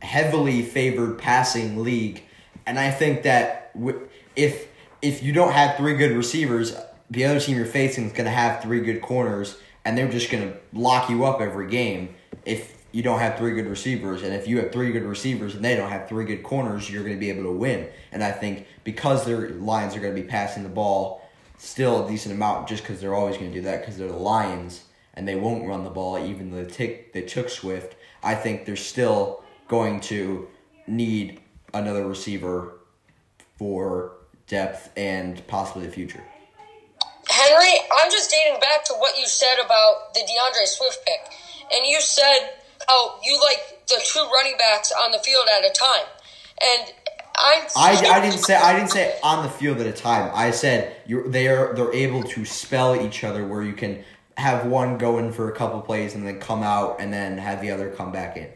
heavily 0.00 0.62
favored 0.62 1.18
passing 1.18 1.82
league, 1.82 2.22
and 2.66 2.78
I 2.78 2.90
think 2.90 3.22
that 3.22 3.72
w- 3.74 4.08
if 4.36 4.68
if 5.00 5.22
you 5.22 5.32
don't 5.32 5.52
have 5.52 5.76
three 5.76 5.94
good 5.96 6.12
receivers, 6.12 6.74
the 7.10 7.24
other 7.24 7.40
team 7.40 7.56
you're 7.56 7.66
facing 7.66 8.06
is 8.06 8.12
going 8.12 8.24
to 8.24 8.30
have 8.30 8.62
three 8.62 8.80
good 8.80 9.02
corners, 9.02 9.58
and 9.84 9.98
they're 9.98 10.10
just 10.10 10.30
going 10.30 10.50
to 10.50 10.56
lock 10.72 11.10
you 11.10 11.24
up 11.24 11.40
every 11.40 11.68
game. 11.68 12.14
If 12.44 12.71
you 12.92 13.02
don't 13.02 13.18
have 13.18 13.38
three 13.38 13.52
good 13.52 13.66
receivers, 13.66 14.22
and 14.22 14.34
if 14.34 14.46
you 14.46 14.58
have 14.58 14.70
three 14.70 14.92
good 14.92 15.04
receivers 15.04 15.54
and 15.54 15.64
they 15.64 15.74
don't 15.74 15.90
have 15.90 16.08
three 16.08 16.24
good 16.24 16.42
corners, 16.42 16.90
you're 16.90 17.02
going 17.02 17.16
to 17.16 17.20
be 17.20 17.30
able 17.30 17.44
to 17.44 17.52
win. 17.52 17.88
And 18.12 18.22
I 18.22 18.32
think 18.32 18.66
because 18.84 19.24
their 19.24 19.48
Lions 19.50 19.96
are 19.96 20.00
going 20.00 20.14
to 20.14 20.20
be 20.20 20.28
passing 20.28 20.62
the 20.62 20.68
ball 20.68 21.22
still 21.56 22.04
a 22.04 22.08
decent 22.08 22.34
amount, 22.34 22.68
just 22.68 22.82
because 22.82 23.00
they're 23.00 23.14
always 23.14 23.36
going 23.36 23.50
to 23.50 23.56
do 23.56 23.62
that 23.62 23.80
because 23.80 23.96
they're 23.96 24.08
the 24.08 24.16
Lions 24.16 24.84
and 25.14 25.26
they 25.26 25.36
won't 25.36 25.66
run 25.66 25.84
the 25.84 25.90
ball, 25.90 26.18
even 26.18 26.50
though 26.50 26.64
they 26.64 26.70
take 26.70 27.12
they 27.12 27.22
took 27.22 27.48
Swift. 27.48 27.94
I 28.22 28.34
think 28.34 28.66
they're 28.66 28.76
still 28.76 29.42
going 29.68 30.00
to 30.00 30.48
need 30.86 31.40
another 31.72 32.06
receiver 32.06 32.74
for 33.56 34.16
depth 34.46 34.90
and 34.96 35.46
possibly 35.46 35.86
the 35.86 35.92
future. 35.92 36.22
Henry, 37.28 37.74
I'm 37.96 38.10
just 38.10 38.30
dating 38.30 38.60
back 38.60 38.84
to 38.84 38.94
what 38.94 39.18
you 39.18 39.26
said 39.26 39.56
about 39.64 40.12
the 40.14 40.20
D'Andre 40.20 40.66
Swift 40.66 40.98
pick. 41.06 41.32
And 41.72 41.86
you 41.86 42.00
said 42.00 42.50
how 42.88 43.18
you 43.22 43.38
like 43.44 43.86
the 43.88 44.00
two 44.04 44.28
running 44.34 44.56
backs 44.58 44.92
on 44.92 45.12
the 45.12 45.18
field 45.18 45.46
at 45.56 45.64
a 45.64 45.72
time. 45.72 46.06
And 46.60 46.92
I'm 47.38 47.62
I, 47.76 47.96
I 48.10 48.20
didn't 48.20 48.40
say 48.40 48.54
I 48.56 48.74
didn't 48.74 48.90
say 48.90 49.18
on 49.22 49.42
the 49.42 49.50
field 49.50 49.80
at 49.80 49.86
a 49.86 49.92
time. 49.92 50.30
I 50.34 50.50
said 50.50 50.96
you're 51.06 51.28
they 51.28 51.48
are 51.48 51.74
they're 51.74 51.92
able 51.92 52.22
to 52.22 52.44
spell 52.44 53.00
each 53.00 53.24
other 53.24 53.46
where 53.46 53.62
you 53.62 53.72
can 53.72 54.04
have 54.36 54.66
one 54.66 54.98
go 54.98 55.18
in 55.18 55.32
for 55.32 55.50
a 55.50 55.52
couple 55.52 55.80
plays 55.80 56.14
and 56.14 56.26
then 56.26 56.40
come 56.40 56.62
out 56.62 56.96
and 57.00 57.12
then 57.12 57.38
have 57.38 57.60
the 57.60 57.70
other 57.70 57.90
come 57.90 58.12
back 58.12 58.36
in. 58.36 58.48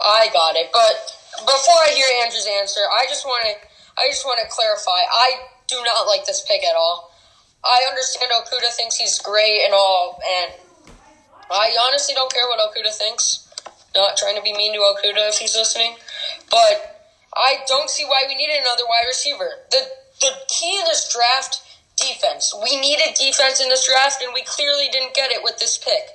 I 0.00 0.28
got 0.32 0.56
it. 0.56 0.70
But 0.72 0.92
before 1.40 1.80
I 1.86 1.92
hear 1.94 2.06
Andrew's 2.24 2.48
answer, 2.60 2.80
I 2.92 3.06
just 3.08 3.24
want 3.24 3.44
to 3.44 4.02
I 4.02 4.08
just 4.08 4.24
want 4.24 4.40
to 4.42 4.48
clarify. 4.48 5.00
I 5.12 5.32
do 5.68 5.76
not 5.84 6.06
like 6.06 6.24
this 6.24 6.44
pick 6.48 6.64
at 6.64 6.76
all. 6.76 7.12
I 7.62 7.84
understand 7.88 8.32
Okudah 8.32 8.72
thinks 8.72 8.96
he's 8.96 9.18
great 9.18 9.62
and 9.64 9.74
all, 9.74 10.18
and 10.24 10.52
I 11.50 11.74
honestly 11.86 12.14
don't 12.14 12.32
care 12.32 12.46
what 12.46 12.58
Okudah 12.58 12.94
thinks. 12.94 13.46
Not 13.94 14.16
trying 14.16 14.36
to 14.36 14.42
be 14.42 14.52
mean 14.52 14.72
to 14.74 14.78
Okudah 14.78 15.28
if 15.28 15.38
he's 15.38 15.56
listening, 15.56 15.96
but 16.50 17.10
I 17.34 17.58
don't 17.66 17.90
see 17.90 18.04
why 18.04 18.24
we 18.28 18.36
need 18.36 18.50
another 18.50 18.84
wide 18.88 19.06
receiver. 19.08 19.50
The 19.70 19.82
the 20.20 20.30
key 20.48 20.78
in 20.78 20.84
this 20.84 21.10
draft 21.12 21.62
defense. 21.96 22.54
We 22.62 22.78
needed 22.80 23.14
defense 23.14 23.60
in 23.60 23.68
this 23.68 23.86
draft, 23.86 24.22
and 24.22 24.32
we 24.32 24.42
clearly 24.42 24.88
didn't 24.92 25.14
get 25.14 25.32
it 25.32 25.42
with 25.42 25.58
this 25.58 25.76
pick. 25.76 26.14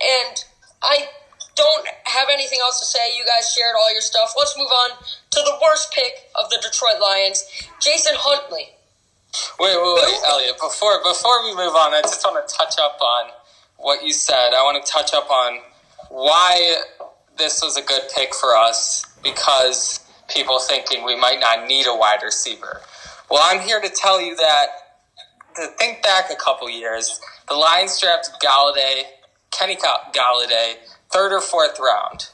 And 0.00 0.44
I 0.82 1.08
don't 1.56 1.86
have 2.04 2.28
anything 2.30 2.58
else 2.62 2.80
to 2.80 2.86
say. 2.86 3.16
You 3.16 3.24
guys 3.24 3.52
shared 3.52 3.74
all 3.78 3.92
your 3.92 4.02
stuff. 4.02 4.34
Let's 4.36 4.56
move 4.58 4.70
on 4.70 4.90
to 5.30 5.40
the 5.40 5.58
worst 5.62 5.92
pick 5.92 6.30
of 6.34 6.50
the 6.50 6.58
Detroit 6.60 7.00
Lions, 7.00 7.44
Jason 7.80 8.14
Huntley. 8.16 8.74
Wait, 9.58 9.74
wait, 9.74 9.94
wait, 10.02 10.20
Elliot. 10.26 10.56
Before 10.60 11.02
before 11.02 11.42
we 11.44 11.54
move 11.54 11.74
on, 11.74 11.94
I 11.94 12.02
just 12.02 12.24
want 12.24 12.36
to 12.36 12.54
touch 12.54 12.74
up 12.78 13.00
on 13.00 13.30
what 13.84 14.02
you 14.02 14.14
said. 14.14 14.54
I 14.56 14.62
want 14.62 14.82
to 14.82 14.90
touch 14.90 15.12
up 15.12 15.30
on 15.30 15.58
why 16.08 16.76
this 17.36 17.62
was 17.62 17.76
a 17.76 17.82
good 17.82 18.00
pick 18.16 18.34
for 18.34 18.56
us 18.56 19.04
because 19.22 20.00
people 20.28 20.58
thinking 20.58 21.04
we 21.04 21.14
might 21.14 21.38
not 21.38 21.68
need 21.68 21.86
a 21.86 21.94
wide 21.94 22.20
receiver. 22.24 22.80
Well, 23.30 23.42
I'm 23.44 23.60
here 23.60 23.82
to 23.82 23.90
tell 23.90 24.22
you 24.22 24.36
that 24.36 24.66
to 25.56 25.66
think 25.78 26.02
back 26.02 26.30
a 26.30 26.34
couple 26.34 26.68
years, 26.70 27.20
the 27.46 27.54
Lions 27.54 28.00
drafted 28.00 28.34
Golladay, 28.42 29.02
Kenny 29.50 29.76
Golladay, 29.76 30.76
third 31.12 31.32
or 31.32 31.42
fourth 31.42 31.78
round, 31.78 32.28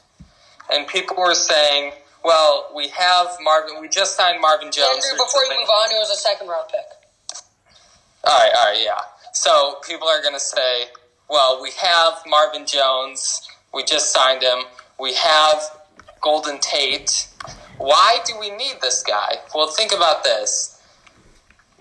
and 0.71 0.87
people 0.87 1.17
were 1.17 1.35
saying, 1.35 1.91
"Well, 2.23 2.71
we 2.73 2.87
have 2.87 3.27
Marvin. 3.41 3.81
We 3.81 3.89
just 3.89 4.15
signed 4.15 4.39
Marvin 4.39 4.71
Jones." 4.71 5.03
Andrew, 5.03 5.25
before 5.25 5.43
you 5.43 5.59
move 5.59 5.69
on, 5.69 5.91
it 5.91 5.99
was 5.99 6.11
a 6.11 6.15
second 6.15 6.47
round 6.47 6.69
pick. 6.69 7.43
All 8.23 8.39
right, 8.39 8.51
all 8.57 8.65
right, 8.71 8.81
yeah. 8.81 9.01
So 9.33 9.79
people 9.85 10.07
are 10.07 10.21
going 10.21 10.33
to 10.33 10.39
say, 10.39 10.85
"Well, 11.31 11.61
we 11.61 11.71
have 11.81 12.21
Marvin 12.27 12.65
Jones. 12.65 13.47
We 13.73 13.83
just 13.83 14.11
signed 14.11 14.43
him. 14.43 14.65
We 14.99 15.13
have 15.15 15.63
Golden 16.21 16.59
Tate. 16.59 17.27
Why 17.77 18.19
do 18.25 18.33
we 18.39 18.51
need 18.51 18.75
this 18.81 19.01
guy?" 19.01 19.37
Well, 19.55 19.67
think 19.67 19.91
about 19.93 20.23
this. 20.23 20.77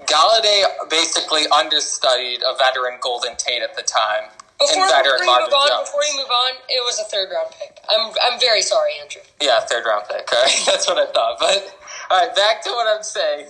Golladay 0.07 0.65
basically 0.89 1.43
understudied 1.49 2.41
a 2.43 2.57
veteran 2.57 2.99
Golden 3.01 3.37
Tate 3.37 3.63
at 3.63 3.77
the 3.77 3.83
time. 3.83 4.31
Before, 4.59 4.83
and 4.83 4.91
veteran 4.91 5.21
before 5.21 5.35
you 5.35 5.41
move 5.41 5.53
on, 5.55 5.69
Jones. 5.69 5.89
before 5.89 6.05
you 6.05 6.17
move 6.19 6.31
on, 6.31 6.53
it 6.69 6.85
was 6.85 7.01
a 7.01 7.05
third 7.05 7.29
round 7.33 7.49
pick. 7.59 7.81
I'm 7.89 8.13
I'm 8.23 8.39
very 8.39 8.61
sorry, 8.63 8.93
Andrew. 9.01 9.23
Yeah, 9.41 9.61
third 9.61 9.85
round 9.87 10.05
pick. 10.09 10.31
All 10.33 10.43
right, 10.43 10.63
that's 10.67 10.87
what 10.87 10.99
I 10.99 11.07
thought. 11.13 11.39
But 11.41 11.75
all 12.11 12.27
right, 12.27 12.35
back 12.37 12.63
to 12.65 12.71
what 12.71 12.87
I'm 12.95 13.03
saying. 13.03 13.49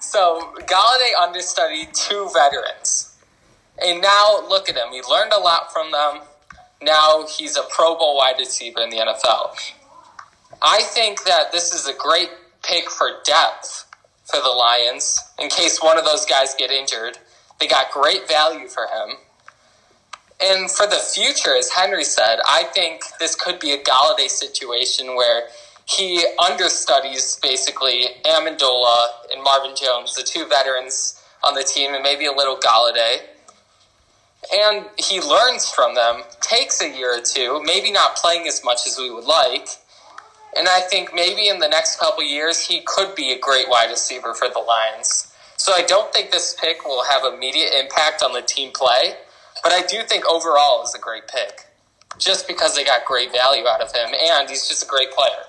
So 0.00 0.52
Golladay 0.60 1.12
understudied 1.22 1.94
two 1.94 2.28
veterans, 2.34 3.09
and 3.82 4.00
now 4.00 4.40
look 4.48 4.68
at 4.68 4.76
him. 4.76 4.92
He 4.92 5.02
learned 5.10 5.32
a 5.32 5.40
lot 5.40 5.72
from 5.72 5.90
them. 5.90 6.20
Now 6.82 7.26
he's 7.26 7.56
a 7.56 7.62
Pro 7.70 7.96
Bowl 7.96 8.16
wide 8.16 8.36
receiver 8.38 8.80
in 8.80 8.90
the 8.90 8.96
NFL. 8.96 9.54
I 10.62 10.82
think 10.82 11.24
that 11.24 11.52
this 11.52 11.72
is 11.72 11.86
a 11.86 11.94
great 11.94 12.30
pick 12.62 12.90
for 12.90 13.10
depth 13.24 13.86
for 14.24 14.40
the 14.40 14.48
Lions 14.48 15.18
in 15.38 15.48
case 15.48 15.82
one 15.82 15.98
of 15.98 16.04
those 16.04 16.24
guys 16.26 16.54
get 16.58 16.70
injured. 16.70 17.18
They 17.58 17.66
got 17.66 17.90
great 17.90 18.28
value 18.28 18.68
for 18.68 18.84
him. 18.84 19.16
And 20.42 20.70
for 20.70 20.86
the 20.86 20.96
future, 20.96 21.54
as 21.56 21.70
Henry 21.70 22.04
said, 22.04 22.38
I 22.48 22.64
think 22.72 23.02
this 23.18 23.34
could 23.34 23.60
be 23.60 23.72
a 23.72 23.82
Golladay 23.82 24.28
situation 24.28 25.14
where 25.14 25.48
he 25.84 26.24
understudies 26.42 27.38
basically 27.42 28.06
Amendola 28.24 29.06
and 29.34 29.42
Marvin 29.42 29.74
Jones, 29.76 30.14
the 30.14 30.22
two 30.22 30.46
veterans 30.46 31.20
on 31.42 31.54
the 31.54 31.62
team, 31.62 31.92
and 31.94 32.02
maybe 32.02 32.26
a 32.26 32.32
little 32.32 32.56
Golladay. 32.56 33.18
And 34.52 34.86
he 34.96 35.20
learns 35.20 35.70
from 35.70 35.94
them, 35.94 36.22
takes 36.40 36.80
a 36.80 36.88
year 36.88 37.18
or 37.18 37.22
two, 37.22 37.62
maybe 37.64 37.92
not 37.92 38.16
playing 38.16 38.48
as 38.48 38.64
much 38.64 38.86
as 38.86 38.98
we 38.98 39.10
would 39.10 39.24
like. 39.24 39.68
And 40.56 40.66
I 40.66 40.80
think 40.80 41.14
maybe 41.14 41.48
in 41.48 41.58
the 41.60 41.68
next 41.68 42.00
couple 42.00 42.24
years, 42.24 42.66
he 42.66 42.82
could 42.84 43.14
be 43.14 43.32
a 43.32 43.38
great 43.38 43.68
wide 43.68 43.90
receiver 43.90 44.34
for 44.34 44.48
the 44.48 44.58
Lions. 44.58 45.32
So 45.56 45.72
I 45.74 45.82
don't 45.82 46.10
think 46.12 46.30
this 46.30 46.56
pick 46.58 46.86
will 46.86 47.04
have 47.04 47.22
immediate 47.22 47.74
impact 47.74 48.22
on 48.22 48.32
the 48.32 48.40
team 48.40 48.72
play, 48.72 49.16
but 49.62 49.72
I 49.72 49.82
do 49.82 50.02
think 50.02 50.24
overall 50.26 50.82
is 50.82 50.94
a 50.94 50.98
great 50.98 51.28
pick, 51.28 51.66
just 52.18 52.48
because 52.48 52.74
they 52.74 52.82
got 52.82 53.04
great 53.04 53.30
value 53.30 53.66
out 53.66 53.82
of 53.82 53.92
him, 53.92 54.08
and 54.08 54.48
he's 54.48 54.66
just 54.66 54.82
a 54.82 54.86
great 54.86 55.12
player. 55.12 55.44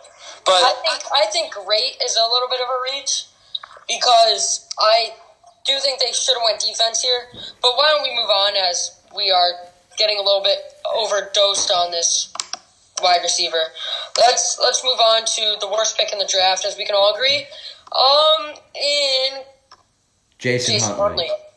But 0.46 0.64
I 0.64 0.74
think 0.82 1.04
I 1.16 1.26
think 1.32 1.54
great 1.54 1.96
is 2.04 2.18
a 2.18 2.28
little 2.28 2.50
bit 2.50 2.60
of 2.60 2.68
a 2.68 2.80
reach 2.94 3.26
because 3.88 4.68
I 4.78 5.14
do 5.66 5.74
think 5.80 6.00
they 6.00 6.12
should 6.12 6.36
have 6.36 6.44
went 6.44 6.60
defense 6.60 7.02
here. 7.02 7.28
But 7.62 7.74
why 7.76 7.90
don't 7.90 8.04
we 8.04 8.16
move 8.16 8.30
on 8.30 8.56
as 8.56 9.02
we 9.16 9.32
are 9.32 9.52
getting 9.98 10.18
a 10.18 10.22
little 10.22 10.44
bit 10.44 10.58
overdosed 10.96 11.72
on 11.72 11.92
this 11.92 12.34
wide 13.02 13.22
receiver. 13.24 13.62
Let's 14.18 14.60
let's 14.62 14.84
move 14.84 15.00
on 15.00 15.26
to 15.26 15.58
the 15.60 15.68
worst 15.68 15.98
pick 15.98 16.12
in 16.14 16.20
the 16.20 16.30
draft, 16.32 16.66
as 16.66 16.78
we 16.78 16.86
can 16.86 16.96
all 16.96 17.14
agree. 17.14 17.46
Um, 17.92 18.56
in 18.76 19.44
Jason, 20.38 20.74
Jason 20.74 20.96
Huntley. 20.96 21.28
Huntley. 21.28 21.52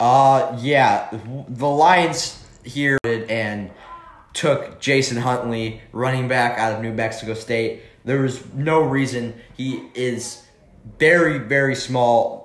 Uh, 0.00 0.58
yeah, 0.60 1.08
the 1.48 1.68
Lions 1.68 2.42
here 2.64 2.98
and 3.04 3.70
took 4.32 4.80
Jason 4.80 5.16
Huntley, 5.16 5.80
running 5.92 6.28
back 6.28 6.58
out 6.58 6.72
of 6.72 6.82
New 6.82 6.92
Mexico 6.92 7.34
State. 7.34 7.82
There 8.04 8.20
was 8.20 8.44
no 8.52 8.80
reason 8.82 9.34
he 9.56 9.82
is 9.94 10.42
very, 10.98 11.38
very 11.38 11.74
small, 11.74 12.43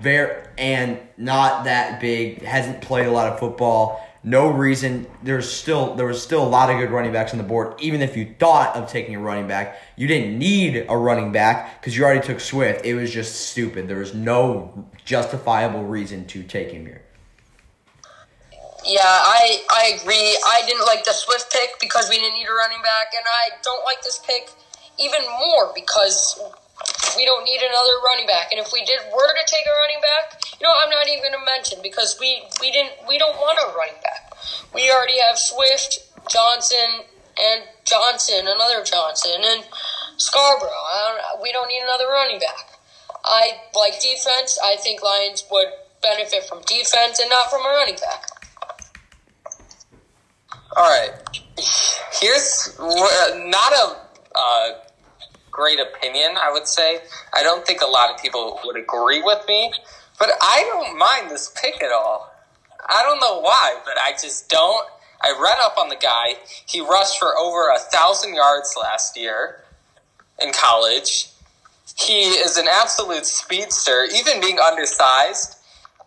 very 0.00 0.42
and 0.56 0.98
not 1.16 1.64
that 1.64 2.00
big. 2.00 2.42
Hasn't 2.42 2.80
played 2.80 3.06
a 3.06 3.10
lot 3.10 3.32
of 3.32 3.38
football. 3.38 4.04
No 4.24 4.50
reason. 4.50 5.06
There's 5.22 5.50
still 5.50 5.94
there 5.94 6.06
was 6.06 6.20
still 6.20 6.42
a 6.42 6.48
lot 6.48 6.70
of 6.70 6.78
good 6.78 6.90
running 6.90 7.12
backs 7.12 7.32
on 7.32 7.38
the 7.38 7.44
board. 7.44 7.80
Even 7.80 8.02
if 8.02 8.16
you 8.16 8.34
thought 8.38 8.76
of 8.76 8.90
taking 8.90 9.14
a 9.14 9.20
running 9.20 9.46
back, 9.46 9.80
you 9.96 10.06
didn't 10.06 10.38
need 10.38 10.86
a 10.88 10.96
running 10.96 11.32
back 11.32 11.80
because 11.80 11.96
you 11.96 12.04
already 12.04 12.26
took 12.26 12.40
Swift. 12.40 12.84
It 12.84 12.94
was 12.94 13.12
just 13.12 13.48
stupid. 13.48 13.88
There 13.88 13.98
was 13.98 14.14
no 14.14 14.86
justifiable 15.04 15.84
reason 15.84 16.26
to 16.26 16.42
take 16.42 16.70
him 16.70 16.84
here. 16.84 17.02
Yeah, 18.84 19.02
I 19.02 19.62
I 19.70 19.98
agree. 20.00 20.38
I 20.46 20.62
didn't 20.66 20.86
like 20.86 21.04
the 21.04 21.12
Swift 21.12 21.52
pick 21.52 21.70
because 21.80 22.08
we 22.08 22.16
didn't 22.16 22.34
need 22.34 22.48
a 22.48 22.52
running 22.52 22.82
back, 22.82 23.08
and 23.16 23.24
I 23.26 23.60
don't 23.62 23.84
like 23.84 24.02
this 24.02 24.20
pick 24.26 24.50
even 24.98 25.20
more 25.40 25.72
because 25.74 26.40
we 27.16 27.24
don't 27.24 27.44
need 27.44 27.60
another 27.60 27.96
running 28.04 28.26
back. 28.26 28.52
And 28.52 28.60
if 28.60 28.72
we 28.72 28.84
did 28.84 29.00
were 29.12 29.32
to 29.32 29.44
take 29.46 29.64
a 29.64 29.74
running 29.86 30.02
back, 30.02 30.42
you 30.58 30.64
know, 30.66 30.72
I'm 30.74 30.90
not 30.90 31.08
even 31.08 31.22
going 31.22 31.38
to 31.38 31.44
mention 31.44 31.78
because 31.82 32.16
we 32.20 32.42
we 32.60 32.70
didn't 32.70 32.92
we 33.08 33.18
don't 33.18 33.36
want 33.36 33.58
a 33.58 33.76
running 33.76 34.00
back. 34.02 34.34
We 34.74 34.90
already 34.90 35.18
have 35.20 35.38
Swift, 35.38 36.04
Johnson, 36.30 37.06
and 37.40 37.64
Johnson, 37.84 38.46
another 38.46 38.84
Johnson, 38.84 39.40
and 39.40 39.64
Scarbrough. 40.18 40.68
Don't, 40.68 41.42
we 41.42 41.52
don't 41.52 41.68
need 41.68 41.82
another 41.82 42.08
running 42.08 42.38
back. 42.38 42.78
I 43.24 43.60
like 43.74 44.00
defense. 44.00 44.58
I 44.62 44.76
think 44.76 45.02
Lions 45.02 45.44
would 45.50 45.68
benefit 46.02 46.44
from 46.44 46.62
defense 46.62 47.18
and 47.18 47.30
not 47.30 47.50
from 47.50 47.62
a 47.62 47.68
running 47.68 47.96
back. 47.96 48.24
All 50.76 50.84
right. 50.84 51.12
Here's 52.20 52.78
not 52.78 53.72
a 53.72 53.96
uh, 54.34 54.70
great 55.58 55.80
opinion, 55.80 56.36
I 56.40 56.52
would 56.52 56.68
say. 56.68 57.00
I 57.34 57.42
don't 57.42 57.66
think 57.66 57.80
a 57.80 57.86
lot 57.86 58.14
of 58.14 58.22
people 58.22 58.60
would 58.64 58.76
agree 58.76 59.20
with 59.20 59.44
me, 59.48 59.72
but 60.16 60.30
I 60.40 60.62
don't 60.70 60.96
mind 60.96 61.32
this 61.32 61.52
pick 61.60 61.82
at 61.82 61.90
all. 61.90 62.32
I 62.88 63.02
don't 63.02 63.18
know 63.18 63.40
why, 63.40 63.80
but 63.84 63.98
I 63.98 64.12
just 64.12 64.48
don't. 64.48 64.86
I 65.20 65.30
read 65.30 65.58
up 65.64 65.76
on 65.76 65.88
the 65.88 65.96
guy. 65.96 66.34
He 66.64 66.80
rushed 66.80 67.18
for 67.18 67.36
over 67.36 67.70
a 67.70 67.78
thousand 67.78 68.34
yards 68.34 68.76
last 68.80 69.16
year 69.16 69.64
in 70.40 70.52
college. 70.52 71.28
He 71.98 72.20
is 72.20 72.56
an 72.56 72.68
absolute 72.70 73.26
speedster, 73.26 74.06
even 74.14 74.40
being 74.40 74.60
undersized. 74.60 75.56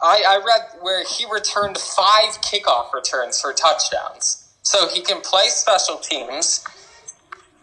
I, 0.01 0.23
I 0.27 0.37
read 0.37 0.81
where 0.81 1.03
he 1.03 1.25
returned 1.29 1.77
five 1.77 2.39
kickoff 2.41 2.93
returns 2.93 3.41
for 3.41 3.51
touchdowns. 3.51 4.47
So 4.63 4.87
he 4.87 5.01
can 5.01 5.19
play 5.19 5.47
special 5.47 5.97
teams. 5.97 6.63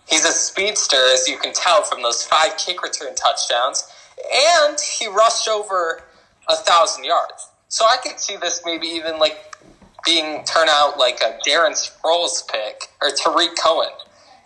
He's 0.08 0.24
a 0.24 0.32
speedster, 0.32 0.96
as 1.12 1.28
you 1.28 1.36
can 1.36 1.52
tell 1.52 1.82
from 1.82 2.02
those 2.02 2.24
five 2.24 2.56
kick 2.56 2.82
return 2.82 3.14
touchdowns. 3.14 3.86
And 4.34 4.78
he 4.80 5.06
rushed 5.06 5.48
over 5.48 6.02
a 6.48 6.56
thousand 6.56 7.04
yards. 7.04 7.48
So 7.68 7.84
I 7.84 7.98
could 7.98 8.18
see 8.18 8.36
this 8.36 8.62
maybe 8.64 8.86
even 8.86 9.18
like 9.18 9.56
being 10.04 10.44
turn 10.44 10.68
out 10.70 10.98
like 10.98 11.20
a 11.20 11.38
Darren 11.46 11.72
Sproles 11.72 12.48
pick 12.48 12.88
or 13.02 13.10
Tarik 13.10 13.50
Cohen, 13.62 13.90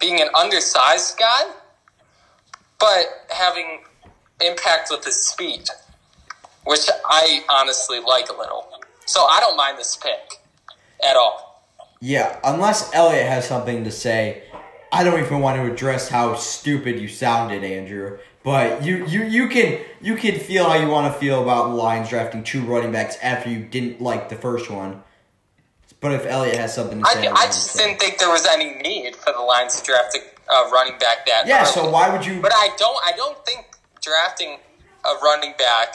being 0.01 0.21
an 0.21 0.29
undersized 0.35 1.17
guy, 1.19 1.45
but 2.81 3.07
having 3.31 3.85
impact 4.45 4.89
with 4.91 5.05
his 5.05 5.25
speed, 5.25 5.69
which 6.65 6.89
I 7.05 7.45
honestly 7.49 8.01
like 8.01 8.29
a 8.29 8.37
little. 8.37 8.69
So 9.07 9.21
I 9.21 9.39
don't 9.39 9.57
mind 9.57 9.79
this 9.79 9.97
pick 9.97 10.41
at 11.09 11.15
all. 11.17 11.65
Yeah, 12.01 12.41
unless 12.43 12.93
Elliot 12.93 13.27
has 13.27 13.47
something 13.47 13.85
to 13.85 13.93
say, 13.93 14.43
I 14.93 15.05
don't 15.05 15.19
even 15.21 15.41
want 15.41 15.57
to 15.57 15.73
address 15.73 16.11
how 16.11 16.35
stupid 16.35 17.01
you 17.01 17.09
sounded, 17.09 17.65
Andrew. 17.65 18.19
But 18.45 18.85
you, 18.85 19.07
you, 19.07 19.25
you 19.25 19.49
can 19.49 19.81
you 20.01 20.17
can 20.17 20.39
feel 20.39 20.69
how 20.69 20.75
you 20.75 20.89
want 20.89 21.13
to 21.13 21.19
feel 21.19 21.43
about 21.43 21.69
the 21.69 21.75
Lions 21.75 22.11
drafting 22.11 22.45
two 22.45 22.63
running 22.63 22.93
backs 22.93 23.17
after 23.23 23.49
you 23.49 23.65
didn't 23.65 24.01
like 24.01 24.29
the 24.29 24.37
first 24.37 24.69
one. 24.69 25.03
But 26.01 26.13
if 26.13 26.27
Elliot 26.27 26.57
has 26.57 26.75
something 26.75 26.99
to 26.99 27.07
say, 27.07 27.29
I, 27.29 27.33
I 27.33 27.47
just 27.47 27.77
didn't 27.77 28.01
think 28.01 28.19
there 28.19 28.29
was 28.29 28.45
any 28.45 28.75
need 28.83 29.15
for 29.15 29.33
the 29.33 29.41
Lions 29.41 29.81
to 29.81 29.87
draft 29.87 30.17
a 30.17 30.53
uh, 30.53 30.71
running 30.71 30.99
back 30.99 31.25
that. 31.27 31.47
Yeah, 31.47 31.63
early. 31.63 31.71
so 31.71 31.91
why 31.91 32.11
would 32.11 32.27
you? 32.27 32.41
But 32.41 32.53
I 32.53 32.71
don't. 32.77 32.99
I 33.07 33.13
don't 33.17 33.45
think 33.47 33.67
drafting 34.03 34.59
a 35.05 35.25
running 35.25 35.55
back 35.57 35.95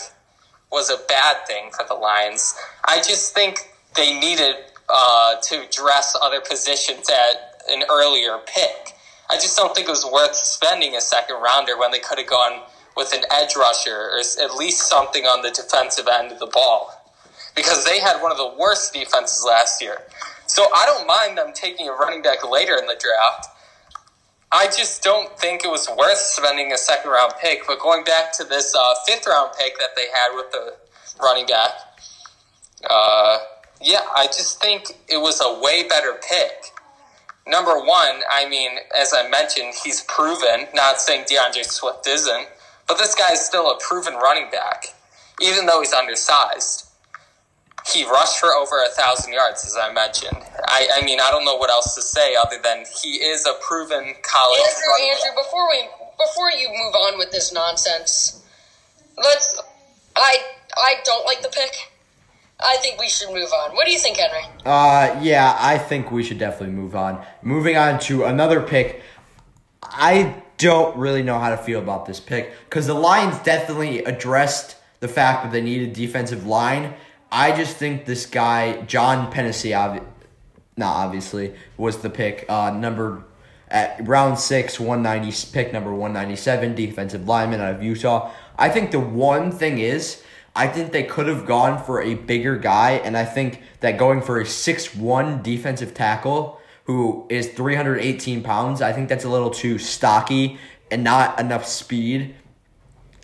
was 0.72 0.90
a 0.90 0.98
bad 1.08 1.46
thing 1.48 1.70
for 1.72 1.86
the 1.88 1.94
Lions. 1.94 2.56
I 2.86 2.98
just 2.98 3.34
think 3.34 3.60
they 3.96 4.18
needed 4.20 4.56
uh, 4.90 5.36
to 5.42 5.62
address 5.66 6.16
other 6.22 6.42
positions 6.42 7.10
at 7.10 7.62
an 7.70 7.84
earlier 7.90 8.38
pick. 8.46 8.87
I 9.30 9.36
just 9.36 9.58
don't 9.58 9.76
think 9.76 9.88
it 9.88 9.92
was 9.92 10.06
worth 10.06 10.36
spending 10.36 10.96
a 10.96 11.02
second 11.02 11.42
rounder 11.42 11.78
when 11.78 11.92
they 11.92 12.00
could 12.00 12.18
have 12.18 12.28
gone 12.28 12.62
with 12.96 13.14
an 13.14 13.24
edge 13.32 13.56
rusher 13.56 14.10
or 14.12 14.20
at 14.20 14.56
least 14.56 14.88
something 14.90 15.26
on 15.26 15.42
the 15.44 15.52
defensive 15.52 16.08
end 16.08 16.32
of 16.32 16.40
the 16.40 16.48
ball 16.48 16.98
because 17.56 17.86
they 17.86 18.00
had 18.00 18.22
one 18.22 18.32
of 18.32 18.38
the 18.38 18.54
worst 18.58 18.94
defenses 18.94 19.44
last 19.46 19.82
year. 19.82 19.98
So 20.46 20.68
I 20.74 20.86
don't 20.86 21.06
mind 21.06 21.38
them 21.38 21.52
taking 21.54 21.90
a 21.90 21.92
running 21.92 22.22
back 22.22 22.50
later 22.50 22.76
in 22.76 22.86
the 22.88 22.96
draft. 22.96 23.48
I 24.52 24.68
just 24.68 25.04
don't 25.04 25.38
think 25.38 25.66
it 25.66 25.68
was 25.68 25.90
worth 25.98 26.18
spending 26.18 26.72
a 26.72 26.78
second 26.78 27.12
round 27.12 27.34
pick. 27.42 27.68
But 27.68 27.80
going 27.80 28.06
back 28.06 28.32
to 28.38 28.46
this 28.46 28.74
uh, 28.74 28.94
fifth 29.06 29.28
round 29.28 29.52
pick 29.60 29.78
that 29.80 29.90
they 29.96 30.06
had 30.06 30.36
with 30.36 30.52
the 30.52 30.76
running 31.22 31.46
back, 31.48 31.72
uh, 32.90 33.40
yeah, 33.82 34.02
I 34.16 34.28
just 34.28 34.62
think 34.62 34.98
it 35.10 35.18
was 35.18 35.42
a 35.42 35.60
way 35.62 35.88
better 35.88 36.14
pick. 36.14 36.72
Number 37.48 37.80
one, 37.80 38.22
I 38.30 38.48
mean, 38.50 38.72
as 39.00 39.14
I 39.14 39.30
mentioned, 39.30 39.74
he's 39.84 40.02
proven, 40.04 40.68
not 40.74 41.00
saying 41.00 41.26
D'Andre 41.30 41.64
Swift 41.64 42.06
isn't, 42.06 42.48
but 42.88 42.98
this 42.98 43.16
guy 43.16 43.32
is 43.32 43.42
still 43.42 43.72
a 43.72 43.80
proven 43.80 44.16
running 44.16 44.50
back, 44.52 44.94
even 45.42 45.66
though 45.66 45.80
he's 45.80 45.94
undersized. 45.94 46.88
He 47.94 48.04
rushed 48.04 48.40
for 48.40 48.50
over 48.50 48.84
a 48.84 48.90
thousand 48.90 49.32
yards, 49.32 49.66
as 49.66 49.78
I 49.78 49.94
mentioned. 49.94 50.44
I, 50.68 50.90
I 50.98 51.06
mean, 51.06 51.22
I 51.22 51.32
don't 51.32 51.46
know 51.46 51.56
what 51.56 51.70
else 51.70 51.96
to 51.96 52.02
say 52.02 52.36
other 52.36 52.58
than 52.62 52.84
he 53.02 53.16
is 53.16 53.46
a 53.46 53.54
proven 53.62 54.14
college 54.24 54.60
Andrew, 54.60 55.10
Andrew, 55.10 55.30
back. 55.30 55.46
before 55.46 55.70
we 55.70 55.88
before 56.18 56.52
you 56.52 56.68
move 56.68 56.96
on 56.96 57.18
with 57.18 57.32
this 57.32 57.54
nonsense, 57.54 58.44
let's. 59.18 59.62
I 60.18 60.38
I 60.76 60.96
don't 61.06 61.26
like 61.26 61.42
the 61.42 61.50
pick. 61.50 61.92
I 62.60 62.78
think 62.78 63.00
we 63.00 63.08
should 63.08 63.30
move 63.30 63.50
on. 63.54 63.76
What 63.76 63.86
do 63.86 63.92
you 63.92 64.00
think, 64.00 64.18
Henry? 64.18 64.44
Uh, 64.66 65.20
yeah, 65.22 65.56
I 65.60 65.78
think 65.78 66.12
we 66.12 66.24
should 66.24 66.40
definitely 66.40 66.76
move 66.76 66.96
on. 66.96 67.24
Moving 67.44 67.78
on 67.78 68.00
to 68.02 68.24
another 68.24 68.62
pick. 68.62 69.02
I 69.84 70.42
don't 70.58 70.98
really 70.98 71.22
know 71.22 71.38
how 71.38 71.50
to 71.50 71.58
feel 71.58 71.80
about 71.80 72.08
this 72.08 72.20
pick 72.20 72.52
because 72.66 72.88
the 72.88 72.96
Lions 72.96 73.38
definitely 73.40 74.04
addressed 74.04 74.78
the 75.02 75.08
fact 75.08 75.44
that 75.44 75.52
they 75.52 75.62
needed 75.62 75.90
a 75.90 75.94
defensive 75.94 76.48
line. 76.48 76.96
I 77.32 77.56
just 77.56 77.78
think 77.78 78.06
this 78.06 78.26
guy, 78.26 78.82
John 78.82 79.32
Penisini, 79.32 79.74
obvi- 79.74 80.06
not 80.76 80.96
obviously, 80.96 81.54
was 81.78 82.00
the 82.00 82.10
pick. 82.10 82.46
Uh, 82.50 82.72
number 82.72 83.24
at 83.68 84.08
round 84.08 84.40
six, 84.40 84.80
one 84.80 85.04
ninety, 85.04 85.32
pick 85.52 85.74
number 85.74 85.94
one 85.94 86.14
ninety 86.14 86.36
seven, 86.36 86.74
defensive 86.74 87.28
lineman 87.28 87.62
out 87.62 87.76
of 87.76 87.84
Utah. 87.84 88.32
I 88.58 88.70
think 88.70 88.90
the 88.90 89.00
one 89.00 89.52
thing 89.52 89.78
is, 89.78 90.24
I 90.58 90.68
think 90.68 90.92
they 90.92 91.04
could 91.04 91.28
have 91.28 91.46
gone 91.46 91.84
for 91.84 92.02
a 92.02 92.16
bigger 92.16 92.58
guy, 92.58 92.94
and 92.94 93.16
I 93.16 93.26
think 93.26 93.62
that 93.82 93.98
going 93.98 94.22
for 94.22 94.42
a 94.42 94.46
six 94.46 94.96
one 94.96 95.44
defensive 95.44 95.94
tackle 95.94 96.60
who 96.86 97.28
is 97.30 97.50
three 97.50 97.76
hundred 97.76 98.00
eighteen 98.00 98.42
pounds, 98.42 98.82
I 98.82 98.92
think 98.92 99.08
that's 99.08 99.24
a 99.24 99.30
little 99.30 99.52
too 99.52 99.78
stocky 99.78 100.58
and 100.90 101.04
not 101.04 101.40
enough 101.40 101.66
speed 101.66 102.36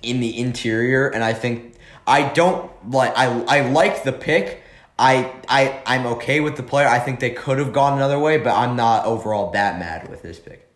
in 0.03 0.19
the 0.19 0.37
interior, 0.37 1.07
and 1.07 1.23
I 1.23 1.33
think 1.33 1.75
I 2.05 2.29
don't 2.29 2.71
like 2.91 3.13
I 3.17 3.25
I 3.47 3.69
like 3.69 4.03
the 4.03 4.13
pick. 4.13 4.61
I 4.99 5.33
I 5.47 5.81
I'm 5.87 6.05
okay 6.05 6.39
with 6.39 6.55
the 6.55 6.63
player. 6.63 6.87
I 6.87 6.99
think 6.99 7.19
they 7.19 7.31
could 7.31 7.57
have 7.57 7.73
gone 7.73 7.93
another 7.93 8.19
way, 8.19 8.37
but 8.37 8.53
I'm 8.53 8.75
not 8.75 9.05
overall 9.05 9.51
that 9.51 9.79
mad 9.79 10.07
with 10.07 10.21
this 10.21 10.39
pick. 10.39 10.69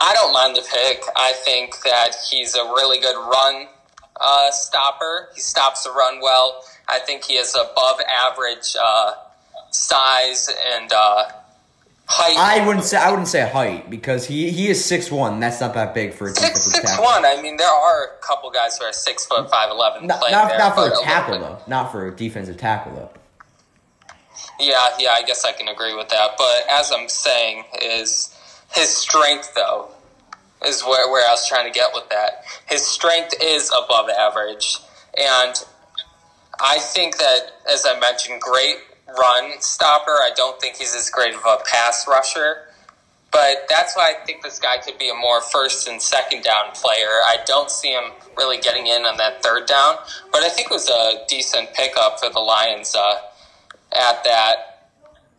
I 0.00 0.14
don't 0.14 0.32
mind 0.32 0.56
the 0.56 0.62
pick. 0.62 1.02
I 1.16 1.32
think 1.44 1.74
that 1.84 2.12
he's 2.30 2.54
a 2.54 2.62
really 2.62 3.00
good 3.00 3.16
run 3.16 3.66
uh, 4.20 4.50
stopper. 4.50 5.28
He 5.34 5.40
stops 5.40 5.84
the 5.84 5.90
run 5.90 6.20
well. 6.20 6.62
I 6.88 6.98
think 6.98 7.24
he 7.24 7.34
is 7.34 7.54
above 7.54 8.00
average 8.00 8.76
uh, 8.82 9.12
size 9.70 10.50
and 10.74 10.92
uh, 10.92 11.24
height. 12.06 12.36
I 12.36 12.66
wouldn't 12.66 12.84
say 12.84 12.96
I 12.96 13.10
wouldn't 13.10 13.28
say 13.28 13.48
height 13.48 13.88
because 13.88 14.26
he 14.26 14.50
he 14.50 14.68
is 14.68 14.84
six 14.84 15.10
one. 15.10 15.40
That's 15.40 15.60
not 15.60 15.74
that 15.74 15.94
big 15.94 16.12
for 16.12 16.28
a 16.28 16.30
Six 16.34 16.62
six 16.64 16.80
tackle. 16.90 17.04
one. 17.04 17.24
I 17.24 17.40
mean, 17.40 17.56
there 17.56 17.68
are 17.68 18.04
a 18.04 18.26
couple 18.26 18.50
guys 18.50 18.76
who 18.78 18.84
are 18.84 18.92
six 18.92 19.24
foot 19.26 19.48
five 19.50 19.70
eleven 19.70 20.06
Not, 20.06 20.20
not, 20.30 20.48
there. 20.48 20.58
not 20.58 20.74
for 20.74 20.88
a 20.88 21.04
tackle 21.04 21.38
though. 21.38 21.58
Not 21.66 21.92
for 21.92 22.06
a 22.08 22.14
defensive 22.14 22.56
tackle 22.56 22.92
though. 22.94 23.10
Yeah, 24.58 24.74
yeah, 24.98 25.10
I 25.12 25.22
guess 25.22 25.44
I 25.44 25.52
can 25.52 25.68
agree 25.68 25.94
with 25.94 26.08
that. 26.10 26.32
But 26.36 26.64
as 26.70 26.92
I'm 26.92 27.08
saying, 27.08 27.64
is 27.82 28.36
his 28.72 28.94
strength 28.94 29.54
though 29.54 29.88
is 30.64 30.82
where 30.82 31.10
where 31.10 31.26
I 31.26 31.32
was 31.32 31.46
trying 31.48 31.70
to 31.70 31.76
get 31.76 31.90
with 31.94 32.08
that. 32.10 32.44
His 32.66 32.86
strength 32.86 33.34
is 33.42 33.70
above 33.70 34.08
average, 34.08 34.78
and 35.16 35.54
I 36.60 36.78
think 36.78 37.18
that 37.18 37.52
as 37.72 37.86
I 37.86 37.98
mentioned, 37.98 38.40
great 38.40 38.76
run 39.18 39.60
stopper. 39.60 40.12
I 40.12 40.30
don't 40.36 40.60
think 40.60 40.76
he's 40.76 40.94
as 40.94 41.10
great 41.10 41.34
of 41.34 41.40
a 41.40 41.58
pass 41.64 42.06
rusher. 42.08 42.66
But 43.32 43.66
that's 43.68 43.94
why 43.94 44.12
I 44.12 44.24
think 44.24 44.42
this 44.42 44.58
guy 44.58 44.78
could 44.78 44.98
be 44.98 45.08
a 45.08 45.14
more 45.14 45.40
first 45.40 45.88
and 45.88 46.02
second 46.02 46.42
down 46.42 46.72
player. 46.74 47.06
I 47.24 47.36
don't 47.46 47.70
see 47.70 47.92
him 47.92 48.10
really 48.36 48.58
getting 48.58 48.88
in 48.88 49.04
on 49.04 49.16
that 49.18 49.42
third 49.42 49.66
down, 49.66 49.96
but 50.32 50.42
I 50.42 50.48
think 50.48 50.70
it 50.70 50.74
was 50.74 50.88
a 50.88 51.24
decent 51.28 51.72
pickup 51.74 52.18
for 52.18 52.28
the 52.28 52.40
Lions 52.40 52.94
uh, 52.94 53.20
at 53.92 54.24
that 54.24 54.88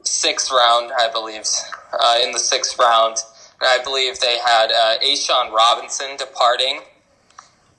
sixth 0.03 0.51
round, 0.51 0.91
I 0.97 1.09
believe, 1.11 1.43
uh, 1.99 2.19
in 2.23 2.31
the 2.31 2.39
sixth 2.39 2.79
round. 2.79 3.17
I 3.61 3.79
believe 3.83 4.19
they 4.19 4.37
had 4.39 4.71
uh, 4.71 4.97
A'Shawn 5.03 5.51
Robinson 5.51 6.17
departing 6.17 6.81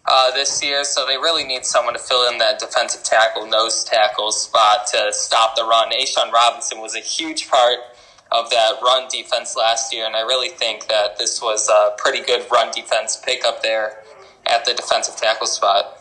uh, 0.07 0.31
this 0.33 0.63
year, 0.63 0.85
so 0.85 1.07
they 1.07 1.17
really 1.17 1.45
need 1.45 1.65
someone 1.65 1.95
to 1.95 2.01
fill 2.01 2.29
in 2.31 2.39
that 2.39 2.59
defensive 2.59 3.03
tackle, 3.03 3.47
nose 3.47 3.85
tackle 3.85 4.33
spot 4.33 4.87
to 4.89 5.13
stop 5.13 5.57
the 5.57 5.65
run. 5.65 5.91
A'Shawn 5.91 6.33
Robinson 6.33 6.81
was 6.81 6.95
a 6.95 7.01
huge 7.01 7.49
part 7.49 7.79
of 8.31 8.51
that 8.51 8.75
run 8.83 9.09
defense 9.09 9.57
last 9.57 9.93
year, 9.93 10.07
and 10.07 10.17
I 10.17 10.21
really 10.21 10.49
think 10.49 10.89
that 10.89 11.19
this 11.19 11.43
was 11.43 11.69
a 11.69 11.95
pretty 11.99 12.23
good 12.23 12.47
run 12.51 12.73
defense 12.73 13.21
pickup 13.25 13.63
there 13.63 14.03
at 14.47 14.65
the 14.65 14.75
defensive 14.75 15.17
tackle 15.17 15.47
spot. 15.47 15.99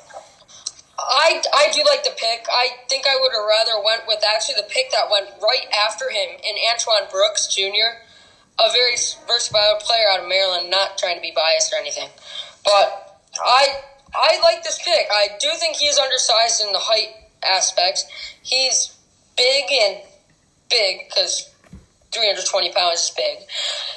I, 0.98 1.42
I 1.54 1.72
do 1.74 1.82
like 1.90 2.04
the 2.04 2.12
pick. 2.12 2.46
I 2.52 2.70
think 2.88 3.06
I 3.08 3.18
would 3.20 3.32
have 3.34 3.46
rather 3.46 3.84
went 3.84 4.04
with 4.08 4.24
actually 4.24 4.56
the 4.56 4.70
pick 4.70 4.92
that 4.92 5.10
went 5.12 5.30
right 5.42 5.66
after 5.74 6.10
him 6.10 6.38
in 6.44 6.56
Antoine 6.72 7.10
Brooks 7.10 7.48
Jr., 7.48 8.06
a 8.60 8.72
very 8.72 8.96
versatile 9.28 9.80
player 9.80 10.06
out 10.12 10.22
of 10.22 10.30
Maryland. 10.30 10.70
Not 10.70 10.98
trying 10.98 11.16
to 11.16 11.22
be 11.22 11.34
biased 11.36 11.74
or 11.74 11.78
anything, 11.78 12.10
but 12.64 13.20
I 13.40 13.82
I 14.14 14.40
like 14.44 14.64
this 14.64 14.80
pick. 14.84 15.08
I 15.12 15.30
do 15.40 15.50
think 15.56 15.78
he 15.78 15.86
is 15.88 15.98
undersized 15.98 16.62
in 16.62 16.72
the 16.74 16.80
height 16.80 17.16
aspects. 17.44 18.06
He's 18.44 18.96
big 19.38 19.66
and 19.72 19.98
big 20.70 21.10
because 21.10 21.50
320 22.12 22.74
pounds 22.74 23.04
is 23.04 23.12
big. 23.16 23.40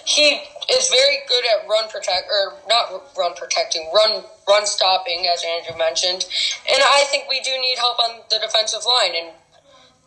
He 0.07 0.41
is 0.71 0.89
very 0.89 1.19
good 1.29 1.45
at 1.45 1.69
run 1.69 1.89
protect 1.91 2.29
or 2.31 2.55
not 2.69 3.03
run 3.19 3.35
protecting, 3.35 3.91
run 3.95 4.23
run 4.49 4.67
stopping, 4.67 5.27
as 5.33 5.43
Andrew 5.43 5.77
mentioned. 5.77 6.27
And 6.71 6.83
I 6.83 7.05
think 7.11 7.29
we 7.29 7.41
do 7.41 7.51
need 7.51 7.77
help 7.79 7.99
on 7.99 8.21
the 8.31 8.39
defensive 8.39 8.85
line. 8.87 9.13
And 9.17 9.31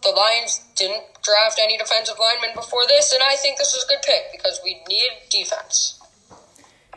the 0.08 0.16
Lions 0.16 0.64
didn't 0.76 1.03
draft 1.22 1.60
any 1.62 1.78
defensive 1.78 2.16
linemen 2.20 2.55
before 2.55 2.88
this, 2.88 3.12
and 3.12 3.22
I 3.22 3.36
think 3.36 3.58
this 3.58 3.74
was 3.74 3.84
a 3.84 3.88
good 3.88 4.01
pick 4.05 4.32
because 4.32 4.62
we 4.64 4.82
need 4.88 5.12
defense. 5.30 5.99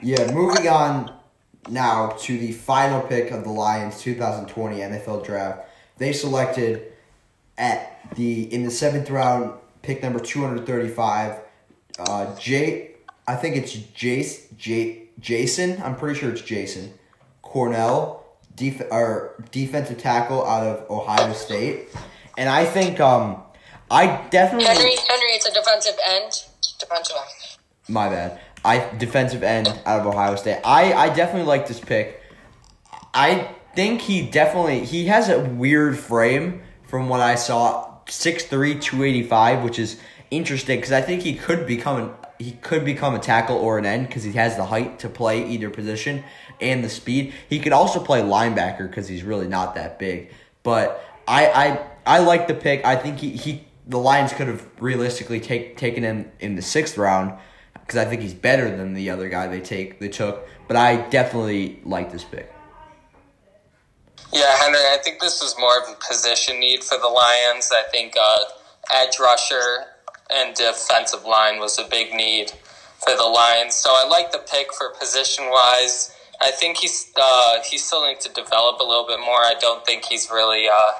Yeah, 0.00 0.32
moving 0.32 0.68
on 0.68 1.12
now 1.68 2.10
to 2.20 2.38
the 2.38 2.52
final 2.52 3.00
pick 3.00 3.32
of 3.32 3.42
the 3.42 3.50
Lions 3.50 4.00
2020 4.00 4.76
NFL 4.76 5.24
draft. 5.24 5.68
They 5.98 6.12
selected 6.12 6.92
at 7.58 8.14
the 8.14 8.42
in 8.54 8.62
the 8.62 8.70
seventh 8.70 9.10
round 9.10 9.52
pick 9.82 10.02
number 10.02 10.18
235 10.18 11.40
uh 11.98 12.38
Jay 12.38 12.92
I 13.28 13.36
think 13.36 13.56
it's 13.56 13.76
Jace 13.76 14.56
J, 14.56 15.08
Jason 15.20 15.80
I'm 15.82 15.94
pretty 15.94 16.18
sure 16.18 16.30
it's 16.30 16.40
Jason 16.40 16.94
Cornell 17.42 18.24
def, 18.56 18.80
or 18.90 19.44
defensive 19.50 19.98
tackle 19.98 20.46
out 20.46 20.66
of 20.66 20.90
Ohio 20.90 21.34
State 21.34 21.88
and 22.40 22.48
I 22.48 22.64
think 22.64 22.98
um 22.98 23.42
I 23.90 24.26
definitely 24.30 24.66
Henry 24.66 24.96
Henry 25.08 25.30
it's 25.36 25.46
a 25.46 25.52
defensive 25.52 25.96
end. 26.08 26.32
Defensive 26.80 27.16
end. 27.16 27.58
My 27.88 28.08
bad. 28.08 28.40
I 28.64 28.90
defensive 28.96 29.42
end 29.42 29.68
out 29.84 30.00
of 30.00 30.06
Ohio 30.06 30.34
State. 30.36 30.60
I 30.64 30.92
I 30.92 31.08
definitely 31.10 31.46
like 31.46 31.68
this 31.68 31.78
pick. 31.78 32.20
I 33.12 33.54
think 33.76 34.00
he 34.00 34.22
definitely 34.22 34.84
he 34.84 35.06
has 35.06 35.28
a 35.28 35.38
weird 35.38 35.98
frame 35.98 36.62
from 36.88 37.08
what 37.08 37.20
I 37.20 37.36
saw. 37.36 37.88
6'3", 38.06 38.82
285, 38.82 39.62
which 39.62 39.78
is 39.78 40.00
interesting 40.32 40.78
because 40.78 40.90
I 40.90 41.00
think 41.00 41.22
he 41.22 41.36
could 41.36 41.64
become 41.64 42.02
an, 42.02 42.10
he 42.40 42.52
could 42.52 42.84
become 42.84 43.14
a 43.14 43.20
tackle 43.20 43.56
or 43.56 43.78
an 43.78 43.86
end 43.86 44.08
because 44.08 44.24
he 44.24 44.32
has 44.32 44.56
the 44.56 44.64
height 44.64 44.98
to 45.00 45.08
play 45.08 45.46
either 45.46 45.70
position 45.70 46.24
and 46.60 46.82
the 46.82 46.88
speed. 46.88 47.32
He 47.48 47.60
could 47.60 47.72
also 47.72 48.00
play 48.00 48.20
linebacker 48.20 48.88
because 48.88 49.06
he's 49.06 49.22
really 49.22 49.46
not 49.46 49.76
that 49.76 50.00
big. 50.00 50.32
But 50.64 51.04
I 51.28 51.46
I 51.46 51.90
I 52.10 52.18
like 52.18 52.48
the 52.48 52.54
pick. 52.54 52.84
I 52.84 52.96
think 52.96 53.20
he, 53.20 53.30
he 53.30 53.64
the 53.86 53.96
Lions 53.96 54.32
could 54.32 54.48
have 54.48 54.66
realistically 54.80 55.38
take 55.38 55.76
taken 55.76 56.02
him 56.02 56.28
in 56.40 56.56
the 56.56 56.62
sixth 56.62 56.98
round 56.98 57.38
because 57.74 57.98
I 57.98 58.04
think 58.04 58.20
he's 58.20 58.34
better 58.34 58.76
than 58.76 58.94
the 58.94 59.10
other 59.10 59.28
guy 59.28 59.46
they 59.46 59.60
take 59.60 60.00
they 60.00 60.08
took. 60.08 60.48
But 60.66 60.76
I 60.76 61.08
definitely 61.08 61.78
like 61.84 62.10
this 62.10 62.24
pick. 62.24 62.52
Yeah, 64.32 64.50
Henry, 64.56 64.80
I 64.80 64.98
think 65.04 65.20
this 65.20 65.40
was 65.40 65.54
more 65.56 65.78
of 65.78 65.88
a 65.88 65.96
position 66.04 66.58
need 66.58 66.82
for 66.82 66.98
the 66.98 67.06
Lions. 67.06 67.70
I 67.72 67.84
think 67.92 68.14
uh, 68.20 68.38
edge 68.92 69.20
rusher 69.20 69.84
and 70.30 70.52
defensive 70.56 71.24
line 71.24 71.60
was 71.60 71.78
a 71.78 71.84
big 71.88 72.12
need 72.12 72.50
for 72.98 73.14
the 73.16 73.22
Lions. 73.22 73.76
So 73.76 73.88
I 73.88 74.08
like 74.08 74.32
the 74.32 74.42
pick 74.50 74.74
for 74.74 74.94
position 74.98 75.44
wise. 75.48 76.12
I 76.40 76.50
think 76.50 76.78
he's 76.78 77.12
uh, 77.16 77.62
still 77.62 78.04
needs 78.04 78.26
to 78.26 78.32
develop 78.32 78.80
a 78.80 78.84
little 78.84 79.06
bit 79.06 79.20
more. 79.20 79.42
I 79.42 79.54
don't 79.60 79.86
think 79.86 80.06
he's 80.06 80.28
really 80.28 80.66
uh, 80.68 80.92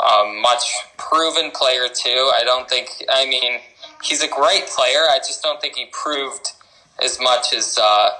um, 0.00 0.40
much 0.40 0.72
proven 0.96 1.50
player 1.50 1.88
too. 1.92 2.30
I 2.34 2.42
don't 2.44 2.68
think. 2.68 2.88
I 3.08 3.26
mean, 3.26 3.60
he's 4.02 4.22
a 4.22 4.28
great 4.28 4.66
player. 4.66 5.04
I 5.10 5.18
just 5.18 5.42
don't 5.42 5.60
think 5.60 5.76
he 5.76 5.86
proved 5.92 6.52
as 7.02 7.18
much 7.20 7.52
as 7.52 7.78
uh, 7.80 8.10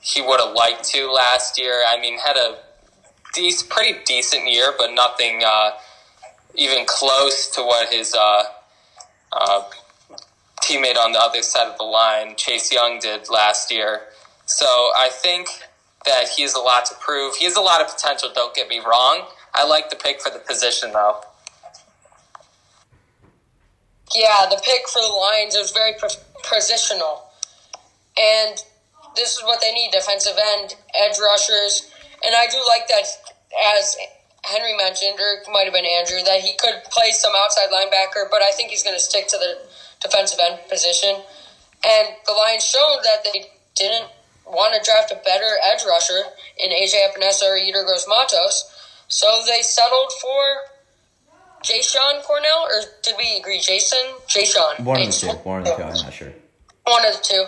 he 0.00 0.20
would 0.22 0.40
have 0.40 0.54
liked 0.54 0.84
to 0.84 1.10
last 1.10 1.58
year. 1.58 1.82
I 1.86 2.00
mean, 2.00 2.18
had 2.18 2.36
a 2.36 2.58
de- 3.34 3.52
pretty 3.68 3.98
decent 4.04 4.50
year, 4.50 4.72
but 4.76 4.92
nothing 4.92 5.42
uh, 5.44 5.72
even 6.54 6.84
close 6.86 7.50
to 7.50 7.62
what 7.62 7.92
his 7.92 8.14
uh, 8.14 8.42
uh, 9.32 9.62
teammate 10.62 10.96
on 10.96 11.12
the 11.12 11.20
other 11.20 11.42
side 11.42 11.68
of 11.68 11.78
the 11.78 11.84
line, 11.84 12.34
Chase 12.36 12.72
Young, 12.72 12.98
did 12.98 13.28
last 13.30 13.72
year. 13.72 14.02
So 14.46 14.66
I 14.66 15.08
think 15.10 15.48
that 16.06 16.28
he 16.28 16.42
has 16.42 16.54
a 16.54 16.60
lot 16.60 16.86
to 16.86 16.94
prove. 17.00 17.36
He 17.36 17.44
has 17.44 17.56
a 17.56 17.60
lot 17.60 17.80
of 17.80 17.88
potential, 17.88 18.30
don't 18.34 18.54
get 18.54 18.68
me 18.68 18.78
wrong. 18.80 19.26
I 19.54 19.66
like 19.66 19.90
the 19.90 19.96
pick 19.96 20.20
for 20.20 20.30
the 20.30 20.38
position, 20.38 20.92
though. 20.92 21.20
Yeah, 24.14 24.46
the 24.50 24.60
pick 24.64 24.88
for 24.88 25.00
the 25.00 25.12
Lions 25.12 25.54
was 25.56 25.70
very 25.70 25.94
positional. 25.94 27.22
And 28.18 28.62
this 29.16 29.36
is 29.36 29.42
what 29.44 29.60
they 29.60 29.72
need 29.72 29.90
defensive 29.92 30.36
end, 30.58 30.74
edge 30.94 31.18
rushers, 31.18 31.90
and 32.24 32.34
I 32.34 32.46
do 32.48 32.60
like 32.68 32.88
that, 32.88 33.06
as 33.76 33.96
Henry 34.44 34.76
mentioned, 34.76 35.18
or 35.18 35.40
might 35.52 35.64
have 35.64 35.72
been 35.72 35.86
Andrew, 35.86 36.20
that 36.24 36.40
he 36.40 36.56
could 36.58 36.84
play 36.90 37.10
some 37.10 37.32
outside 37.36 37.72
linebacker, 37.72 38.28
but 38.30 38.42
I 38.42 38.52
think 38.52 38.70
he's 38.70 38.82
going 38.82 38.96
to 38.96 39.02
stick 39.02 39.28
to 39.28 39.38
the 39.38 39.68
defensive 40.00 40.38
end 40.40 40.60
position. 40.68 41.16
And 41.84 42.08
the 42.26 42.32
Lions 42.32 42.64
showed 42.64 43.00
that 43.04 43.24
they 43.24 43.48
didn't 43.74 44.08
want 44.46 44.74
to 44.74 44.84
draft 44.84 45.12
a 45.12 45.20
better 45.24 45.56
edge 45.64 45.80
rusher 45.86 46.20
in 46.58 46.70
AJ 46.70 47.08
Epenesa 47.08 47.44
or 47.44 47.56
Yetur 47.56 47.86
Gross 47.86 48.06
Matos, 48.08 48.69
so 49.10 49.26
they 49.46 49.60
settled 49.62 50.12
for 50.22 50.42
Jay 51.62 51.82
Sean 51.82 52.22
Cornell, 52.22 52.62
or 52.70 52.82
did 53.02 53.16
we 53.18 53.36
agree? 53.38 53.58
Jason? 53.58 53.98
Jay 54.28 54.44
Sean. 54.44 54.84
One 54.84 55.00
of 55.00 55.06
the 55.06 55.12
two. 55.12 55.26
One 55.42 55.58
of 55.60 55.64
the 55.66 55.74
two. 55.74 55.82
I'm 55.82 55.92
not 55.92 56.12
sure. 56.14 56.32
One 56.84 57.04
of 57.04 57.16
the 57.16 57.22
two. 57.22 57.44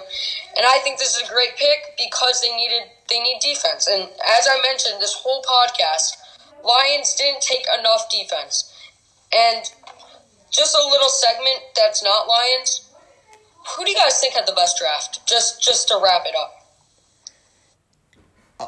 And 0.56 0.66
I 0.66 0.78
think 0.82 0.98
this 0.98 1.14
is 1.16 1.22
a 1.22 1.32
great 1.32 1.54
pick 1.56 1.96
because 1.96 2.42
they 2.42 2.54
needed 2.54 2.90
they 3.08 3.20
need 3.20 3.38
defense. 3.40 3.86
And 3.86 4.02
as 4.02 4.48
I 4.50 4.60
mentioned 4.60 5.00
this 5.00 5.14
whole 5.14 5.42
podcast, 5.42 6.18
Lions 6.64 7.14
didn't 7.14 7.42
take 7.42 7.64
enough 7.78 8.10
defense. 8.10 8.68
And 9.32 9.64
just 10.50 10.74
a 10.74 10.86
little 10.88 11.08
segment 11.08 11.60
that's 11.76 12.02
not 12.02 12.26
Lions. 12.26 12.90
Who 13.76 13.84
do 13.84 13.90
you 13.92 13.96
guys 13.96 14.18
think 14.18 14.34
had 14.34 14.48
the 14.48 14.52
best 14.52 14.78
draft? 14.78 15.20
Just 15.28 15.62
just 15.62 15.88
to 15.88 16.00
wrap 16.02 16.22
it 16.26 16.34
up. 16.36 16.61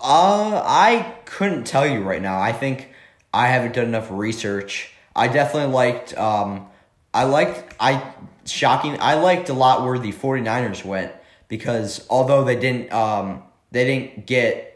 Uh, 0.03 0.63
I 0.65 1.15
couldn't 1.25 1.65
tell 1.65 1.87
you 1.87 2.03
right 2.03 2.23
now. 2.23 2.41
I 2.41 2.53
think 2.53 2.91
I 3.33 3.49
haven't 3.49 3.75
done 3.75 3.87
enough 3.87 4.09
research. 4.11 4.91
I 5.17 5.29
definitely 5.29 5.73
liked 5.73 6.17
um 6.17 6.69
I 7.13 7.25
liked 7.25 7.75
I 7.79 8.13
shocking 8.47 8.97
I 9.01 9.15
liked 9.15 9.49
a 9.49 9.55
lot 9.55 9.85
where 9.85 9.99
the 9.99 10.13
49ers 10.13 10.85
went 10.85 11.13
because 11.49 12.07
although 12.11 12.45
they 12.45 12.57
didn't 12.57 12.93
um 12.93 13.43
they 13.71 13.85
didn't 13.85 14.27
get 14.27 14.75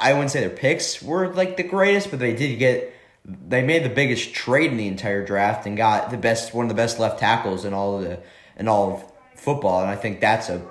I 0.00 0.12
wouldn't 0.12 0.30
say 0.30 0.40
their 0.40 0.50
picks 0.50 1.02
were 1.02 1.32
like 1.32 1.56
the 1.56 1.62
greatest, 1.62 2.10
but 2.10 2.18
they 2.18 2.34
did 2.34 2.58
get 2.58 2.92
they 3.24 3.62
made 3.62 3.84
the 3.84 3.90
biggest 3.90 4.34
trade 4.34 4.70
in 4.70 4.76
the 4.76 4.88
entire 4.88 5.24
draft 5.24 5.66
and 5.66 5.76
got 5.76 6.10
the 6.10 6.16
best 6.16 6.54
one 6.54 6.64
of 6.64 6.68
the 6.68 6.74
best 6.74 6.98
left 6.98 7.20
tackles 7.20 7.64
in 7.64 7.72
all 7.74 7.98
of 7.98 8.02
the 8.02 8.20
in 8.56 8.68
all 8.68 8.94
of 8.94 9.12
football, 9.36 9.82
and 9.82 9.90
I 9.90 9.96
think 9.96 10.20
that's 10.20 10.48
a 10.48 10.62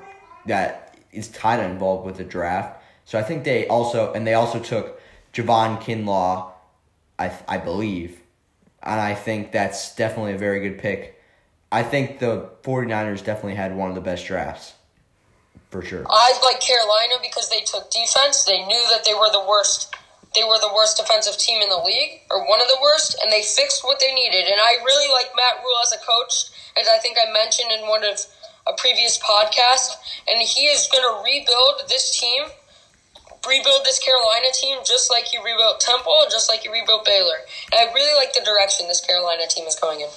that 0.46 0.98
is 1.12 1.30
kind 1.30 1.62
of 1.62 1.72
involved 1.72 2.06
with 2.06 2.18
the 2.18 2.24
draft. 2.24 2.79
So 3.10 3.18
I 3.18 3.24
think 3.24 3.43
they 3.43 3.66
also 3.66 4.14
and 4.14 4.22
they 4.28 4.36
also 4.36 4.60
took 4.60 5.01
Javon 5.34 5.82
Kinlaw, 5.82 6.51
I 7.18 7.34
I 7.47 7.57
believe, 7.57 8.22
and 8.84 9.01
I 9.01 9.16
think 9.16 9.51
that's 9.51 9.95
definitely 9.95 10.34
a 10.34 10.38
very 10.38 10.60
good 10.60 10.78
pick. 10.78 11.20
I 11.72 11.82
think 11.82 12.20
the 12.20 12.49
49ers 12.62 13.26
definitely 13.26 13.55
had 13.55 13.76
one 13.76 13.89
of 13.89 13.95
the 13.95 14.05
best 14.05 14.28
drafts 14.28 14.74
for 15.72 15.82
sure. 15.82 16.05
I 16.07 16.38
like 16.45 16.62
Carolina 16.62 17.16
because 17.26 17.49
they 17.49 17.62
took 17.66 17.89
defense. 17.89 18.43
They 18.43 18.62
knew 18.70 18.84
that 18.93 19.05
they 19.05 19.16
were 19.18 19.34
the 19.34 19.41
worst. 19.41 19.89
They 20.36 20.43
were 20.43 20.62
the 20.62 20.70
worst 20.70 20.97
defensive 20.97 21.36
team 21.41 21.64
in 21.64 21.70
the 21.70 21.82
league, 21.82 22.22
or 22.30 22.45
one 22.45 22.62
of 22.62 22.68
the 22.68 22.78
worst, 22.80 23.18
and 23.24 23.32
they 23.32 23.41
fixed 23.41 23.84
what 23.84 23.99
they 23.99 24.14
needed. 24.14 24.45
And 24.45 24.62
I 24.62 24.78
really 24.86 25.10
like 25.18 25.34
Matt 25.34 25.66
Rhule 25.66 25.82
as 25.82 25.93
a 25.97 26.01
coach, 26.05 26.53
as 26.78 26.88
I 26.88 26.99
think 26.99 27.18
I 27.18 27.34
mentioned 27.34 27.74
in 27.74 27.89
one 27.89 28.03
of 28.03 28.22
a 28.70 28.78
previous 28.78 29.18
podcast. 29.18 29.97
And 30.30 30.45
he 30.45 30.70
is 30.70 30.88
going 30.93 31.01
to 31.01 31.26
rebuild 31.26 31.89
this 31.89 32.14
team, 32.14 32.45
rebuild 33.48 33.86
this 33.86 34.00
Carolina 34.00 34.48
team, 34.54 34.80
just 34.86 35.10
like 35.10 35.32
you 35.32 35.44
rebuilt 35.44 35.80
Temple, 35.80 36.26
just 36.30 36.50
like 36.50 36.66
you 36.66 36.72
rebuilt 36.72 37.06
Baylor. 37.06 37.46
And 37.72 37.90
I 37.90 37.94
really 37.94 38.16
like 38.18 38.34
the 38.34 38.42
direction 38.44 38.88
this 38.88 39.02
Carolina 39.02 39.44
team 39.48 39.66
is 39.66 39.76
going 39.76 40.02
in. 40.02 40.10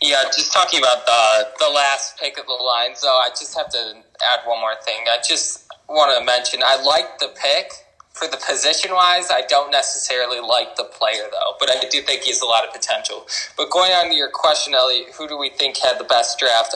Yeah, 0.00 0.22
just 0.24 0.52
talking 0.52 0.80
about 0.80 1.06
the 1.06 1.64
the 1.64 1.70
last 1.70 2.18
pick 2.18 2.38
of 2.38 2.46
the 2.46 2.52
line. 2.52 2.92
though, 3.02 3.18
I 3.18 3.30
just 3.30 3.56
have 3.56 3.70
to 3.70 4.02
add 4.32 4.40
one 4.44 4.60
more 4.60 4.74
thing. 4.84 5.04
I 5.10 5.18
just 5.26 5.66
want 5.88 6.16
to 6.18 6.24
mention 6.24 6.60
I 6.64 6.82
like 6.82 7.18
the 7.18 7.28
pick 7.28 7.72
for 8.12 8.28
the 8.28 8.36
position 8.36 8.92
wise. 8.92 9.30
I 9.30 9.42
don't 9.48 9.70
necessarily 9.70 10.40
like 10.40 10.76
the 10.76 10.84
player 10.84 11.24
though, 11.30 11.54
but 11.58 11.70
I 11.70 11.80
do 11.88 12.00
think 12.02 12.22
he 12.22 12.30
has 12.30 12.40
a 12.40 12.46
lot 12.46 12.66
of 12.66 12.72
potential. 12.72 13.26
But 13.56 13.70
going 13.70 13.92
on 13.92 14.08
to 14.08 14.14
your 14.14 14.30
question, 14.32 14.74
Elliot, 14.74 15.14
who 15.16 15.26
do 15.26 15.36
we 15.36 15.50
think 15.50 15.78
had 15.78 15.98
the 15.98 16.04
best 16.04 16.38
draft? 16.38 16.74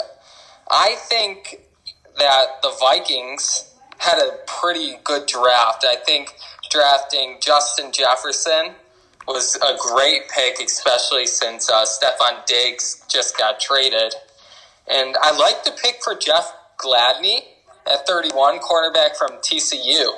I 0.71 0.97
think 1.09 1.61
that 2.19 2.63
the 2.63 2.73
Vikings 2.81 3.68
had 3.99 4.19
a 4.19 4.39
pretty 4.47 4.97
good 5.05 5.27
draft. 5.27 5.85
I 5.87 5.97
think 5.97 6.31
drafting 6.71 7.39
Justin 7.41 7.93
Jefferson 7.93 8.75
was 9.27 9.57
a 9.57 9.77
great 9.79 10.23
pick, 10.29 10.59
especially 10.61 11.27
since 11.27 11.69
uh, 11.71 11.85
Stefon 11.85 12.47
Diggs 12.47 13.05
just 13.09 13.37
got 13.37 13.61
traded. 13.61 14.15
And 14.91 15.17
I 15.21 15.37
like 15.37 15.65
the 15.65 15.73
pick 15.83 16.03
for 16.03 16.15
Jeff 16.15 16.51
Gladney 16.79 17.41
at 17.87 18.07
31, 18.07 18.59
cornerback 18.61 19.17
from 19.17 19.33
TCU. 19.43 20.11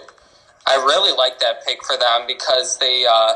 I 0.67 0.77
really 0.77 1.17
like 1.17 1.41
that 1.41 1.67
pick 1.67 1.85
for 1.85 1.97
them 1.97 2.27
because 2.27 2.79
they 2.79 3.05
uh, 3.11 3.33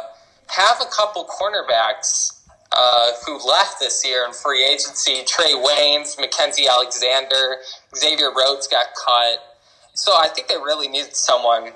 have 0.49 0.81
a 0.81 0.87
couple 0.87 1.25
cornerbacks 1.25 2.41
uh, 2.71 3.13
who 3.27 3.39
left 3.49 3.81
this 3.81 4.05
year 4.05 4.25
in 4.27 4.33
free 4.33 4.65
agency. 4.65 5.23
Trae 5.25 5.55
Waynes, 5.65 6.17
Mackensie 6.19 6.69
Alexander, 6.69 7.57
Xavier 7.97 8.31
Rhodes 8.37 8.69
got 8.69 8.87
cut. 8.95 9.54
So 9.95 10.13
I 10.13 10.29
think 10.29 10.49
they 10.49 10.57
really 10.57 10.89
needed 10.89 11.17
someone 11.17 11.73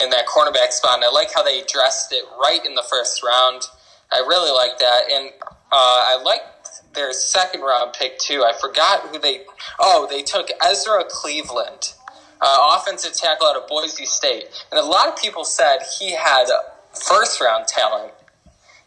in 0.00 0.10
that 0.10 0.26
cornerback 0.26 0.72
spot. 0.72 0.96
And 0.96 1.04
I 1.04 1.10
like 1.10 1.32
how 1.32 1.42
they 1.42 1.60
addressed 1.60 2.12
it 2.12 2.24
right 2.40 2.64
in 2.64 2.74
the 2.74 2.82
first 2.82 3.22
round. 3.22 3.62
I 4.10 4.18
really 4.20 4.50
like 4.50 4.78
that. 4.78 5.02
And 5.12 5.30
uh, 5.70 6.04
I 6.08 6.20
liked 6.24 6.94
their 6.94 7.12
second 7.12 7.60
round 7.60 7.92
pick 7.92 8.18
too. 8.18 8.44
I 8.44 8.52
forgot 8.58 9.02
who 9.08 9.18
they. 9.18 9.42
Oh, 9.78 10.06
they 10.10 10.22
took 10.22 10.48
Ezra 10.64 11.04
Cleveland, 11.08 11.94
uh, 12.40 12.76
offensive 12.76 13.12
tackle 13.12 13.46
out 13.46 13.56
of 13.56 13.68
Boise 13.68 14.06
State. 14.06 14.46
And 14.72 14.80
a 14.80 14.84
lot 14.84 15.08
of 15.08 15.16
people 15.16 15.44
said 15.44 15.78
he 15.98 16.12
had 16.12 16.46
first 16.94 17.40
round 17.40 17.66
talent. 17.68 18.12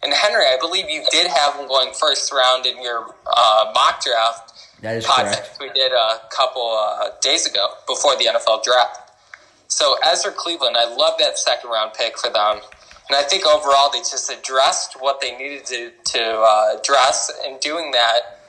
And 0.03 0.13
Henry, 0.13 0.43
I 0.43 0.57
believe 0.59 0.89
you 0.89 1.03
did 1.11 1.27
have 1.27 1.55
him 1.55 1.67
going 1.67 1.93
first 1.93 2.31
round 2.31 2.65
in 2.65 2.81
your 2.81 3.15
uh, 3.25 3.71
mock 3.73 4.03
draft 4.03 4.53
That 4.81 4.97
is 4.97 5.05
podcast 5.05 5.57
correct. 5.57 5.57
we 5.61 5.69
did 5.69 5.91
a 5.91 6.19
couple 6.29 6.77
uh, 6.77 7.09
days 7.21 7.45
ago 7.47 7.69
before 7.87 8.15
the 8.17 8.25
NFL 8.25 8.63
draft. 8.63 9.11
So 9.67 9.95
Ezra 10.05 10.31
Cleveland, 10.31 10.75
I 10.77 10.93
love 10.93 11.13
that 11.19 11.37
second 11.37 11.69
round 11.69 11.93
pick 11.93 12.17
for 12.19 12.29
them. 12.29 12.59
And 13.09 13.17
I 13.17 13.23
think 13.23 13.45
overall 13.45 13.89
they 13.91 13.99
just 13.99 14.31
addressed 14.31 14.99
what 14.99 15.19
they 15.19 15.35
needed 15.37 15.65
to, 15.65 15.91
to 16.05 16.21
uh, 16.21 16.77
address, 16.79 17.31
and 17.45 17.59
doing 17.59 17.91
that, 17.91 18.39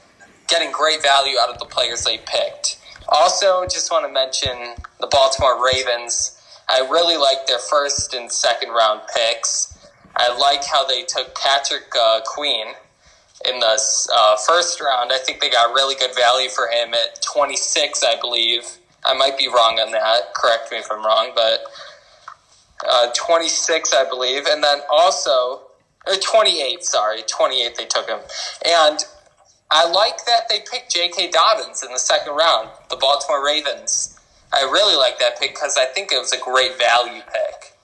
getting 0.49 0.71
great 0.71 1.03
value 1.03 1.37
out 1.41 1.51
of 1.51 1.59
the 1.59 1.65
players 1.65 2.05
they 2.05 2.19
picked. 2.19 2.79
Also, 3.09 3.65
just 3.65 3.91
want 3.91 4.07
to 4.07 4.13
mention 4.13 4.75
the 5.01 5.07
Baltimore 5.07 5.65
Ravens. 5.65 6.41
I 6.69 6.81
really 6.81 7.17
like 7.17 7.47
their 7.47 7.59
first 7.59 8.15
and 8.15 8.31
second 8.31 8.71
round 8.71 9.01
picks. 9.15 9.74
I 10.17 10.37
like 10.39 10.65
how 10.65 10.87
they 10.87 11.03
took 11.03 11.35
Patrick 11.35 11.93
uh, 11.99 12.21
Queen 12.25 12.67
in 13.49 13.61
the 13.61 13.81
uh, 14.15 14.37
first 14.37 14.81
round. 14.81 15.13
I 15.13 15.19
think 15.19 15.41
they 15.41 15.51
got 15.51 15.75
really 15.75 15.95
good 15.95 16.15
value 16.15 16.49
for 16.49 16.69
him 16.69 16.95
at 16.95 17.23
26, 17.23 18.03
I 18.05 18.19
believe. 18.21 18.65
I 19.05 19.15
might 19.15 19.37
be 19.37 19.49
wrong 19.49 19.79
on 19.81 19.91
that. 19.93 20.35
Correct 20.35 20.71
me 20.71 20.79
if 20.79 20.91
I'm 20.91 21.05
wrong, 21.05 21.33
but 21.35 21.65
uh, 22.89 23.11
26, 23.15 23.93
I 23.93 24.09
believe. 24.09 24.47
And 24.47 24.63
then 24.63 24.81
also, 24.91 25.63
or 26.07 26.15
28, 26.15 26.83
sorry, 26.85 27.23
28 27.27 27.77
they 27.77 27.85
took 27.85 28.09
him. 28.09 28.21
And 28.65 29.05
I 29.71 29.91
like 29.91 30.25
that 30.27 30.49
they 30.49 30.61
picked 30.71 30.93
J.K. 30.93 31.31
Dobbins 31.31 31.83
in 31.83 31.93
the 31.93 31.99
second 31.99 32.35
round, 32.35 32.71
the 32.91 32.97
Baltimore 32.97 33.45
Ravens. 33.45 34.19
I 34.53 34.63
really 34.63 34.97
like 34.97 35.19
that 35.19 35.39
pick 35.41 35.55
because 35.55 35.77
I 35.77 35.87
think 35.87 36.13
it 36.13 36.19
was 36.19 36.33
a 36.33 36.39
great 36.39 36.79
value 36.79 37.23
pick. 37.23 37.75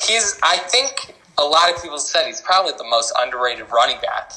He's, 0.00 0.38
I 0.42 0.56
think 0.58 1.14
a 1.38 1.44
lot 1.44 1.72
of 1.72 1.80
people 1.82 1.98
said 1.98 2.26
he's 2.26 2.40
probably 2.40 2.72
the 2.76 2.88
most 2.88 3.12
underrated 3.18 3.66
running 3.72 4.00
back 4.00 4.32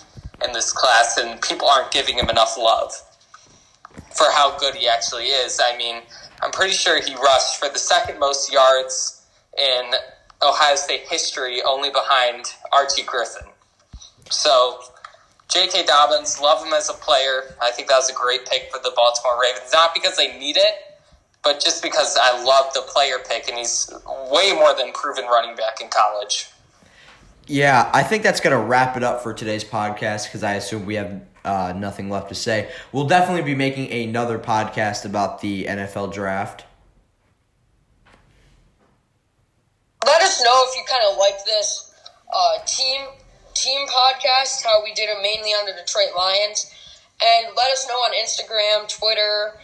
in 0.45 0.53
this 0.53 0.71
class, 0.71 1.17
and 1.17 1.41
people 1.41 1.67
aren't 1.67 1.91
giving 1.91 2.17
him 2.17 2.29
enough 2.29 2.57
love 2.57 2.93
for 4.13 4.27
how 4.31 4.57
good 4.57 4.75
he 4.75 4.87
actually 4.87 5.25
is. 5.25 5.59
I 5.63 5.77
mean, 5.77 6.01
I'm 6.41 6.51
pretty 6.51 6.73
sure 6.73 7.01
he 7.01 7.15
rushed 7.15 7.57
for 7.57 7.69
the 7.69 7.79
second 7.79 8.19
most 8.19 8.51
yards 8.51 9.25
in 9.57 9.91
Ohio 10.41 10.75
State 10.75 11.03
history, 11.07 11.61
only 11.61 11.89
behind 11.89 12.45
Archie 12.71 13.03
Griffin. 13.03 13.47
So, 14.29 14.79
J.K. 15.49 15.85
Dobbins, 15.85 16.39
love 16.39 16.65
him 16.65 16.73
as 16.73 16.89
a 16.89 16.93
player. 16.93 17.55
I 17.61 17.71
think 17.71 17.89
that 17.89 17.97
was 17.97 18.09
a 18.09 18.13
great 18.13 18.45
pick 18.45 18.71
for 18.71 18.79
the 18.79 18.91
Baltimore 18.95 19.39
Ravens. 19.41 19.71
Not 19.73 19.93
because 19.93 20.15
they 20.15 20.37
need 20.39 20.57
it, 20.57 20.75
but 21.43 21.59
just 21.59 21.83
because 21.83 22.17
I 22.19 22.43
love 22.43 22.73
the 22.73 22.81
player 22.81 23.17
pick, 23.27 23.47
and 23.49 23.57
he's 23.57 23.91
way 24.31 24.53
more 24.53 24.73
than 24.75 24.93
proven 24.93 25.25
running 25.25 25.55
back 25.55 25.81
in 25.81 25.89
college. 25.89 26.47
Yeah, 27.47 27.89
I 27.93 28.03
think 28.03 28.23
that's 28.23 28.39
going 28.39 28.57
to 28.57 28.63
wrap 28.63 28.95
it 28.95 29.03
up 29.03 29.23
for 29.23 29.33
today's 29.33 29.63
podcast 29.63 30.25
because 30.25 30.43
I 30.43 30.53
assume 30.53 30.85
we 30.85 30.95
have 30.95 31.21
uh, 31.43 31.73
nothing 31.75 32.09
left 32.09 32.29
to 32.29 32.35
say. 32.35 32.71
We'll 32.91 33.07
definitely 33.07 33.43
be 33.43 33.55
making 33.55 33.91
another 33.91 34.37
podcast 34.37 35.05
about 35.05 35.41
the 35.41 35.65
NFL 35.65 36.13
draft. 36.13 36.65
Let 40.05 40.21
us 40.21 40.43
know 40.43 40.53
if 40.53 40.75
you 40.75 40.83
kind 40.89 41.03
of 41.11 41.17
like 41.17 41.45
this 41.45 41.93
uh, 42.33 42.63
team 42.65 43.01
team 43.53 43.87
podcast, 43.87 44.63
how 44.63 44.83
we 44.83 44.93
did 44.93 45.09
it 45.09 45.17
mainly 45.21 45.49
on 45.49 45.65
the 45.65 45.73
Detroit 45.73 46.15
Lions, 46.15 46.71
and 47.21 47.47
let 47.55 47.71
us 47.71 47.87
know 47.87 47.95
on 47.95 48.13
Instagram, 48.13 48.87
Twitter. 48.87 49.59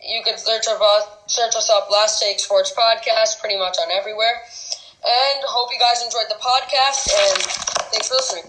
You 0.00 0.22
can 0.24 0.36
search 0.36 0.66
us 0.66 1.06
search 1.26 1.54
us 1.54 1.70
up 1.70 1.88
Last 1.90 2.20
Take 2.20 2.40
Sports 2.40 2.72
Podcast 2.76 3.40
pretty 3.40 3.58
much 3.58 3.76
on 3.80 3.90
everywhere. 3.92 4.42
And 5.04 5.42
hope 5.44 5.70
you 5.72 5.78
guys 5.78 6.02
enjoyed 6.02 6.30
the 6.30 6.38
podcast 6.38 7.10
and 7.10 7.42
thanks 7.90 8.08
for 8.08 8.14
listening. 8.14 8.44